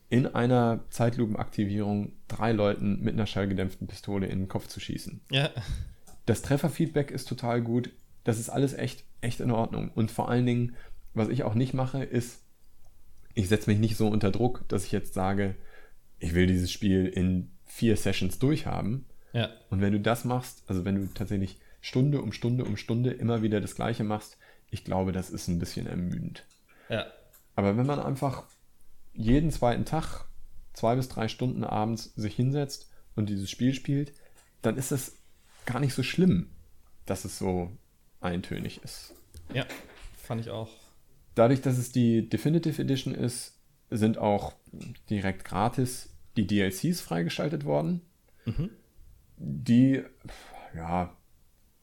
[0.09, 5.21] in einer Zeitlupenaktivierung drei Leuten mit einer schallgedämpften Pistole in den Kopf zu schießen.
[5.31, 5.49] Ja.
[6.27, 7.89] Das Trefferfeedback ist total gut.
[8.25, 9.89] Das ist alles echt, echt in Ordnung.
[9.95, 10.75] Und vor allen Dingen,
[11.13, 12.41] was ich auch nicht mache, ist,
[13.33, 15.55] ich setze mich nicht so unter Druck, dass ich jetzt sage,
[16.19, 19.05] ich will dieses Spiel in vier Sessions durchhaben.
[19.31, 19.49] Ja.
[19.69, 23.41] Und wenn du das machst, also wenn du tatsächlich Stunde um Stunde um Stunde immer
[23.41, 24.37] wieder das Gleiche machst,
[24.71, 26.45] ich glaube, das ist ein bisschen ermüdend.
[26.89, 27.05] Ja.
[27.55, 28.43] Aber wenn man einfach
[29.13, 30.25] jeden zweiten Tag
[30.73, 34.13] zwei bis drei Stunden abends sich hinsetzt und dieses Spiel spielt,
[34.61, 35.17] dann ist es
[35.65, 36.49] gar nicht so schlimm,
[37.05, 37.71] dass es so
[38.25, 39.13] eintönig ist.
[39.53, 39.65] Ja,
[40.17, 40.69] fand ich auch.
[41.35, 43.59] Dadurch, dass es die Definitive Edition ist,
[43.89, 44.53] sind auch
[45.09, 48.01] direkt gratis die DLCs freigeschaltet worden.
[48.45, 48.69] Mhm.
[49.37, 50.03] Die,
[50.75, 51.15] ja,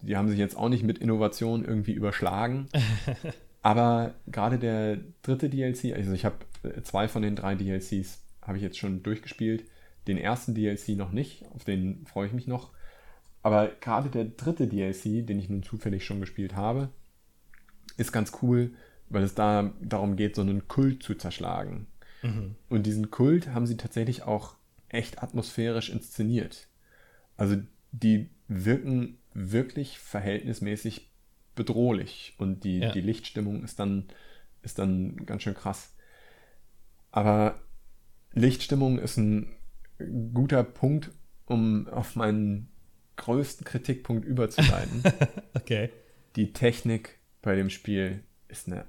[0.00, 2.68] die haben sich jetzt auch nicht mit Innovation irgendwie überschlagen.
[3.62, 8.56] Aber gerade der dritte DLC, also ich habe äh, zwei von den drei DLCs habe
[8.56, 9.64] ich jetzt schon durchgespielt.
[10.08, 12.72] Den ersten DLC noch nicht, auf den freue ich mich noch.
[13.42, 16.90] Aber gerade der dritte DLC, den ich nun zufällig schon gespielt habe,
[17.96, 18.70] ist ganz cool,
[19.08, 21.86] weil es da darum geht, so einen Kult zu zerschlagen.
[22.22, 22.54] Mhm.
[22.68, 24.54] Und diesen Kult haben sie tatsächlich auch
[24.88, 26.68] echt atmosphärisch inszeniert.
[27.36, 27.56] Also
[27.90, 31.10] die wirken wirklich verhältnismäßig
[31.54, 32.92] bedrohlich und die, ja.
[32.92, 34.04] die Lichtstimmung ist dann,
[34.62, 35.94] ist dann ganz schön krass.
[37.10, 37.60] Aber
[38.32, 39.48] Lichtstimmung ist ein
[40.32, 41.10] guter Punkt,
[41.46, 42.71] um auf meinen
[43.16, 45.02] größten Kritikpunkt überzuleiten.
[45.54, 45.90] okay.
[46.36, 48.84] Die Technik bei dem Spiel ist eine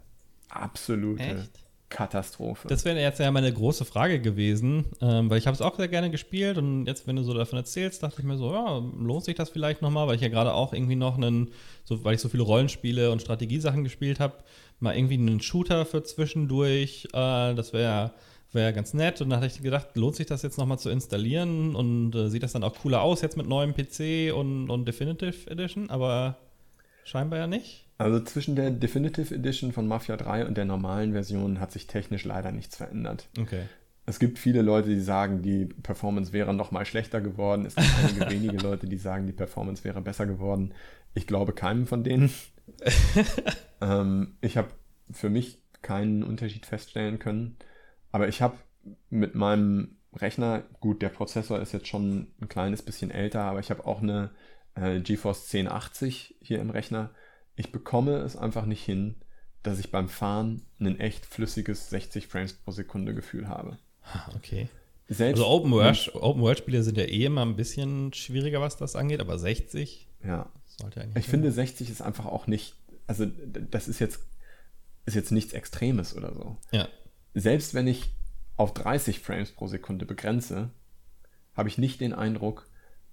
[0.49, 1.63] absolute Echt?
[1.93, 2.67] Katastrophe.
[2.67, 5.87] Das wäre jetzt ja meine große Frage gewesen, ähm, weil ich habe es auch sehr
[5.87, 9.23] gerne gespielt und jetzt, wenn du so davon erzählst, dachte ich mir so, ja, lohnt
[9.23, 11.51] sich das vielleicht nochmal, weil ich ja gerade auch irgendwie noch einen,
[11.83, 14.37] so, weil ich so viele Rollenspiele und Strategiesachen gespielt habe,
[14.79, 18.13] mal irgendwie einen Shooter für zwischendurch, äh, das wäre
[18.53, 19.21] wäre ganz nett.
[19.21, 22.43] Und dann hatte ich gedacht, lohnt sich das jetzt nochmal zu installieren und äh, sieht
[22.43, 26.37] das dann auch cooler aus jetzt mit neuem PC und, und Definitive Edition, aber
[27.03, 27.87] scheinbar ja nicht.
[27.97, 32.25] Also zwischen der Definitive Edition von Mafia 3 und der normalen Version hat sich technisch
[32.25, 33.27] leider nichts verändert.
[33.39, 33.63] Okay.
[34.05, 37.65] Es gibt viele Leute, die sagen, die Performance wäre noch mal schlechter geworden.
[37.65, 40.73] Es gibt einige wenige Leute, die sagen, die Performance wäre besser geworden.
[41.13, 42.31] Ich glaube keinem von denen.
[43.81, 44.69] ähm, ich habe
[45.11, 47.57] für mich keinen Unterschied feststellen können.
[48.13, 48.55] Aber ich habe
[49.09, 53.71] mit meinem Rechner, gut, der Prozessor ist jetzt schon ein kleines bisschen älter, aber ich
[53.71, 54.29] habe auch eine
[54.75, 57.09] äh, GeForce 1080 hier im Rechner.
[57.55, 59.15] Ich bekomme es einfach nicht hin,
[59.63, 63.79] dass ich beim Fahren ein echt flüssiges 60 Frames pro Sekunde Gefühl habe.
[64.35, 64.69] Okay.
[65.07, 68.77] Selbst Also Open World, Open World Spiele sind ja eh immer ein bisschen schwieriger, was
[68.77, 71.25] das angeht, aber 60 ja, sollte eigentlich.
[71.25, 72.75] ich finde 60 ist einfach auch nicht,
[73.07, 73.25] also
[73.71, 74.19] das ist jetzt,
[75.05, 76.57] ist jetzt nichts Extremes oder so.
[76.71, 76.87] Ja.
[77.33, 78.13] Selbst wenn ich
[78.57, 80.69] auf 30 Frames pro Sekunde begrenze,
[81.55, 82.67] habe ich nicht den Eindruck,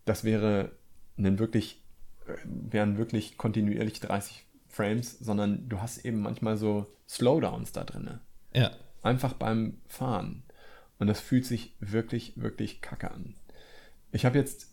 [0.04, 0.72] das wäre
[1.18, 1.82] ein wirklich,
[2.26, 8.20] äh, wären wirklich kontinuierlich 30 Frames, sondern du hast eben manchmal so Slowdowns da drinne.
[8.54, 8.70] Ja.
[9.02, 10.44] Einfach beim Fahren.
[10.98, 13.34] Und das fühlt sich wirklich, wirklich kacke an.
[14.12, 14.68] Ich habe jetzt,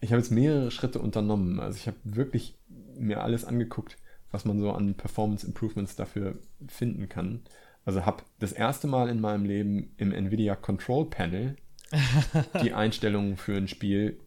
[0.00, 1.60] ich habe jetzt mehrere Schritte unternommen.
[1.60, 2.58] Also ich habe wirklich
[2.96, 3.96] mir alles angeguckt,
[4.30, 6.38] was man so an Performance Improvements dafür
[6.68, 7.42] finden kann.
[7.84, 11.56] Also habe das erste Mal in meinem Leben im Nvidia Control Panel
[12.62, 14.20] die Einstellungen für ein Spiel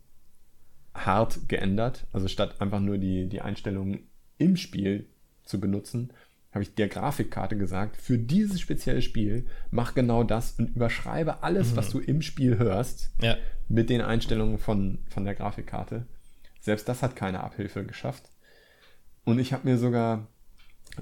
[0.94, 2.06] hart geändert.
[2.12, 4.08] Also statt einfach nur die, die Einstellungen
[4.38, 5.08] im Spiel
[5.44, 6.12] zu benutzen,
[6.52, 11.76] habe ich der Grafikkarte gesagt, für dieses spezielle Spiel mach genau das und überschreibe alles,
[11.76, 13.38] was du im Spiel hörst, Ja.
[13.70, 16.06] mit den Einstellungen von, von der Grafikkarte.
[16.60, 18.30] Selbst das hat keine Abhilfe geschafft.
[19.26, 20.28] Und ich habe mir sogar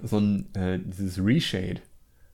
[0.03, 1.81] so ein, äh, dieses Reshade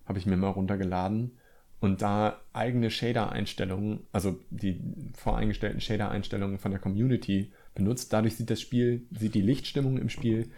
[0.07, 1.37] habe ich mir mal runtergeladen
[1.79, 4.81] und da eigene Shader-Einstellungen, also die
[5.15, 8.11] voreingestellten Shader-Einstellungen von der Community benutzt.
[8.13, 10.49] Dadurch sieht das Spiel, sieht die Lichtstimmung im Spiel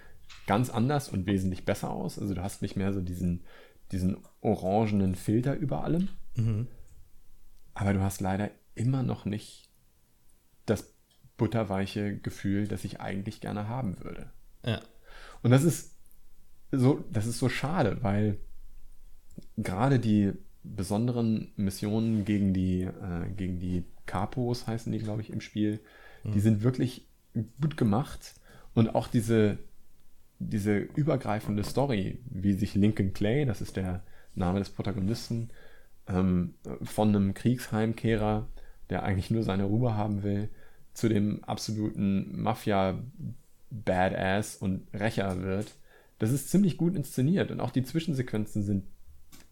[0.48, 2.18] ganz anders und wesentlich besser aus.
[2.20, 3.44] Also du hast nicht mehr so diesen,
[3.92, 6.08] diesen orangenen Filter über allem.
[7.74, 9.70] Aber du hast leider immer noch nicht
[10.66, 10.94] das
[11.36, 14.32] butterweiche Gefühl, das ich eigentlich gerne haben würde.
[14.64, 14.82] Ja.
[15.42, 15.98] Und das ist
[16.72, 18.40] so, das ist so schade, weil
[19.64, 20.34] gerade die
[20.64, 25.80] besonderen Missionen gegen die, äh, gegen die Capos heißen die, glaube ich, im Spiel,
[26.24, 27.06] die sind wirklich
[27.62, 28.34] gut gemacht.
[28.74, 29.60] Und auch diese,
[30.40, 34.04] diese übergreifende Story, wie sich Lincoln Clay, das ist der
[34.36, 35.50] Name des Protagonisten,
[36.08, 38.48] ähm, von einem Kriegsheimkehrer,
[38.90, 40.50] der eigentlich nur seine Ruhe haben will,
[40.94, 45.76] zu dem absoluten Mafia-Badass und Rächer wird.
[46.18, 48.86] Das ist ziemlich gut inszeniert und auch die Zwischensequenzen sind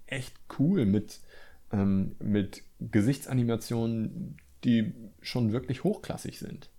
[0.08, 1.20] echt cool mit,
[1.72, 6.70] ähm, mit Gesichtsanimationen, die schon wirklich hochklassig sind.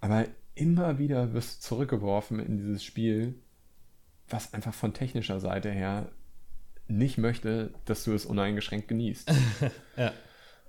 [0.00, 3.34] Aber immer wieder wirst du zurückgeworfen in dieses Spiel,
[4.28, 6.10] was einfach von technischer Seite her
[6.86, 9.32] nicht möchte, dass du es uneingeschränkt genießt.
[9.96, 10.12] Ja.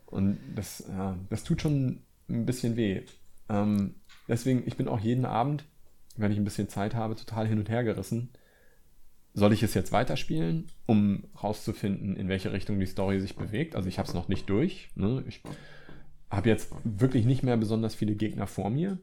[0.05, 3.03] Und das, ja, das tut schon ein bisschen weh.
[3.47, 3.95] Ähm,
[4.27, 5.63] deswegen, ich bin auch jeden Abend,
[6.17, 8.29] wenn ich ein bisschen Zeit habe, total hin und her gerissen.
[9.33, 13.75] Soll ich es jetzt weiterspielen, um rauszufinden, in welche Richtung die Story sich bewegt?
[13.75, 14.89] Also ich habe es noch nicht durch.
[14.95, 15.23] Ne?
[15.27, 15.41] Ich
[16.29, 18.99] habe jetzt wirklich nicht mehr besonders viele Gegner vor mir.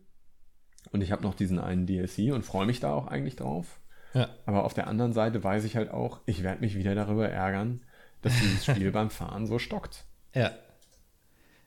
[0.93, 3.81] Und ich habe noch diesen einen DLC und freue mich da auch eigentlich drauf.
[4.15, 4.29] Ja.
[4.47, 7.83] Aber auf der anderen Seite weiß ich halt auch, ich werde mich wieder darüber ärgern,
[8.23, 10.05] dass dieses Spiel beim Fahren so stockt.
[10.35, 10.53] Ja.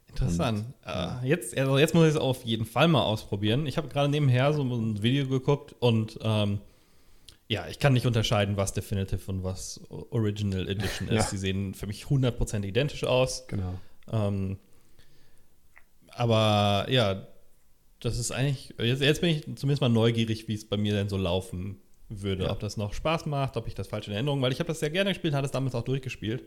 [0.08, 0.66] Interessant.
[0.86, 3.66] Äh, jetzt, also jetzt muss ich es auf jeden Fall mal ausprobieren.
[3.66, 6.60] Ich habe gerade nebenher so ein Video geguckt und ähm,
[7.52, 11.16] ja, ich kann nicht unterscheiden, was Definitive und was Original Edition ist.
[11.16, 11.22] Ja.
[11.24, 13.46] Sie sehen für mich 100% identisch aus.
[13.48, 13.78] Genau.
[14.10, 14.58] Ähm,
[16.08, 17.28] aber ja,
[18.00, 21.10] das ist eigentlich, jetzt, jetzt bin ich zumindest mal neugierig, wie es bei mir denn
[21.10, 22.46] so laufen würde.
[22.46, 22.52] Ja.
[22.52, 24.80] Ob das noch Spaß macht, ob ich das falsch in Erinnerung, weil ich habe das
[24.80, 26.46] sehr gerne gespielt, hatte es damals auch durchgespielt.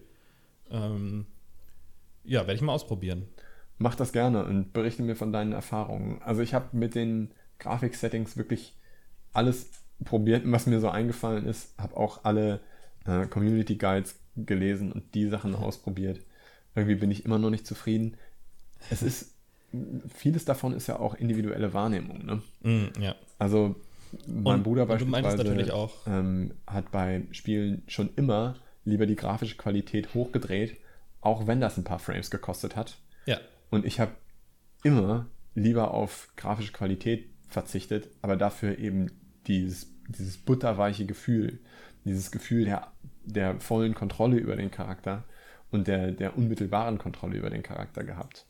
[0.70, 1.26] Ähm,
[2.24, 3.28] ja, werde ich mal ausprobieren.
[3.76, 6.22] Mach das gerne und berichte mir von deinen Erfahrungen.
[6.22, 8.72] Also ich habe mit den Grafik-Settings wirklich
[9.34, 11.74] alles probiert, was mir so eingefallen ist.
[11.78, 12.60] Habe auch alle
[13.06, 16.20] äh, Community Guides gelesen und die Sachen ausprobiert.
[16.74, 18.16] Irgendwie bin ich immer noch nicht zufrieden.
[18.90, 19.34] Es ist,
[20.14, 22.24] vieles davon ist ja auch individuelle Wahrnehmung.
[22.24, 22.42] Ne?
[22.62, 23.14] Mm, ja.
[23.38, 23.76] Also
[24.26, 30.76] mein Und- Bruder beispielsweise Ähm, hat bei Spielen schon immer lieber die grafische Qualität hochgedreht,
[31.20, 32.98] auch wenn das ein paar Frames gekostet hat.
[33.26, 33.38] Ja.
[33.70, 34.12] Und ich habe
[34.82, 39.10] immer lieber auf grafische Qualität verzichtet, aber dafür eben
[39.46, 41.58] dieses, dieses butterweiche Gefühl,
[42.04, 42.92] dieses Gefühl der,
[43.24, 45.24] der vollen Kontrolle über den Charakter
[45.70, 48.46] und der, der unmittelbaren Kontrolle über den Charakter gehabt.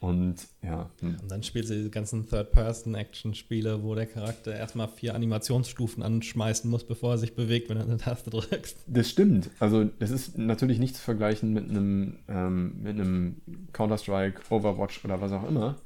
[0.00, 0.88] Und ja.
[1.00, 1.16] Hm.
[1.20, 6.84] Und dann spielst du diese ganzen Third-Person-Action-Spiele, wo der Charakter erstmal vier Animationsstufen anschmeißen muss,
[6.84, 8.84] bevor er sich bewegt, wenn du eine Taste drückst.
[8.86, 9.50] Das stimmt.
[9.58, 13.40] Also, das ist natürlich nicht zu vergleichen mit einem, ähm, mit einem
[13.72, 15.76] Counter-Strike, Overwatch oder was auch immer.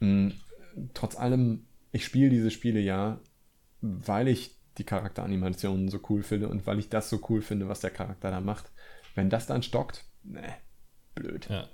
[0.00, 0.32] Mhm.
[0.92, 3.18] Trotz allem, ich spiele diese Spiele ja,
[3.80, 7.80] weil ich die Charakteranimationen so cool finde und weil ich das so cool finde, was
[7.80, 8.70] der Charakter da macht.
[9.14, 10.54] Wenn das dann stockt, ne,
[11.14, 11.48] blöd.
[11.48, 11.66] Ja.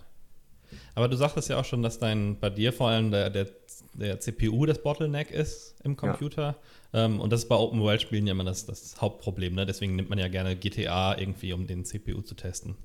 [0.94, 3.48] Aber du sagtest ja auch schon, dass dein bei dir vor allem der, der,
[3.94, 6.56] der CPU das Bottleneck ist im Computer.
[6.92, 7.04] Ja.
[7.04, 9.54] Ähm, und das ist bei Open World Spielen ja immer das, das Hauptproblem.
[9.54, 9.66] Ne?
[9.66, 12.76] Deswegen nimmt man ja gerne GTA irgendwie, um den CPU zu testen.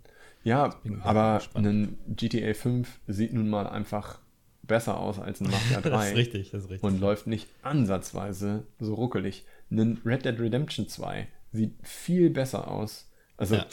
[0.43, 4.19] Ja, aber ein GTA 5 sieht nun mal einfach
[4.67, 5.89] besser aus als ein Mafia 3.
[5.89, 6.83] das ist richtig, das ist richtig.
[6.83, 9.45] Und läuft nicht ansatzweise so ruckelig.
[9.71, 13.09] Ein Red Dead Redemption 2 sieht viel besser aus.
[13.37, 13.65] Also ja.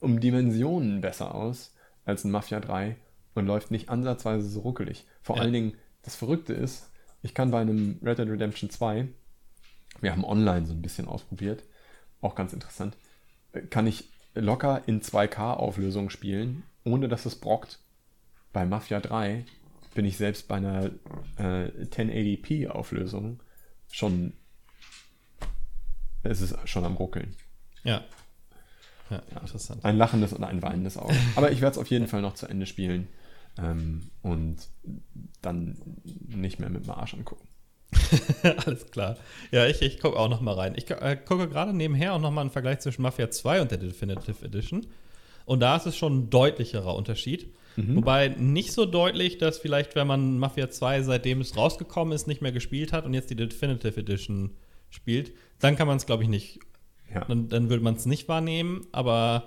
[0.00, 2.96] um Dimensionen besser aus als ein Mafia 3
[3.34, 5.06] und läuft nicht ansatzweise so ruckelig.
[5.22, 5.42] Vor ja.
[5.42, 6.90] allen Dingen, das Verrückte ist,
[7.22, 9.08] ich kann bei einem Red Dead Redemption 2,
[10.00, 11.64] wir haben online so ein bisschen ausprobiert,
[12.20, 12.96] auch ganz interessant,
[13.70, 17.80] kann ich locker in 2K-Auflösung spielen, ohne dass es brockt.
[18.52, 19.44] Bei Mafia 3
[19.94, 20.86] bin ich selbst bei einer
[21.36, 23.42] äh, 1080p-Auflösung
[23.90, 24.32] schon,
[26.22, 27.34] es ist schon am Ruckeln.
[27.84, 28.04] Ja.
[29.10, 29.84] Ja, interessant.
[29.84, 31.16] Ein lachendes und ein weinendes Auge.
[31.36, 33.08] Aber ich werde es auf jeden Fall noch zu Ende spielen.
[33.58, 34.56] Ähm, und
[35.42, 37.48] dann nicht mehr mit dem Arsch angucken.
[38.66, 39.16] Alles klar.
[39.50, 40.74] Ja, ich, ich gucke auch noch mal rein.
[40.76, 43.78] Ich äh, gucke gerade nebenher auch noch mal einen Vergleich zwischen Mafia 2 und der
[43.78, 44.86] Definitive Edition.
[45.44, 47.54] Und da ist es schon ein deutlicherer Unterschied.
[47.78, 47.96] Mhm.
[47.96, 52.42] Wobei nicht so deutlich, dass vielleicht, wenn man Mafia 2, seitdem es rausgekommen ist, nicht
[52.42, 54.56] mehr gespielt hat und jetzt die Definitive Edition
[54.90, 56.58] spielt, dann kann man es, glaube ich, nicht.
[57.14, 57.24] Ja.
[57.24, 59.44] Dann, dann würde man es nicht wahrnehmen, aber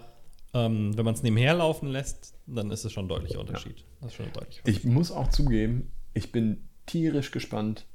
[0.53, 3.80] ähm, wenn man es nebenher laufen lässt, dann ist es schon ein deutlicher Unterschied.
[3.80, 3.86] Ja.
[3.99, 7.86] Das ist schon ein deutlicher Ich muss auch zugeben, ich bin tierisch gespannt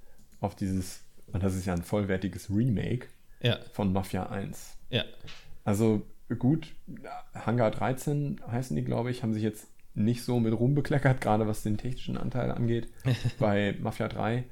[0.40, 1.00] auf dieses,
[1.32, 3.08] und das ist ja ein vollwertiges Remake
[3.42, 3.58] ja.
[3.72, 4.76] von Mafia 1.
[4.90, 5.04] Ja.
[5.64, 6.02] Also
[6.38, 6.74] gut,
[7.34, 11.46] Hangar 13 heißen die, glaube ich, haben sich jetzt nicht so mit Ruhm bekleckert, gerade
[11.46, 12.88] was den technischen Anteil angeht.
[13.38, 14.44] bei Mafia 3.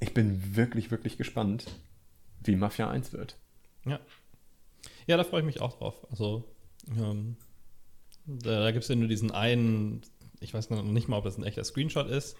[0.00, 1.66] Ich bin wirklich, wirklich gespannt,
[2.42, 3.36] wie Mafia 1 wird.
[3.84, 4.00] Ja.
[5.06, 6.06] Ja, da freue ich mich auch drauf.
[6.10, 6.44] Also
[6.96, 7.36] ähm,
[8.26, 10.02] da, da gibt es ja nur diesen einen,
[10.40, 12.36] ich weiß noch nicht mal, ob das ein echter Screenshot ist,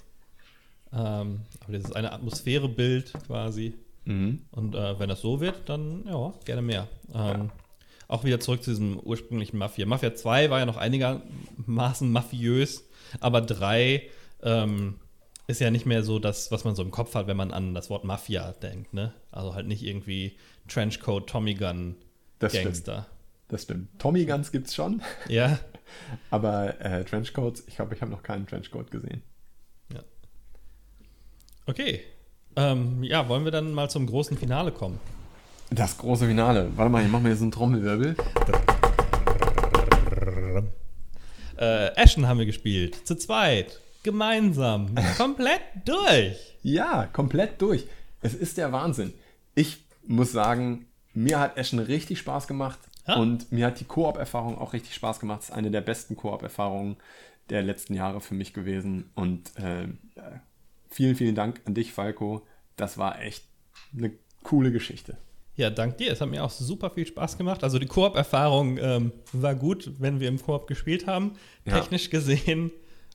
[0.93, 3.75] ähm, aber das ist eine Atmosphärebild quasi.
[4.05, 4.47] Mhm.
[4.51, 6.89] Und äh, wenn das so wird, dann ja, gerne mehr.
[7.13, 7.49] Ähm, ja.
[8.09, 9.87] Auch wieder zurück zu diesem ursprünglichen Mafia.
[9.87, 12.89] Mafia 2 war ja noch einigermaßen mafiös,
[13.21, 14.03] aber 3
[14.43, 14.95] ähm,
[15.47, 17.75] ist ja nicht mehr so das, was man so im Kopf hat, wenn man an
[17.75, 18.95] das Wort Mafia denkt.
[18.95, 19.13] Ne?
[19.31, 20.37] Also halt nicht irgendwie
[20.69, 21.97] Trenchcoat, Tommy Gun,
[22.39, 23.03] das Gangster.
[23.03, 23.19] Stimmt.
[23.49, 23.89] Das stimmt.
[23.99, 25.03] Tommy Guns gibt's schon.
[25.29, 25.59] Ja.
[26.31, 29.23] Aber äh, Trenchcoats, ich glaube, ich habe noch keinen Trenchcoat gesehen.
[29.91, 30.01] Ja.
[31.65, 32.03] Okay.
[32.57, 35.01] Ähm, ja, wollen wir dann mal zum großen Finale kommen?
[35.71, 36.71] Das große Finale.
[36.77, 38.17] Warte mal, ich mache mir jetzt einen Trommelwirbel.
[41.59, 43.07] Äh, Ashen haben wir gespielt.
[43.07, 43.81] Zu zweit.
[44.03, 44.95] Gemeinsam.
[45.19, 46.57] komplett durch.
[46.63, 47.87] Ja, komplett durch.
[48.23, 49.13] Es ist der Wahnsinn.
[49.55, 52.79] Ich muss sagen, mir hat Ashen richtig Spaß gemacht.
[53.07, 53.17] Ja.
[53.17, 55.43] Und mir hat die Koop-Erfahrung auch richtig Spaß gemacht.
[55.43, 56.97] Es ist eine der besten Koop-Erfahrungen
[57.51, 59.11] der letzten Jahre für mich gewesen.
[59.15, 59.89] Und äh,
[60.89, 62.47] vielen, vielen Dank an dich, Falco.
[62.77, 63.45] Das war echt
[63.97, 64.13] eine
[64.43, 65.19] coole Geschichte.
[65.59, 66.13] Ja, dank dir.
[66.13, 67.65] Es hat mir auch super viel Spaß gemacht.
[67.65, 71.33] Also die Koop-Erfahrung ähm, war gut, wenn wir im Koop gespielt haben.
[71.67, 71.75] Ja.
[71.75, 72.71] Technisch gesehen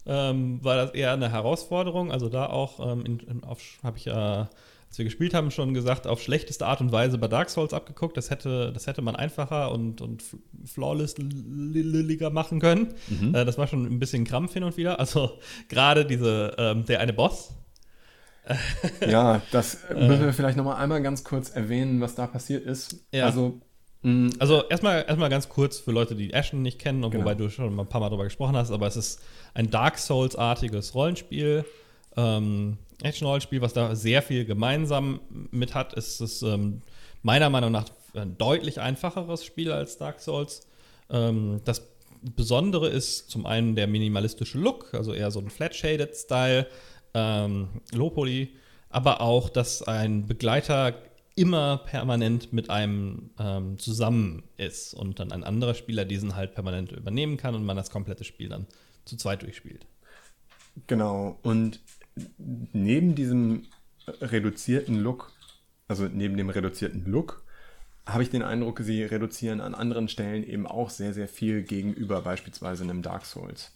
[0.05, 2.11] ähm, war das eher eine Herausforderung.
[2.11, 3.41] Also da auch ähm,
[3.81, 4.49] habe ich ja
[4.89, 8.15] als wir gespielt haben, schon gesagt, auf schlechteste Art und Weise bei Dark Souls abgeguckt.
[8.15, 10.21] Das hätte, das hätte man einfacher und, und
[10.65, 12.93] flawless-lilliger machen können.
[13.07, 13.33] Mhm.
[13.33, 14.99] Äh, das war schon ein bisschen Krampf hin und wieder.
[14.99, 15.39] Also
[15.69, 17.55] gerade diese, ähm, der eine Boss.
[19.07, 23.05] ja, das müssen wir vielleicht nochmal einmal ganz kurz erwähnen, was da passiert ist.
[23.11, 23.25] Ja.
[23.25, 23.61] Also,
[24.01, 27.23] mm, also erstmal, erstmal ganz kurz für Leute, die Ashen nicht kennen, genau.
[27.23, 29.21] wobei du schon ein paar Mal darüber gesprochen hast, aber es ist
[29.53, 31.65] ein Dark Souls-artiges Rollenspiel.
[32.15, 35.19] Ähm, Action-Rollenspiel, was da sehr viel gemeinsam
[35.51, 36.81] mit hat, ist es ähm,
[37.21, 40.67] meiner Meinung nach ein deutlich einfacheres Spiel als Dark Souls.
[41.09, 41.87] Ähm, das
[42.35, 46.67] Besondere ist zum einen der minimalistische Look, also eher so ein Flat-Shaded-Style,
[47.13, 48.55] ähm, Low-Poly,
[48.89, 50.95] aber auch, dass ein Begleiter
[51.35, 56.91] immer permanent mit einem ähm, zusammen ist und dann ein anderer Spieler diesen halt permanent
[56.91, 58.67] übernehmen kann und man das komplette Spiel dann
[59.05, 59.85] zu zweit durchspielt.
[60.87, 61.79] Genau, und
[62.37, 63.63] neben diesem
[64.21, 65.31] reduzierten Look,
[65.87, 67.43] also neben dem reduzierten Look,
[68.05, 72.21] habe ich den Eindruck, sie reduzieren an anderen Stellen eben auch sehr, sehr viel gegenüber
[72.21, 73.71] beispielsweise einem Dark Souls.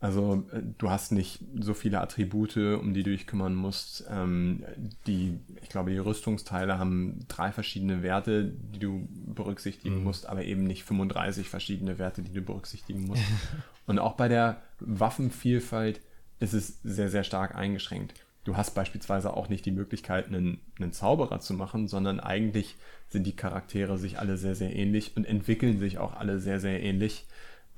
[0.00, 4.04] Also äh, du hast nicht so viele Attribute, um die du dich kümmern musst.
[4.10, 4.64] Ähm,
[5.06, 10.04] die, ich glaube, die Rüstungsteile haben drei verschiedene Werte, die du berücksichtigen mhm.
[10.04, 13.22] musst, aber eben nicht 35 verschiedene Werte, die du berücksichtigen musst.
[13.86, 16.00] Und auch bei der Waffenvielfalt
[16.40, 18.14] ist es sehr, sehr stark eingeschränkt.
[18.44, 22.76] Du hast beispielsweise auch nicht die Möglichkeit, einen, einen Zauberer zu machen, sondern eigentlich
[23.08, 26.82] sind die Charaktere sich alle sehr, sehr ähnlich und entwickeln sich auch alle sehr, sehr
[26.82, 27.26] ähnlich.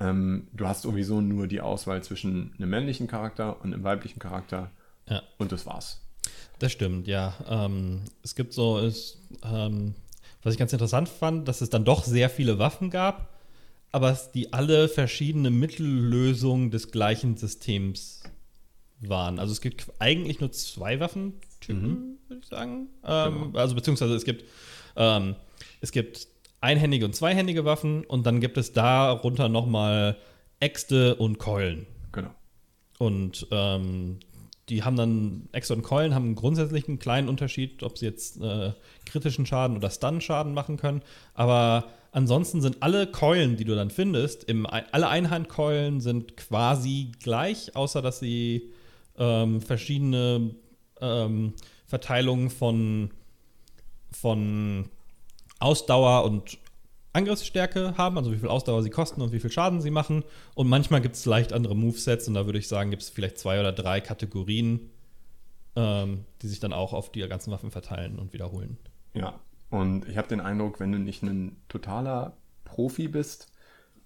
[0.01, 4.71] Ähm, du hast sowieso nur die Auswahl zwischen einem männlichen Charakter und einem weiblichen Charakter.
[5.07, 5.21] Ja.
[5.37, 6.01] Und das war's.
[6.59, 7.33] Das stimmt, ja.
[7.47, 9.95] Ähm, es gibt so, ist, ähm,
[10.43, 13.29] was ich ganz interessant fand, dass es dann doch sehr viele Waffen gab,
[13.91, 18.23] aber es die alle verschiedene Mittellösungen des gleichen Systems
[18.99, 19.39] waren.
[19.39, 22.17] Also es gibt eigentlich nur zwei Waffentypen, mhm.
[22.27, 22.87] würde ich sagen.
[23.03, 23.59] Ähm, genau.
[23.59, 24.45] Also beziehungsweise es gibt,
[24.95, 25.35] ähm,
[25.81, 26.27] es gibt
[26.61, 30.17] einhändige und zweihändige Waffen und dann gibt es darunter nochmal
[30.59, 31.87] Äxte und Keulen.
[32.11, 32.29] Genau.
[32.99, 34.19] Und ähm,
[34.69, 38.71] die haben dann, Äxte und Keulen haben grundsätzlich einen kleinen Unterschied, ob sie jetzt äh,
[39.05, 41.01] kritischen Schaden oder Stun-Schaden machen können.
[41.33, 47.75] Aber ansonsten sind alle Keulen, die du dann findest, im, alle Einhandkeulen sind quasi gleich,
[47.75, 48.71] außer dass sie
[49.17, 50.51] ähm, verschiedene
[51.01, 51.53] ähm,
[51.85, 53.09] Verteilungen von,
[54.11, 54.89] von
[55.61, 56.57] Ausdauer und
[57.13, 60.23] Angriffsstärke haben, also wie viel Ausdauer sie kosten und wie viel Schaden sie machen.
[60.55, 63.37] Und manchmal gibt es leicht andere Movesets und da würde ich sagen, gibt es vielleicht
[63.37, 64.89] zwei oder drei Kategorien,
[65.75, 68.77] ähm, die sich dann auch auf die ganzen Waffen verteilen und wiederholen.
[69.13, 69.39] Ja,
[69.69, 72.33] und ich habe den Eindruck, wenn du nicht ein totaler
[72.63, 73.51] Profi bist,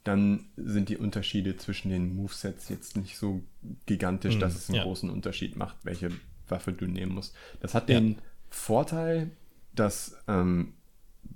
[0.04, 3.42] dann sind die Unterschiede zwischen den Movesets jetzt nicht so
[3.88, 4.84] gigantisch, mm, dass es einen ja.
[4.84, 6.12] großen Unterschied macht, welche
[6.48, 7.36] Waffe du nehmen musst.
[7.60, 8.18] Das hat den ja.
[8.52, 9.32] Vorteil,
[9.74, 10.74] dass ähm,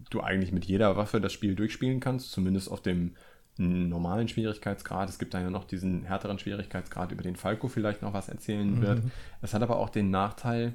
[0.09, 3.15] du eigentlich mit jeder Waffe das Spiel durchspielen kannst, zumindest auf dem
[3.59, 5.09] normalen Schwierigkeitsgrad.
[5.09, 8.75] Es gibt dann ja noch diesen härteren Schwierigkeitsgrad, über den Falco vielleicht noch was erzählen
[8.75, 8.81] mhm.
[8.81, 9.01] wird.
[9.41, 10.73] Es hat aber auch den Nachteil,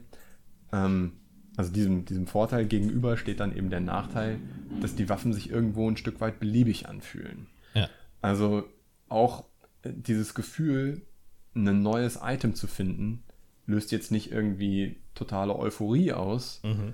[0.70, 1.12] ähm,
[1.56, 4.38] also diesem, diesem Vorteil gegenüber steht dann eben der Nachteil,
[4.80, 7.46] dass die Waffen sich irgendwo ein Stück weit beliebig anfühlen.
[7.72, 7.88] Ja.
[8.20, 8.64] Also
[9.08, 9.44] auch
[9.84, 11.02] dieses Gefühl,
[11.54, 13.22] ein neues Item zu finden,
[13.66, 16.92] löst jetzt nicht irgendwie totale Euphorie aus, mhm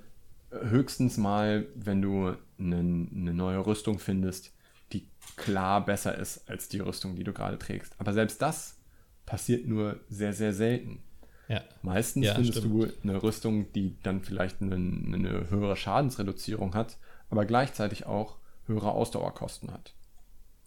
[0.51, 4.53] höchstens mal, wenn du eine, eine neue Rüstung findest,
[4.93, 7.95] die klar besser ist als die Rüstung, die du gerade trägst.
[7.99, 8.79] Aber selbst das
[9.27, 11.03] passiert nur sehr, sehr selten.
[11.49, 11.63] Ja.
[11.83, 12.75] Meistens ja, findest stimmt.
[12.75, 16.97] du eine Rüstung, die dann vielleicht eine, eine, höhere Schadensreduzierung hat,
[17.29, 18.37] aber gleichzeitig auch
[18.67, 19.95] höhere Ausdauerkosten hat.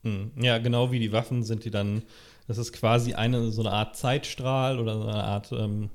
[0.02, 0.32] Hm.
[0.36, 2.04] Ja, genau wie die Waffen sind die dann,
[2.48, 5.90] das ist quasi eine so eine Art Zeitstrahl oder so eine Art ähm,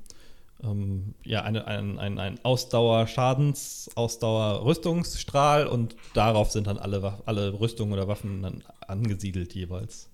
[0.63, 7.93] ähm, ja, eine, ein, ein, ein Ausdauer-Schadens-, Ausdauer-Rüstungsstrahl und darauf sind dann alle, alle Rüstungen
[7.93, 10.09] oder Waffen dann angesiedelt jeweils.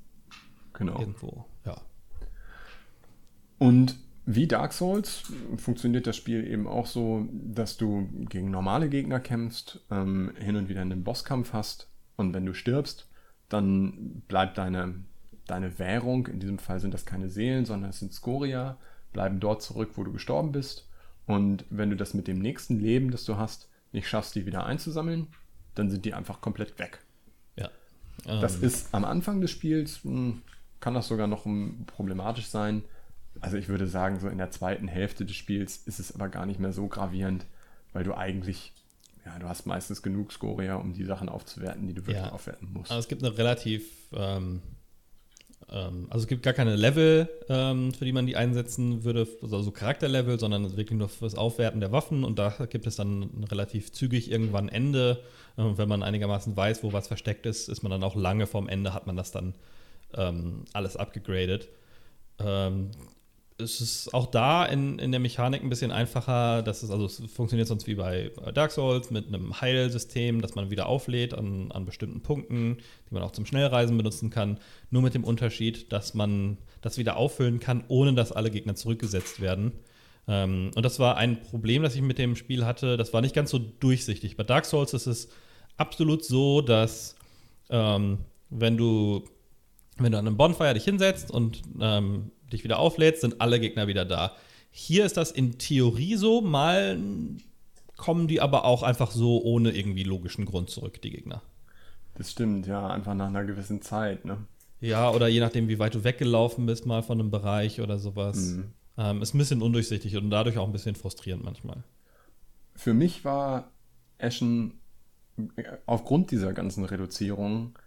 [0.73, 0.99] Genau.
[0.99, 1.75] Irgendwo, ja.
[3.57, 5.23] Und wie Dark Souls
[5.57, 10.67] funktioniert das Spiel eben auch so, dass du gegen normale Gegner kämpfst, ähm, hin und
[10.67, 13.07] wieder einen Bosskampf hast und wenn du stirbst,
[13.49, 14.95] dann bleibt deine,
[15.45, 18.77] deine Währung, in diesem Fall sind das keine Seelen, sondern es sind Skoria,
[19.15, 20.87] bleiben dort zurück, wo du gestorben bist.
[21.25, 24.65] Und wenn du das mit dem nächsten Leben, das du hast, nicht schaffst, die wieder
[24.65, 25.27] einzusammeln,
[25.73, 26.99] dann sind die einfach komplett weg.
[27.55, 27.71] Ja.
[28.27, 28.41] Ähm.
[28.41, 30.41] Das ist am Anfang des Spiels, hm,
[30.81, 31.47] kann das sogar noch
[31.87, 32.83] problematisch sein.
[33.39, 36.45] Also ich würde sagen, so in der zweiten Hälfte des Spiels ist es aber gar
[36.45, 37.45] nicht mehr so gravierend,
[37.93, 38.73] weil du eigentlich,
[39.25, 42.31] ja, du hast meistens genug Scoria, um die Sachen aufzuwerten, die du wirklich ja.
[42.31, 42.91] aufwerten musst.
[42.91, 44.61] Also es gibt eine relativ ähm,
[45.67, 50.39] also es gibt gar keine Level, ähm, für die man die einsetzen würde, also Charakterlevel,
[50.39, 54.69] sondern wirklich nur fürs Aufwerten der Waffen und da gibt es dann relativ zügig irgendwann
[54.69, 55.21] Ende.
[55.57, 58.69] Ähm, wenn man einigermaßen weiß, wo was versteckt ist, ist man dann auch lange vorm
[58.69, 59.55] Ende, hat man das dann
[60.13, 61.67] ähm, alles abgegradet.
[63.57, 66.61] Es ist auch da in, in der Mechanik ein bisschen einfacher.
[66.61, 70.69] Das ist, also es funktioniert sonst wie bei Dark Souls mit einem Heilsystem, das man
[70.69, 72.77] wieder auflädt an, an bestimmten Punkten,
[73.09, 74.59] die man auch zum Schnellreisen benutzen kann.
[74.89, 79.39] Nur mit dem Unterschied, dass man das wieder auffüllen kann, ohne dass alle Gegner zurückgesetzt
[79.39, 79.71] werden.
[80.27, 82.97] Ähm, und das war ein Problem, das ich mit dem Spiel hatte.
[82.97, 84.35] Das war nicht ganz so durchsichtig.
[84.35, 85.29] Bei Dark Souls ist es
[85.77, 87.15] absolut so, dass
[87.69, 88.19] ähm,
[88.49, 89.23] wenn du
[89.97, 93.87] wenn du an einem Bonfire dich hinsetzt und ähm, dich wieder auflädst, sind alle Gegner
[93.87, 94.35] wieder da.
[94.71, 96.97] Hier ist das in Theorie so, mal
[97.97, 101.41] kommen die aber auch einfach so ohne irgendwie logischen Grund zurück, die Gegner.
[102.15, 104.37] Das stimmt, ja, einfach nach einer gewissen Zeit, ne?
[104.81, 108.37] Ja, oder je nachdem, wie weit du weggelaufen bist, mal von einem Bereich oder sowas.
[108.37, 108.73] Mhm.
[108.97, 111.83] Ähm, ist ein bisschen undurchsichtig und dadurch auch ein bisschen frustrierend manchmal.
[112.75, 113.71] Für mich war
[114.17, 114.79] Ashen
[115.55, 117.77] äh, aufgrund dieser ganzen Reduzierung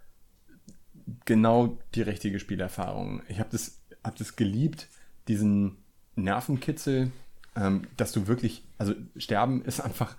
[1.25, 3.23] genau die richtige Spielerfahrung.
[3.29, 3.78] Ich habe das
[4.09, 4.89] habe das geliebt,
[5.29, 5.77] diesen
[6.17, 7.13] Nervenkitzel,
[7.55, 10.17] ähm, dass du wirklich, also Sterben ist einfach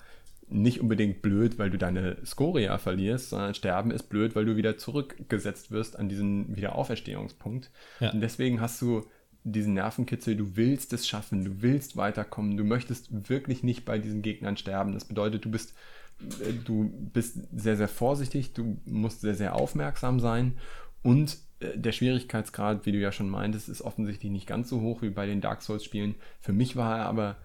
[0.48, 4.78] nicht unbedingt blöd, weil du deine Skoria verlierst, sondern Sterben ist blöd, weil du wieder
[4.78, 7.70] zurückgesetzt wirst an diesen Wiederauferstehungspunkt.
[8.00, 8.12] Ja.
[8.12, 9.06] Und deswegen hast du
[9.44, 14.22] diesen Nervenkitzel, du willst es schaffen, du willst weiterkommen, du möchtest wirklich nicht bei diesen
[14.22, 14.94] Gegnern sterben.
[14.94, 15.76] Das bedeutet, du bist,
[16.20, 20.58] äh, du bist sehr, sehr vorsichtig, du musst sehr, sehr aufmerksam sein
[21.04, 25.10] und der Schwierigkeitsgrad, wie du ja schon meintest, ist offensichtlich nicht ganz so hoch wie
[25.10, 26.16] bei den Dark Souls-Spielen.
[26.40, 27.38] Für mich war er aber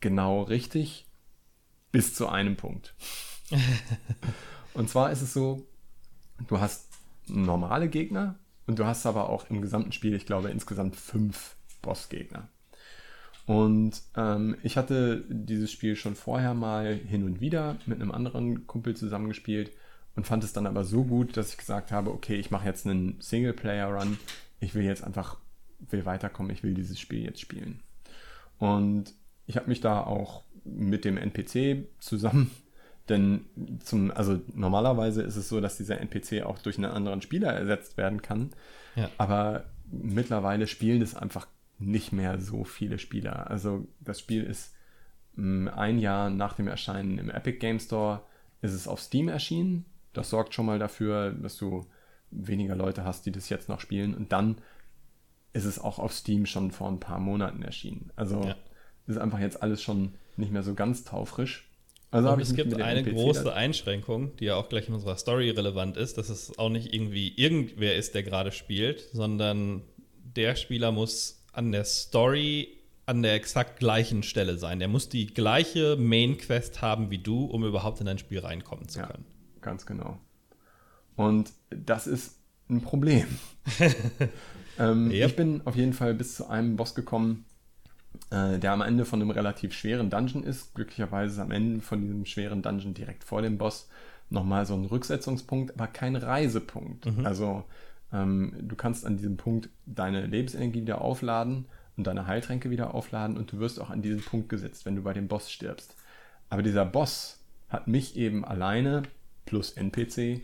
[0.00, 1.06] genau richtig
[1.90, 2.94] bis zu einem Punkt.
[4.74, 5.66] und zwar ist es so,
[6.46, 6.88] du hast
[7.26, 12.48] normale Gegner und du hast aber auch im gesamten Spiel, ich glaube, insgesamt fünf Bossgegner.
[13.46, 18.66] Und ähm, ich hatte dieses Spiel schon vorher mal hin und wieder mit einem anderen
[18.66, 19.72] Kumpel zusammengespielt
[20.18, 22.84] und fand es dann aber so gut, dass ich gesagt habe, okay, ich mache jetzt
[22.84, 24.18] einen Singleplayer-Run.
[24.58, 25.38] Ich will jetzt einfach,
[25.78, 27.84] will weiterkommen, ich will dieses Spiel jetzt spielen.
[28.58, 29.14] Und
[29.46, 32.50] ich habe mich da auch mit dem NPC zusammen,
[33.08, 33.44] denn
[33.78, 37.96] zum, also normalerweise ist es so, dass dieser NPC auch durch einen anderen Spieler ersetzt
[37.96, 38.50] werden kann.
[38.96, 39.08] Ja.
[39.18, 41.46] Aber mittlerweile spielen es einfach
[41.78, 43.48] nicht mehr so viele Spieler.
[43.48, 44.74] Also das Spiel ist
[45.36, 48.22] mm, ein Jahr nach dem Erscheinen im Epic Game Store
[48.62, 49.84] ist es auf Steam erschienen.
[50.12, 51.86] Das sorgt schon mal dafür, dass du
[52.30, 54.14] weniger Leute hast, die das jetzt noch spielen.
[54.14, 54.56] Und dann
[55.52, 58.12] ist es auch auf Steam schon vor ein paar Monaten erschienen.
[58.16, 58.56] Also ja.
[59.06, 61.68] ist einfach jetzt alles schon nicht mehr so ganz taufrisch.
[62.10, 65.50] Also und es gibt eine NPC große Einschränkung, die ja auch gleich in unserer Story
[65.50, 69.82] relevant ist, dass es auch nicht irgendwie irgendwer ist, der gerade spielt, sondern
[70.36, 74.78] der Spieler muss an der Story an der exakt gleichen Stelle sein.
[74.78, 78.88] Der muss die gleiche Main Quest haben wie du, um überhaupt in dein Spiel reinkommen
[78.88, 79.24] zu können.
[79.60, 80.18] Ganz genau.
[81.16, 82.38] Und das ist
[82.70, 83.26] ein Problem.
[84.78, 85.30] ähm, yep.
[85.30, 87.44] Ich bin auf jeden Fall bis zu einem Boss gekommen,
[88.30, 90.74] äh, der am Ende von einem relativ schweren Dungeon ist.
[90.74, 93.88] Glücklicherweise ist am Ende von diesem schweren Dungeon direkt vor dem Boss
[94.30, 97.06] nochmal so ein Rücksetzungspunkt, aber kein Reisepunkt.
[97.06, 97.26] Mhm.
[97.26, 97.64] Also
[98.12, 101.66] ähm, du kannst an diesem Punkt deine Lebensenergie wieder aufladen
[101.96, 105.02] und deine Heiltränke wieder aufladen und du wirst auch an diesen Punkt gesetzt, wenn du
[105.02, 105.96] bei dem Boss stirbst.
[106.50, 109.02] Aber dieser Boss hat mich eben alleine
[109.48, 110.42] plus NPC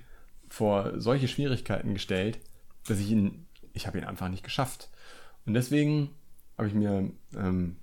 [0.49, 2.39] vor solche Schwierigkeiten gestellt,
[2.87, 4.89] dass ich ihn, ich habe ihn einfach nicht geschafft.
[5.45, 6.11] Und deswegen
[6.57, 7.77] habe ich mir, ähm,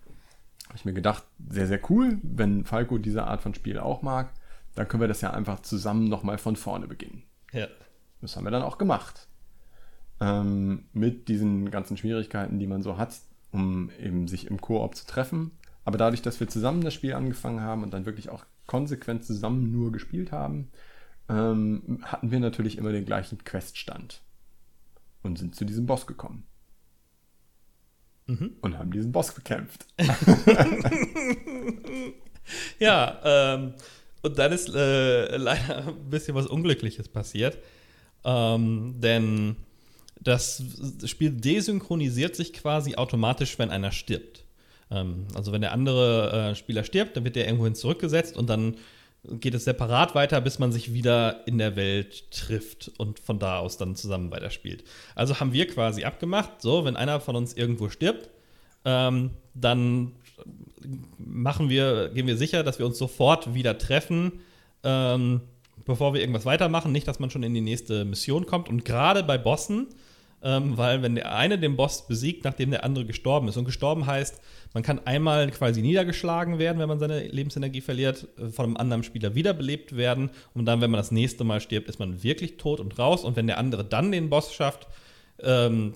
[0.67, 4.33] habe ich mir gedacht, sehr, sehr cool, wenn Falco diese Art von Spiel auch mag,
[4.73, 7.23] dann können wir das ja einfach zusammen nochmal von vorne beginnen.
[7.51, 7.67] Ja.
[8.21, 9.27] Das haben wir dann auch gemacht.
[10.19, 13.13] Ähm, mit diesen ganzen Schwierigkeiten, die man so hat,
[13.51, 15.51] um eben sich im Koop zu treffen.
[15.83, 19.71] Aber dadurch, dass wir zusammen das Spiel angefangen haben und dann wirklich auch konsequent zusammen
[19.71, 20.69] nur gespielt haben,
[21.29, 24.21] ähm, hatten wir natürlich immer den gleichen Queststand
[25.23, 26.45] und sind zu diesem Boss gekommen
[28.27, 28.55] mhm.
[28.61, 29.85] und haben diesen Boss bekämpft.
[32.79, 33.73] ja, ähm,
[34.21, 37.57] und dann ist äh, leider ein bisschen was Unglückliches passiert.
[38.23, 39.55] Ähm, denn
[40.19, 40.63] das
[41.05, 44.45] Spiel desynchronisiert sich quasi automatisch, wenn einer stirbt.
[44.91, 48.77] Ähm, also wenn der andere äh, Spieler stirbt, dann wird der irgendwohin zurückgesetzt und dann
[49.23, 53.59] geht es separat weiter, bis man sich wieder in der Welt trifft und von da
[53.59, 54.83] aus dann zusammen weiterspielt.
[55.15, 58.29] Also haben wir quasi abgemacht, so, wenn einer von uns irgendwo stirbt,
[58.83, 60.13] ähm, dann
[61.17, 64.41] machen wir, gehen wir sicher, dass wir uns sofort wieder treffen,
[64.83, 65.41] ähm,
[65.85, 66.91] bevor wir irgendwas weitermachen.
[66.91, 68.69] Nicht, dass man schon in die nächste Mission kommt.
[68.69, 69.87] Und gerade bei Bossen
[70.43, 73.57] ähm, weil wenn der eine den Boss besiegt, nachdem der andere gestorben ist.
[73.57, 74.41] Und gestorben heißt,
[74.73, 79.03] man kann einmal quasi niedergeschlagen werden, wenn man seine Lebensenergie verliert, äh, von einem anderen
[79.03, 80.31] Spieler wiederbelebt werden.
[80.53, 83.23] Und dann, wenn man das nächste Mal stirbt, ist man wirklich tot und raus.
[83.23, 84.87] Und wenn der andere dann den Boss schafft,
[85.43, 85.93] ähm,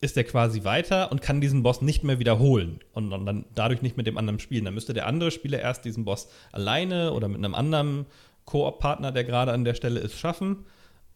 [0.00, 3.96] ist er quasi weiter und kann diesen Boss nicht mehr wiederholen und dann dadurch nicht
[3.96, 4.64] mit dem anderen spielen.
[4.64, 8.06] Dann müsste der andere Spieler erst diesen Boss alleine oder mit einem anderen
[8.46, 10.64] Koop-Partner, der gerade an der Stelle ist, schaffen,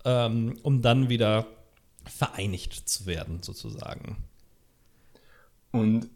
[0.05, 1.47] ähm, um dann wieder
[2.09, 4.17] vereinigt zu werden, sozusagen.
[5.71, 6.09] Und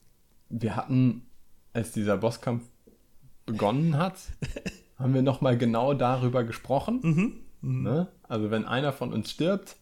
[0.49, 1.27] wir hatten,
[1.73, 2.63] als dieser Bosskampf
[3.47, 4.17] begonnen hat,
[4.99, 7.01] haben wir nochmal genau darüber gesprochen.
[7.03, 7.41] Mhm.
[7.61, 7.83] Mhm.
[7.83, 8.09] Ne?
[8.23, 9.77] Also wenn einer von uns stirbt,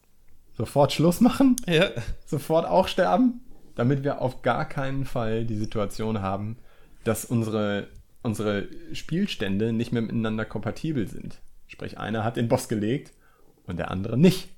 [0.56, 1.90] sofort Schluss machen, ja.
[2.24, 3.40] sofort auch sterben,
[3.74, 6.56] damit wir auf gar keinen Fall die Situation haben,
[7.04, 7.88] dass unsere,
[8.22, 11.38] unsere Spielstände nicht mehr miteinander kompatibel sind.
[11.66, 13.12] Sprich, einer hat den Boss gelegt
[13.66, 14.48] und der andere nicht.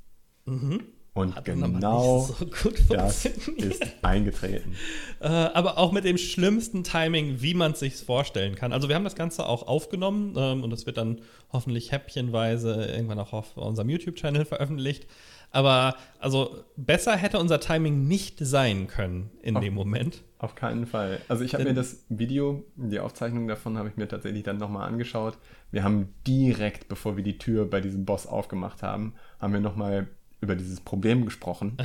[0.44, 0.82] Mhm.
[1.18, 2.46] Und Hat genau so
[2.90, 4.74] das ist eingetreten.
[5.20, 8.72] Äh, aber auch mit dem schlimmsten Timing, wie man es sich vorstellen kann.
[8.72, 11.22] Also wir haben das Ganze auch aufgenommen ähm, und es wird dann
[11.52, 15.08] hoffentlich häppchenweise irgendwann auch auf unserem YouTube-Channel veröffentlicht.
[15.50, 20.22] Aber also besser hätte unser Timing nicht sein können in Auf- dem Moment.
[20.38, 21.20] Auf keinen Fall.
[21.26, 24.86] Also ich habe mir das Video, die Aufzeichnung davon habe ich mir tatsächlich dann nochmal
[24.86, 25.36] angeschaut.
[25.72, 30.06] Wir haben direkt, bevor wir die Tür bei diesem Boss aufgemacht haben, haben wir nochmal
[30.40, 31.76] über dieses Problem gesprochen.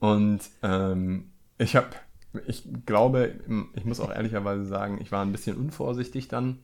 [0.00, 1.88] Und ähm, ich habe,
[2.46, 3.40] ich glaube,
[3.74, 6.58] ich muss auch ehrlicherweise sagen, ich war ein bisschen unvorsichtig dann.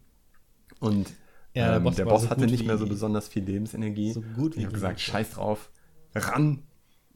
[0.80, 1.10] Und
[1.54, 4.12] Ja, der ähm, Boss der war Boss so hatte nicht mehr so besonders viel Lebensenergie.
[4.12, 5.70] so gut wie ich habe gesagt, scheiß drauf,
[6.14, 6.62] ran,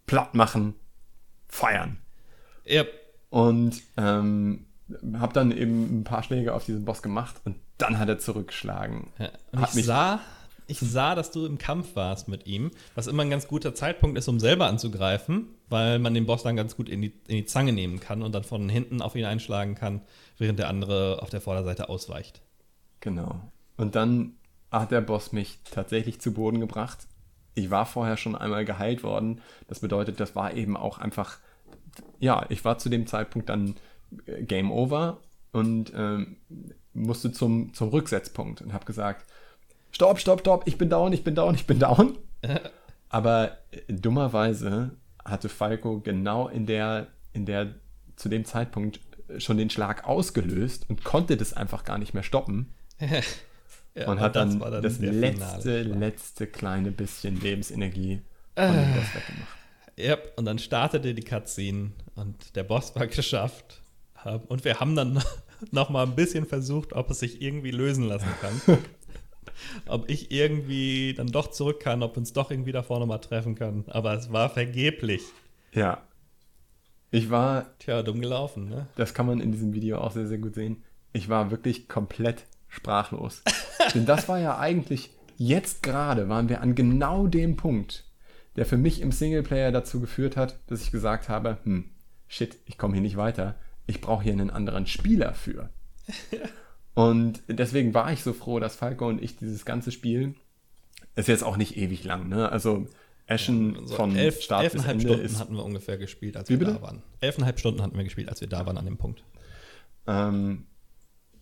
[0.06, 0.74] platt machen,
[1.48, 1.98] feiern.
[2.64, 2.84] Ja,
[3.30, 4.66] Und ähm,
[5.14, 9.08] habe dann eben ein paar Schläge auf diesen Boss gemacht und dann hat er zurückgeschlagen.
[9.18, 10.20] Ja, und Hat ich mich- sah,
[10.66, 14.18] ich sah, dass du im Kampf warst mit ihm, was immer ein ganz guter Zeitpunkt
[14.18, 17.44] ist, um selber anzugreifen, weil man den Boss dann ganz gut in die, in die
[17.47, 20.02] Zange nehmen kann und dann von hinten auf ihn einschlagen kann,
[20.38, 22.43] während der andere auf der Vorderseite ausweicht.
[23.01, 23.40] Genau.
[23.76, 24.34] Und dann
[24.70, 27.06] hat der Boss mich tatsächlich zu Boden gebracht.
[27.55, 29.40] Ich war vorher schon einmal geheilt worden.
[29.68, 31.38] Das bedeutet, das war eben auch einfach,
[32.18, 33.76] ja, ich war zu dem Zeitpunkt dann
[34.26, 35.18] äh, Game Over
[35.52, 36.36] und ähm,
[36.93, 39.26] musste zum, zum Rücksetzpunkt und habe gesagt,
[39.97, 42.18] stopp, stopp, stopp, ich bin down, ich bin down, ich bin down.
[43.09, 44.90] Aber äh, dummerweise
[45.24, 47.74] hatte Falco genau in der, in der,
[48.14, 52.23] zu dem Zeitpunkt äh, schon den Schlag ausgelöst und konnte das einfach gar nicht mehr
[52.23, 52.74] stoppen
[53.98, 55.98] Ja, und hat dann, das der letzte, finale Schlag.
[55.98, 58.20] letzte kleine bisschen Lebensenergie
[58.55, 59.56] von dem Boss weggemacht.
[59.97, 63.81] Ja, und dann startete die Cutscene und der Boss war geschafft.
[64.48, 65.23] Und wir haben dann
[65.70, 68.78] noch mal ein bisschen versucht, ob es sich irgendwie lösen lassen kann.
[69.86, 73.55] ob ich irgendwie dann doch zurück kann, ob uns doch irgendwie davor noch mal treffen
[73.55, 73.85] kann.
[73.89, 75.23] Aber es war vergeblich.
[75.73, 76.02] Ja.
[77.10, 78.89] Ich war, Tja, dumm gelaufen, ne?
[78.97, 80.82] das kann man in diesem Video auch sehr, sehr gut sehen,
[81.12, 83.43] ich war wirklich komplett sprachlos.
[83.94, 88.05] Denn das war ja eigentlich, jetzt gerade waren wir an genau dem Punkt,
[88.56, 91.90] der für mich im Singleplayer dazu geführt hat, dass ich gesagt habe, hm,
[92.27, 93.55] shit, ich komme hier nicht weiter.
[93.86, 95.70] Ich brauche hier einen anderen Spieler für.
[96.97, 100.35] Und deswegen war ich so froh, dass Falco und ich dieses ganze Spiel,
[101.14, 102.51] ist jetzt auch nicht ewig lang, ne?
[102.51, 102.86] Also
[103.27, 106.59] Ashen So von elf, Start bis Ende Stunden ist hatten wir ungefähr gespielt, als wir
[106.59, 106.73] bitte?
[106.73, 107.02] da waren.
[107.20, 109.23] Elfeinhalb Stunden hatten wir gespielt, als wir da waren an dem Punkt.
[110.06, 110.64] Ähm,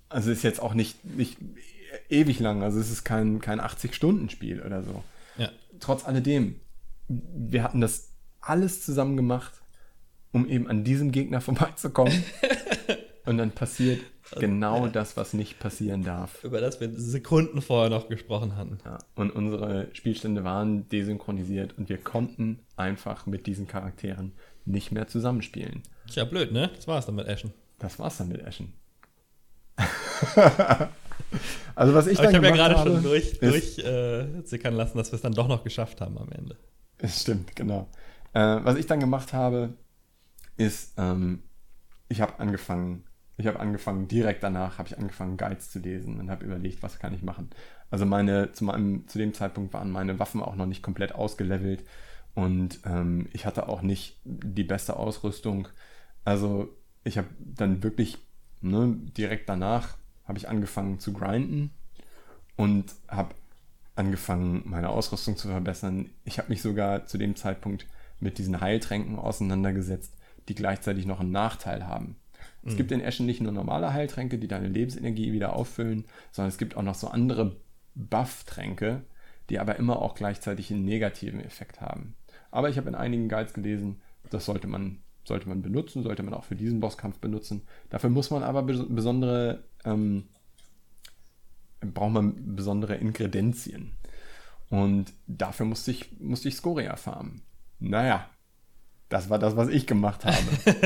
[0.08, 1.38] also ist jetzt auch nicht, nicht
[2.08, 5.04] ewig lang, also es ist kein, kein 80-Stunden-Spiel oder so.
[5.38, 5.50] Ja.
[5.78, 6.58] Trotz alledem,
[7.06, 8.10] wir hatten das
[8.40, 9.52] alles zusammen gemacht,
[10.32, 12.24] um eben an diesem Gegner vorbeizukommen.
[13.24, 14.00] Und dann passiert
[14.38, 16.42] genau das, was nicht passieren darf.
[16.44, 18.78] Über das wir Sekunden vorher noch gesprochen hatten.
[18.84, 24.32] Ja, und unsere Spielstände waren desynchronisiert und wir konnten einfach mit diesen Charakteren
[24.64, 25.82] nicht mehr zusammenspielen.
[26.10, 26.70] Tja, blöd, ne?
[26.74, 27.52] Das war's dann mit Ashen.
[27.78, 28.72] Das war's dann mit Ashen.
[31.74, 34.44] also was ich Aber dann ich habe ja gemacht gerade habe, schon durch, durch äh,
[34.44, 36.56] zickern lassen, dass wir es dann doch noch geschafft haben am Ende.
[36.98, 37.88] Es stimmt, genau.
[38.32, 39.74] Äh, was ich dann gemacht habe,
[40.56, 41.42] ist, ähm,
[42.08, 43.04] ich habe angefangen,
[43.36, 46.98] ich habe angefangen, direkt danach habe ich angefangen, Guides zu lesen und habe überlegt, was
[46.98, 47.50] kann ich machen.
[47.90, 51.84] Also meine, zu, meinem, zu dem Zeitpunkt waren meine Waffen auch noch nicht komplett ausgelevelt
[52.34, 55.68] und ähm, ich hatte auch nicht die beste Ausrüstung.
[56.24, 56.68] Also
[57.02, 58.18] ich habe dann wirklich
[58.60, 59.96] ne, direkt danach
[60.26, 61.70] habe ich angefangen zu grinden
[62.56, 63.34] und habe
[63.96, 66.10] angefangen, meine Ausrüstung zu verbessern.
[66.24, 67.86] Ich habe mich sogar zu dem Zeitpunkt
[68.20, 70.14] mit diesen Heiltränken auseinandergesetzt,
[70.48, 72.16] die gleichzeitig noch einen Nachteil haben.
[72.66, 76.58] Es gibt in Ashen nicht nur normale Heiltränke, die deine Lebensenergie wieder auffüllen, sondern es
[76.58, 77.56] gibt auch noch so andere
[77.94, 79.02] Buff-Tränke,
[79.50, 82.14] die aber immer auch gleichzeitig einen negativen Effekt haben.
[82.50, 84.00] Aber ich habe in einigen Guides gelesen,
[84.30, 87.62] das sollte man, sollte man benutzen, sollte man auch für diesen Bosskampf benutzen.
[87.90, 90.24] Dafür muss man aber bes besondere ähm,
[91.92, 93.92] braucht man besondere Inkredenzien.
[94.70, 97.42] Und dafür musste ich, musste ich Scoria farmen.
[97.78, 98.28] Naja,
[99.08, 100.36] das war das, was ich gemacht habe.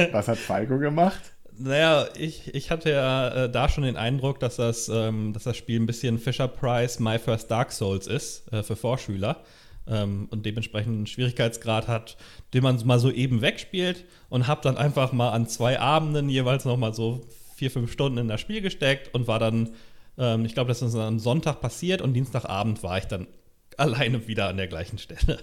[0.12, 1.36] was hat Falco gemacht?
[1.60, 5.56] Naja, ich, ich hatte ja äh, da schon den Eindruck, dass das, ähm, dass das
[5.56, 9.42] Spiel ein bisschen Fisher Price My First Dark Souls ist äh, für Vorschüler
[9.88, 12.16] ähm, und dementsprechend einen Schwierigkeitsgrad hat,
[12.54, 16.64] den man mal so eben wegspielt und habe dann einfach mal an zwei Abenden jeweils
[16.64, 17.26] noch mal so
[17.56, 19.70] vier, fünf Stunden in das Spiel gesteckt und war dann,
[20.16, 23.26] ähm, ich glaube, das ist am Sonntag passiert und Dienstagabend war ich dann
[23.76, 25.38] alleine wieder an der gleichen Stelle.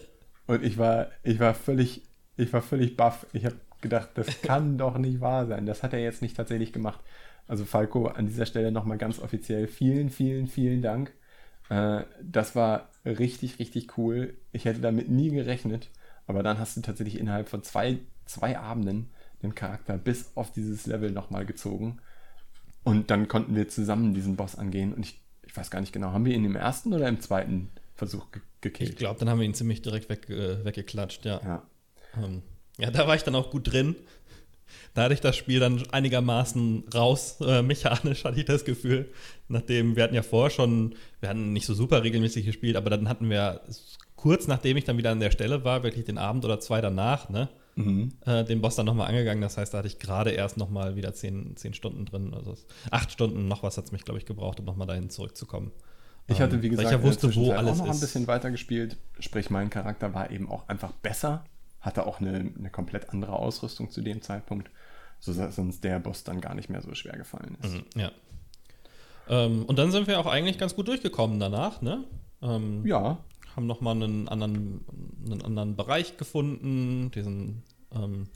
[0.48, 2.04] Und ich war, ich war völlig,
[2.38, 3.26] ich war völlig baff.
[3.34, 5.66] Ich habe gedacht, das kann doch nicht wahr sein.
[5.66, 7.00] Das hat er jetzt nicht tatsächlich gemacht.
[7.48, 11.14] Also Falco, an dieser Stelle nochmal ganz offiziell vielen, vielen, vielen Dank.
[11.70, 14.36] Äh, das war richtig, richtig cool.
[14.52, 15.90] Ich hätte damit nie gerechnet.
[16.28, 19.10] Aber dann hast du tatsächlich innerhalb von zwei, zwei Abenden
[19.44, 22.00] den Charakter bis auf dieses Level nochmal gezogen.
[22.84, 24.94] Und dann konnten wir zusammen diesen Boss angehen.
[24.94, 27.70] Und ich, ich weiß gar nicht genau, haben wir ihn im ersten oder im zweiten
[27.96, 28.90] Versuch ge gekillt.
[28.90, 31.40] Ich glaube, dann haben wir ihn ziemlich direkt weg, äh, weggeklatscht, ja.
[31.44, 31.64] Ja.
[32.18, 32.42] Ähm,
[32.78, 33.96] ja, da war ich dann auch gut drin.
[34.94, 39.12] Da hatte ich das Spiel dann einigermaßen raus, äh, mechanisch hatte ich das Gefühl.
[39.48, 43.10] Nachdem, wir hatten ja vorher schon, wir hatten nicht so super regelmäßig gespielt, aber dann
[43.10, 43.62] hatten wir
[44.16, 47.30] kurz nachdem ich dann wieder an der Stelle war, wirklich den Abend oder zwei danach,
[47.30, 48.14] ne, mhm.
[48.26, 49.42] äh, den Boss dann nochmal angegangen.
[49.42, 52.34] Das heißt, da hatte ich gerade erst nochmal wieder zehn, zehn Stunden drin.
[52.34, 52.56] Also
[52.90, 55.72] acht Stunden noch was hat es mich, glaube ich, gebraucht, um nochmal dahin zurückzukommen.
[56.28, 58.98] Ich hatte, wie gesagt, ich ja wusste, wo alles auch noch ein bisschen weiter gespielt.
[59.20, 61.44] Sprich, mein Charakter war eben auch einfach besser,
[61.86, 64.72] hatte auch eine, eine komplett andere Ausrüstung zu dem Zeitpunkt,
[65.20, 67.74] sodass uns der Boss dann gar nicht mehr so schwer gefallen ist.
[67.74, 68.12] Mhm, ja.
[69.30, 72.04] Ähm, und dann sind wir auch eigentlich ganz gut durchgekommen danach, ne?
[72.42, 73.18] Ähm, ja.
[73.56, 74.84] Haben nochmal einen anderen,
[75.26, 77.64] einen anderen Bereich gefunden, diesen,
[77.94, 78.28] ähm,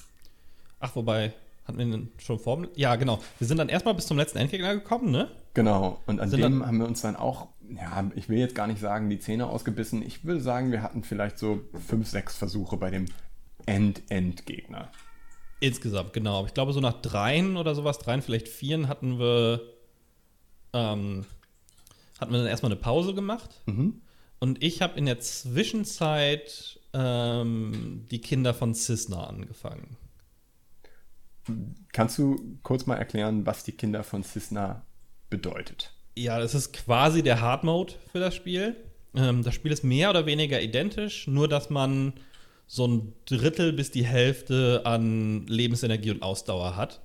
[0.80, 1.34] ach, wobei,
[1.65, 2.67] hatten wir den schon vor?
[2.76, 3.19] Ja, genau.
[3.38, 5.27] Wir sind dann erstmal bis zum letzten Endgegner gekommen, ne?
[5.53, 5.99] Genau.
[6.07, 8.80] Und an Sind dem haben wir uns dann auch, ja, ich will jetzt gar nicht
[8.80, 10.01] sagen, die Zähne ausgebissen.
[10.01, 13.05] Ich will sagen, wir hatten vielleicht so fünf, sechs Versuche bei dem
[13.65, 14.91] End-End-Gegner.
[15.60, 16.45] Insgesamt, genau.
[16.45, 19.61] Ich glaube, so nach dreien oder sowas, dreien, vielleicht vieren, hatten wir,
[20.73, 21.26] ähm,
[22.19, 23.61] hatten wir dann erstmal eine Pause gemacht.
[23.65, 24.02] Mhm.
[24.40, 29.98] Und ich habe in der Zwischenzeit ähm, die Kinder von Cisna angefangen.
[31.91, 34.86] Kannst du kurz mal erklären, was die Kinder von Cisna
[35.30, 35.94] bedeutet?
[36.15, 38.76] Ja, das ist quasi der Hard Mode für das Spiel.
[39.15, 42.14] Ähm, das Spiel ist mehr oder weniger identisch, nur dass man
[42.71, 47.01] so ein Drittel bis die Hälfte an Lebensenergie und Ausdauer hat.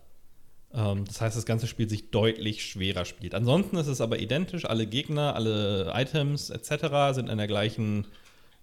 [0.75, 3.35] Ähm, das heißt, das ganze Spiel sich deutlich schwerer spielt.
[3.35, 4.67] Ansonsten ist es aber identisch.
[4.67, 7.15] Alle Gegner, alle Items etc.
[7.15, 8.07] sind in der gleichen,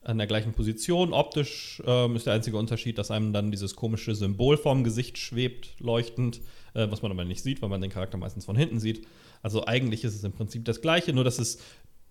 [0.04, 1.12] an der gleichen Position.
[1.12, 5.80] Optisch ähm, ist der einzige Unterschied, dass einem dann dieses komische Symbol vorm Gesicht schwebt,
[5.80, 6.40] leuchtend,
[6.76, 9.08] äh, was man aber nicht sieht, weil man den Charakter meistens von hinten sieht.
[9.42, 11.58] Also eigentlich ist es im Prinzip das gleiche, nur dass es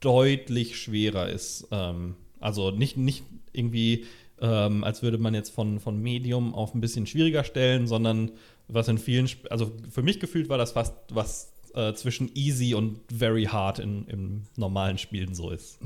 [0.00, 1.68] deutlich schwerer ist.
[1.70, 3.22] Ähm, also nicht, nicht
[3.52, 4.06] irgendwie,
[4.40, 8.32] ähm, als würde man jetzt von, von Medium auf ein bisschen schwieriger stellen, sondern
[8.68, 12.74] was in vielen, Sp also für mich gefühlt war das fast was äh, zwischen easy
[12.74, 15.78] und very hard in, im normalen Spielen so ist.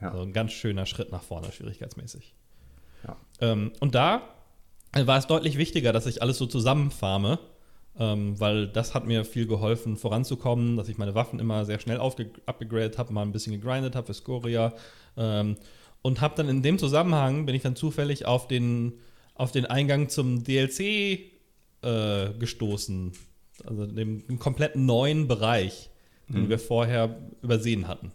[0.00, 0.10] Ja.
[0.10, 2.34] Also ein ganz schöner Schritt nach vorne, schwierigkeitsmäßig.
[3.06, 3.16] Ja.
[3.40, 4.22] Ähm, und da
[4.92, 7.38] war es deutlich wichtiger, dass ich alles so zusammenfarme,
[7.98, 12.00] ähm, weil das hat mir viel geholfen, voranzukommen, dass ich meine Waffen immer sehr schnell
[12.00, 14.74] abgegradet habe, mal ein bisschen gegrindet habe für Scoria.
[15.16, 15.56] Ähm,
[16.02, 18.94] und habe dann in dem Zusammenhang, bin ich dann zufällig auf den,
[19.34, 20.80] auf den Eingang zum DLC
[21.82, 23.12] äh, gestoßen.
[23.66, 25.90] Also dem dem kompletten neuen Bereich,
[26.28, 28.12] den wir vorher übersehen hatten.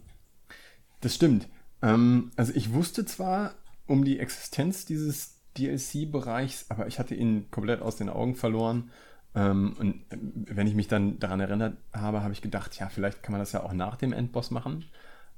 [1.02, 1.48] Das stimmt.
[1.84, 3.54] Ähm, also ich wusste zwar
[3.86, 8.92] um die Existenz dieses DLC-Bereichs, aber ich hatte ihn komplett aus den Augen verloren.
[9.36, 10.18] Ähm, und äh,
[10.56, 13.52] wenn ich mich dann daran erinnert habe, habe ich gedacht, ja, vielleicht kann man das
[13.52, 14.86] ja auch nach dem Endboss machen.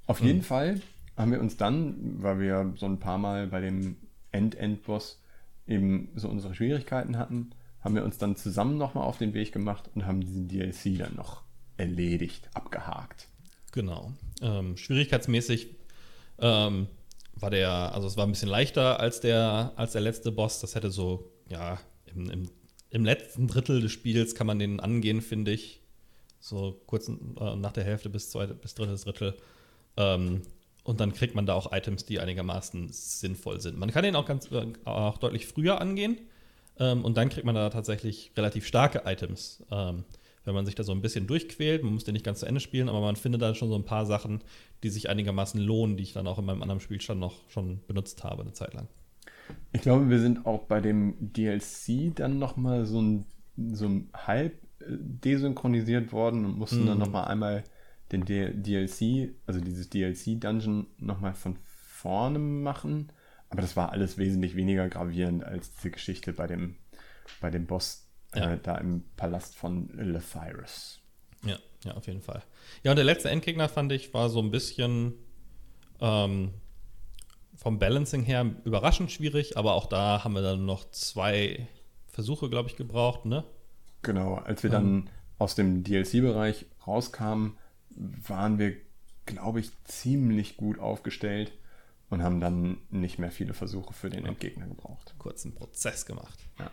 [0.06, 0.82] Auf jeden Fall
[1.18, 3.98] haben wir uns dann, weil wir so ein paar Mal bei dem
[4.32, 5.20] End-Endboss
[5.68, 7.50] eben so unsere Schwierigkeiten hatten,
[7.82, 11.16] haben wir uns dann zusammen nochmal auf den Weg gemacht und haben diesen DLC dann
[11.16, 11.42] noch
[11.78, 13.28] erledigt, abgehakt.
[13.72, 14.14] Genau.
[14.42, 15.76] Ähm, schwierigkeitsmäßig
[16.40, 16.88] ähm,
[17.36, 20.60] war der, also es war ein bisschen leichter als der, als der letzte Boss.
[20.60, 22.50] Das hätte so, ja, im, im,
[22.90, 25.82] im letzten Drittel des Spiels kann man den angehen, finde ich.
[26.40, 29.36] So kurz äh, nach der Hälfte bis, zweite, bis drittes Drittel.
[29.98, 30.42] Ähm,
[30.88, 33.78] und dann kriegt man da auch Items, die einigermaßen sinnvoll sind.
[33.78, 36.18] Man kann den auch ganz äh, auch deutlich früher angehen.
[36.80, 39.66] Ähm, und dann kriegt man da tatsächlich relativ starke Items.
[39.70, 40.06] Ähm,
[40.46, 42.62] wenn man sich da so ein bisschen durchquält, man muss den nicht ganz zu Ende
[42.62, 44.40] spielen, aber man findet da schon so ein paar Sachen,
[44.82, 48.24] die sich einigermaßen lohnen, die ich dann auch in meinem anderen Spielstand noch schon benutzt
[48.24, 48.88] habe, eine Zeit lang.
[49.74, 53.26] Ich glaube, wir sind auch bei dem DLC dann nochmal so ein,
[53.74, 57.66] so ein halb äh, desynchronisiert worden und mussten dann nochmal einmal
[58.12, 63.12] den DLC, also dieses DLC-Dungeon nochmal von vorne machen.
[63.50, 66.76] Aber das war alles wesentlich weniger gravierend als diese Geschichte bei dem,
[67.42, 68.54] bei dem Boss Ja.
[68.54, 71.00] äh, da im Palast von Lethyrus.
[71.46, 72.44] Ja, ja, auf jeden Fall.
[72.84, 75.14] Ja, und der letzte Endgegner fand ich war so ein bisschen
[76.02, 76.52] ähm,
[77.56, 81.68] vom Balancing her überraschend schwierig, aber auch da haben wir dann noch zwei
[82.08, 83.44] Versuche, glaube ich, gebraucht, ne?
[84.02, 85.10] Genau, als wir dann
[85.40, 87.58] aus dem DLC-Bereich rauskamen,
[88.28, 88.76] waren wir,
[89.26, 91.52] glaube ich, ziemlich gut aufgestellt
[92.10, 95.14] und haben dann nicht mehr viele Versuche für den Endgegner gebraucht.
[95.18, 96.40] Kurzen Prozess gemacht.
[96.60, 96.72] Ja,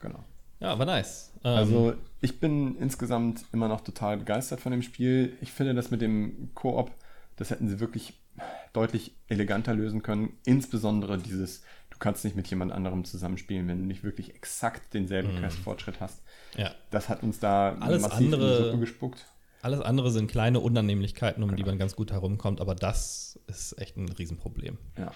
[0.00, 0.24] genau.
[0.60, 1.32] Ja, war nice.
[1.44, 5.36] Ähm, Also ich bin insgesamt immer noch total begeistert von dem Spiel.
[5.40, 6.92] Ich finde das mit dem Koop,
[7.36, 8.14] das hätten sie wirklich
[8.72, 10.38] deutlich eleganter lösen können.
[10.44, 15.36] Insbesondere dieses, du kannst nicht mit jemand anderem zusammenspielen, wenn du nicht wirklich exakt denselben
[15.38, 16.22] Questfortschritt hast.
[16.56, 16.70] ja.
[16.90, 19.26] Das hat uns da Alles massiv in die andere- Suppe gespuckt.
[19.62, 23.96] Alles andere sind kleine Unannehmlichkeiten, um die man ganz gut herumkommt, aber das ist echt
[23.96, 24.78] ein Riesenproblem.
[24.98, 25.12] Ja.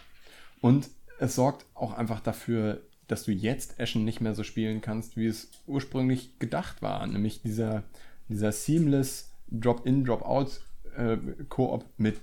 [0.60, 0.88] Und
[1.18, 5.26] es sorgt auch einfach dafür, dass du jetzt Ashen nicht mehr so spielen kannst, wie
[5.26, 7.06] es ursprünglich gedacht war.
[7.06, 7.82] Nämlich dieser,
[8.28, 10.60] dieser seamless Drop-in, Drop-out
[10.96, 11.16] äh,
[11.48, 12.20] Koop mit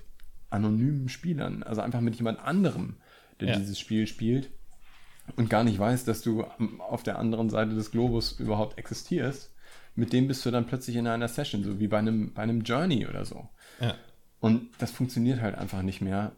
[0.50, 1.62] anonymen Spielern.
[1.62, 2.96] Also einfach mit jemand anderem,
[3.40, 3.56] der ja.
[3.56, 4.50] dieses Spiel spielt
[5.36, 6.44] und gar nicht weiß, dass du
[6.78, 9.52] auf der anderen Seite des Globus überhaupt existierst.
[9.98, 12.60] Mit dem bist du dann plötzlich in einer Session, so wie bei einem, bei einem
[12.60, 13.48] Journey oder so.
[13.80, 13.96] Ja.
[14.38, 16.30] Und das funktioniert halt einfach nicht mehr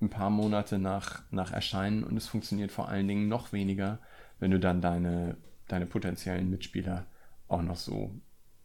[0.00, 3.98] ein paar Monate nach, nach Erscheinen und es funktioniert vor allen Dingen noch weniger,
[4.38, 7.06] wenn du dann deine, deine potenziellen Mitspieler
[7.48, 8.14] auch noch so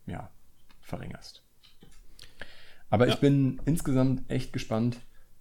[0.06, 0.30] ja,
[0.82, 1.42] verringerst.
[2.92, 3.14] Aber ja.
[3.16, 4.98] ich bin insgesamt echt gespannt,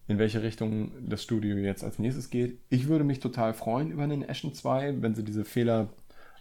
[0.07, 2.59] in welche Richtung das Studio jetzt als nächstes geht.
[2.71, 5.91] Ich würde mich total freuen über einen Ashen 2, wenn sie diese Fehler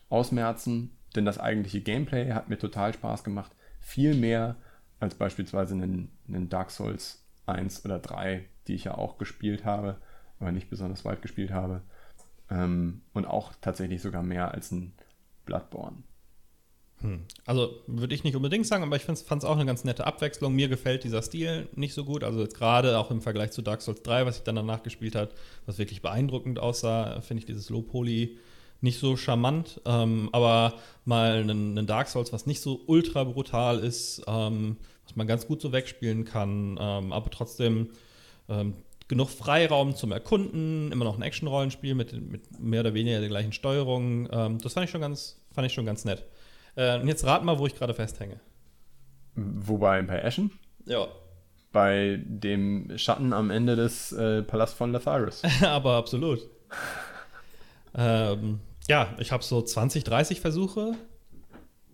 [0.07, 3.51] ausmerzen, denn das eigentliche Gameplay hat mir total Spaß gemacht.
[3.79, 4.55] Viel mehr
[4.99, 9.97] als beispielsweise einen, einen Dark Souls 1 oder 3, die ich ja auch gespielt habe,
[10.39, 11.81] aber nicht besonders weit gespielt habe.
[12.49, 14.93] Ähm, und auch tatsächlich sogar mehr als ein
[15.45, 15.97] Bloodborne.
[17.01, 17.25] Hm.
[17.45, 20.53] Also würde ich nicht unbedingt sagen, aber ich fand es auch eine ganz nette Abwechslung.
[20.55, 22.23] Mir gefällt dieser Stil nicht so gut.
[22.23, 25.31] Also gerade auch im Vergleich zu Dark Souls 3, was ich dann danach gespielt habe,
[25.65, 28.37] was wirklich beeindruckend aussah, finde ich dieses Low Poly
[28.81, 29.81] nicht so charmant.
[29.85, 30.73] Ähm, aber
[31.05, 35.47] mal einen, einen, Dark Souls, was nicht so ultra brutal ist, ähm, was man ganz
[35.47, 37.89] gut so wegspielen kann, ähm, aber trotzdem
[38.49, 38.73] ähm,
[39.07, 43.53] genug Freiraum zum Erkunden, immer noch ein Action-Rollenspiel mit, mit mehr oder weniger der gleichen
[43.53, 44.27] Steuerung.
[44.31, 46.25] Ähm, das fand ich schon ganz, fand ich schon ganz nett.
[46.75, 48.39] Äh, und jetzt rat mal, wo ich gerade festhänge.
[49.35, 50.51] Wobei, bei Ashen?
[50.85, 51.07] Ja.
[51.71, 55.43] Bei dem Schatten am Ende des äh, Palast von Lathyrus.
[55.61, 56.39] Aber absolut.
[57.97, 60.93] ähm, ja, ich habe so 20, 30 Versuche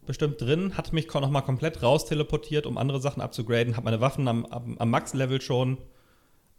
[0.06, 4.02] bestimmt drin, hat mich noch mal komplett raus teleportiert, um andere Sachen abzugraden, habe meine
[4.02, 5.78] Waffen am, am, am Max-Level schon.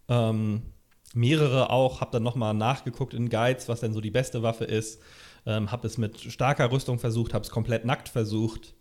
[0.09, 0.63] Ähm,
[1.15, 4.65] mehrere auch, habe dann noch mal nachgeguckt in Guides, was denn so die beste Waffe
[4.65, 5.01] ist.
[5.47, 8.75] Ähm, habe es mit starker Rüstung versucht, habe es komplett nackt versucht.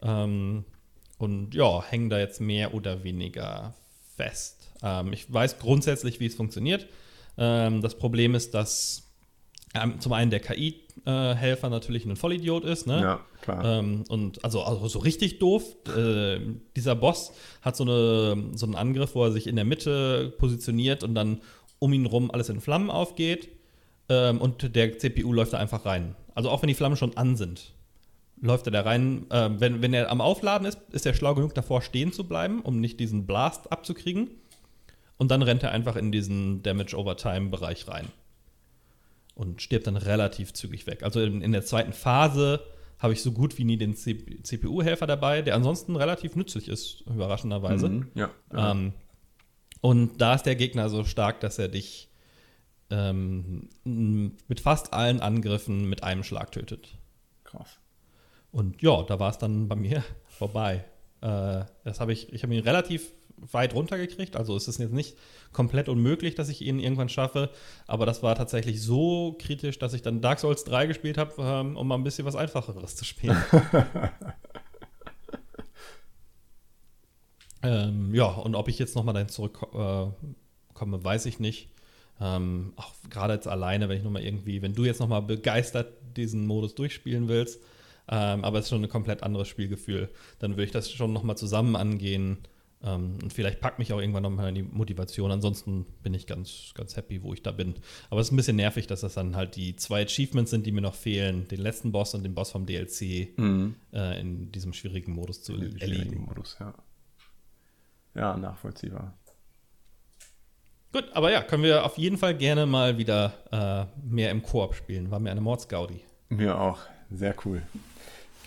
[0.00, 0.64] Ähm,
[1.18, 3.74] und ja, hängen da jetzt mehr oder weniger
[4.16, 4.70] fest.
[4.82, 6.86] Ähm, ich weiß grundsätzlich, wie es funktioniert.
[7.36, 9.07] Ähm, das Problem ist, dass
[9.98, 13.00] zum einen der KI-Helfer natürlich ein Vollidiot ist, ne?
[13.00, 13.64] Ja, klar.
[13.64, 15.64] Ähm, und also, also, so richtig doof.
[15.96, 16.40] Äh,
[16.76, 17.32] dieser Boss
[17.62, 21.40] hat so, eine, so einen Angriff, wo er sich in der Mitte positioniert und dann
[21.78, 23.48] um ihn rum alles in Flammen aufgeht
[24.08, 26.14] ähm, und der CPU läuft da einfach rein.
[26.34, 27.72] Also auch wenn die Flammen schon an sind,
[28.40, 29.26] läuft er da rein.
[29.30, 32.60] Ähm, wenn, wenn er am Aufladen ist, ist er schlau genug davor stehen zu bleiben,
[32.60, 34.30] um nicht diesen Blast abzukriegen.
[35.16, 38.06] Und dann rennt er einfach in diesen Damage over Time Bereich rein.
[39.38, 41.04] Und stirbt dann relativ zügig weg.
[41.04, 42.60] Also in, in der zweiten Phase
[42.98, 47.88] habe ich so gut wie nie den CPU-Helfer dabei, der ansonsten relativ nützlich ist, überraschenderweise.
[47.88, 48.72] Mhm, ja, ja.
[48.72, 48.94] Ähm,
[49.80, 52.08] und da ist der Gegner so stark, dass er dich
[52.90, 56.98] ähm, mit fast allen Angriffen mit einem Schlag tötet.
[57.44, 57.78] Krass.
[58.50, 60.84] Und ja, da war es dann bei mir vorbei.
[61.20, 63.12] Äh, das habe ich, ich habe ihn relativ
[63.52, 64.36] weit runtergekriegt.
[64.36, 65.16] Also ist es jetzt nicht
[65.52, 67.50] komplett unmöglich, dass ich ihn irgendwann schaffe.
[67.86, 71.76] Aber das war tatsächlich so kritisch, dass ich dann Dark Souls 3 gespielt habe, ähm,
[71.76, 73.36] um mal ein bisschen was Einfacheres zu spielen.
[77.62, 80.14] ähm, ja, und ob ich jetzt nochmal dahin zurückkomme,
[80.80, 81.70] äh, weiß ich nicht.
[82.20, 86.46] Ähm, auch gerade jetzt alleine, wenn ich nochmal irgendwie, wenn du jetzt nochmal begeistert diesen
[86.46, 87.60] Modus durchspielen willst,
[88.08, 90.08] ähm, aber es ist schon ein komplett anderes Spielgefühl,
[90.38, 92.38] dann würde ich das schon nochmal zusammen angehen.
[92.82, 95.30] Ähm, und vielleicht packt mich auch irgendwann nochmal die Motivation.
[95.32, 97.74] Ansonsten bin ich ganz, ganz happy, wo ich da bin.
[98.10, 100.72] Aber es ist ein bisschen nervig, dass das dann halt die zwei Achievements sind, die
[100.72, 103.74] mir noch fehlen: den letzten Boss und den Boss vom DLC mhm.
[103.92, 106.24] äh, in diesem schwierigen Modus zu erledigen.
[106.24, 106.74] Modus, ja.
[108.14, 109.16] Ja, nachvollziehbar.
[110.92, 114.74] Gut, aber ja, können wir auf jeden Fall gerne mal wieder äh, mehr im Koop
[114.74, 115.10] spielen.
[115.10, 116.00] War mir eine Mordsgaudi.
[116.30, 116.78] Mir auch.
[117.10, 117.62] Sehr cool.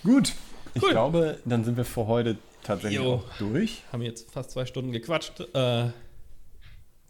[0.03, 0.34] Gut,
[0.74, 3.83] ich glaube, dann sind wir für heute tatsächlich auch durch.
[3.91, 5.39] Haben jetzt fast zwei Stunden gequatscht.
[5.53, 5.89] Äh,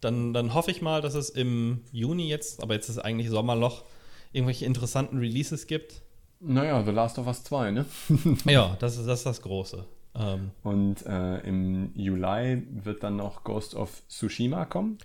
[0.02, 3.84] dann, dann hoffe ich mal, dass es im Juni jetzt, aber jetzt ist eigentlich Sommerloch,
[4.32, 6.02] irgendwelche interessanten Releases gibt.
[6.40, 7.86] Naja, The Last of Us 2, ne?
[8.46, 9.86] ja, das ist, das ist das Große.
[10.16, 14.98] Ähm, Und äh, im Juli wird dann noch Ghost of Tsushima kommen.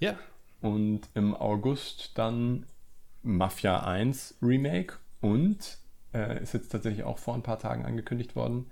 [0.00, 0.16] Ja.
[0.62, 2.66] Und im August dann
[3.22, 5.78] Mafia 1 Remake und
[6.14, 8.70] äh, ist jetzt tatsächlich auch vor ein paar Tagen angekündigt worden.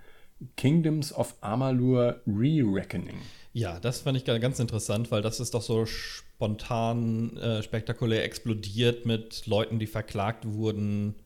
[0.56, 3.18] Kingdoms of Amalur Re-Reckoning.
[3.52, 9.06] Ja, das fand ich ganz interessant, weil das ist doch so spontan, äh, spektakulär explodiert
[9.06, 11.16] mit Leuten, die verklagt wurden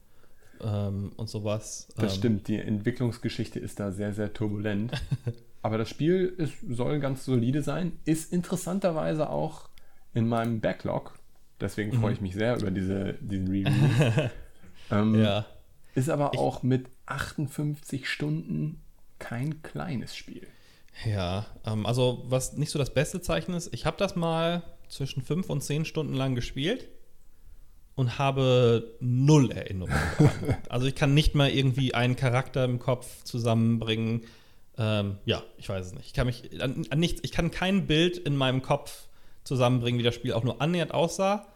[0.63, 1.89] ähm, und sowas.
[1.97, 4.93] Das ähm, stimmt, die Entwicklungsgeschichte ist da sehr, sehr turbulent.
[5.63, 9.69] Aber das Spiel ist, soll ganz solide sein, ist interessanterweise auch
[10.15, 11.15] in meinem Backlog.
[11.61, 13.71] Deswegen freue ich mich sehr über diese, diesen Review.
[14.91, 15.47] ähm, Ja.
[15.95, 18.81] Ist aber auch mit 58 Stunden
[19.23, 20.47] kein kleines Spiel.
[21.07, 25.23] Ja, ähm, also was nicht so das beste Zeichen ist, ich habe das mal zwischen
[25.23, 26.89] fünf und zehn Stunden lang gespielt
[27.95, 29.97] und habe null Erinnerungen
[30.69, 34.23] also ich kann nicht mal irgendwie einen Charakter im Kopf zusammenbringen.
[34.77, 36.07] Ähm, ja, ich weiß es nicht.
[36.07, 39.07] Ich kann mich an, an nichts, ich kann kein Bild in meinem Kopf
[39.45, 41.47] zusammenbringen, wie das Spiel auch nur annähernd aussah,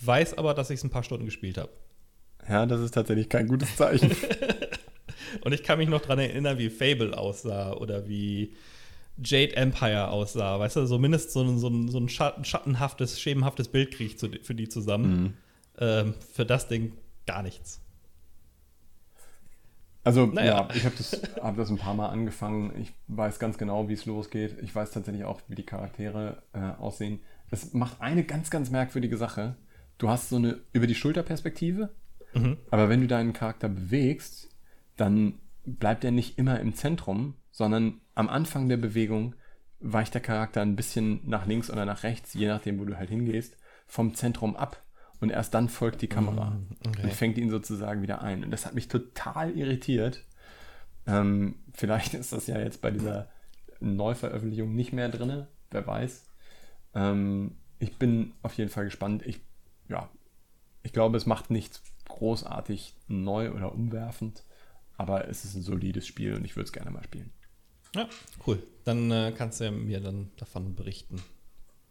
[0.00, 1.70] weiß aber, dass ich es ein paar Stunden gespielt habe.
[2.48, 4.14] Ja, das ist tatsächlich kein gutes Zeichen.
[5.42, 8.54] Und ich kann mich noch daran erinnern, wie Fable aussah oder wie
[9.22, 10.58] Jade Empire aussah.
[10.58, 14.12] Weißt du, so mindestens so ein, so ein, so ein schatten, schattenhaftes, schemenhaftes Bild kriege
[14.14, 15.36] ich für die zusammen.
[15.78, 16.92] Ähm, für das Ding
[17.26, 17.80] gar nichts.
[20.04, 20.68] Also, Naja.
[20.68, 22.72] ja, ich habe das, hab das ein paar Mal angefangen.
[22.80, 24.56] Ich weiß ganz genau, wie es losgeht.
[24.62, 27.20] Ich weiß tatsächlich auch, wie die Charaktere äh, aussehen.
[27.50, 29.56] Es macht eine ganz, ganz merkwürdige Sache.
[29.96, 31.90] Du hast so eine über die Schulterperspektive,
[32.70, 34.48] aber wenn du deinen Charakter bewegst,
[34.96, 39.34] dann bleibt er nicht immer im Zentrum, sondern am Anfang der Bewegung
[39.80, 43.10] weicht der Charakter ein bisschen nach links oder nach rechts, je nachdem, wo du halt
[43.10, 43.56] hingehst,
[43.86, 44.82] vom Zentrum ab.
[45.20, 47.02] Und erst dann folgt die Kamera okay.
[47.02, 48.44] und fängt ihn sozusagen wieder ein.
[48.44, 50.24] Und das hat mich total irritiert.
[51.06, 53.28] Ähm, vielleicht ist das ja jetzt bei dieser
[53.80, 56.26] Neuveröffentlichung nicht mehr drin, wer weiß.
[56.94, 59.22] Ähm, ich bin auf jeden Fall gespannt.
[59.26, 59.40] Ich,
[59.88, 60.08] ja,
[60.82, 64.44] ich glaube, es macht nichts großartig neu oder umwerfend,
[64.96, 67.32] aber es ist ein solides Spiel und ich würde es gerne mal spielen.
[67.94, 68.08] Ja,
[68.46, 68.62] cool.
[68.84, 71.22] Dann äh, kannst du mir dann davon berichten.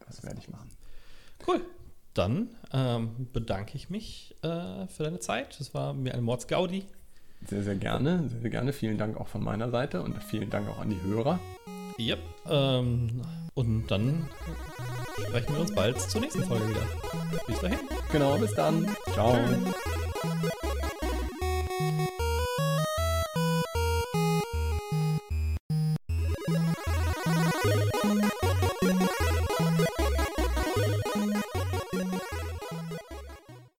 [0.05, 0.69] Das werde ich machen.
[1.47, 1.61] Cool.
[2.13, 5.59] Dann ähm, bedanke ich mich äh, für deine Zeit.
[5.59, 6.85] Das war mir eine Mordsgaudi.
[7.47, 8.30] Sehr, sehr gerne.
[8.30, 8.73] Sehr, sehr gerne.
[8.73, 11.39] Vielen Dank auch von meiner Seite und vielen Dank auch an die Hörer.
[11.99, 12.19] Yep.
[12.49, 13.21] Ähm,
[13.55, 14.30] und dann
[15.27, 16.81] sprechen wir uns bald zur nächsten Folge wieder.
[17.47, 17.80] Bis dahin.
[18.11, 18.88] Genau, bis dann.
[19.13, 19.38] Ciao.
[20.23, 20.73] Thank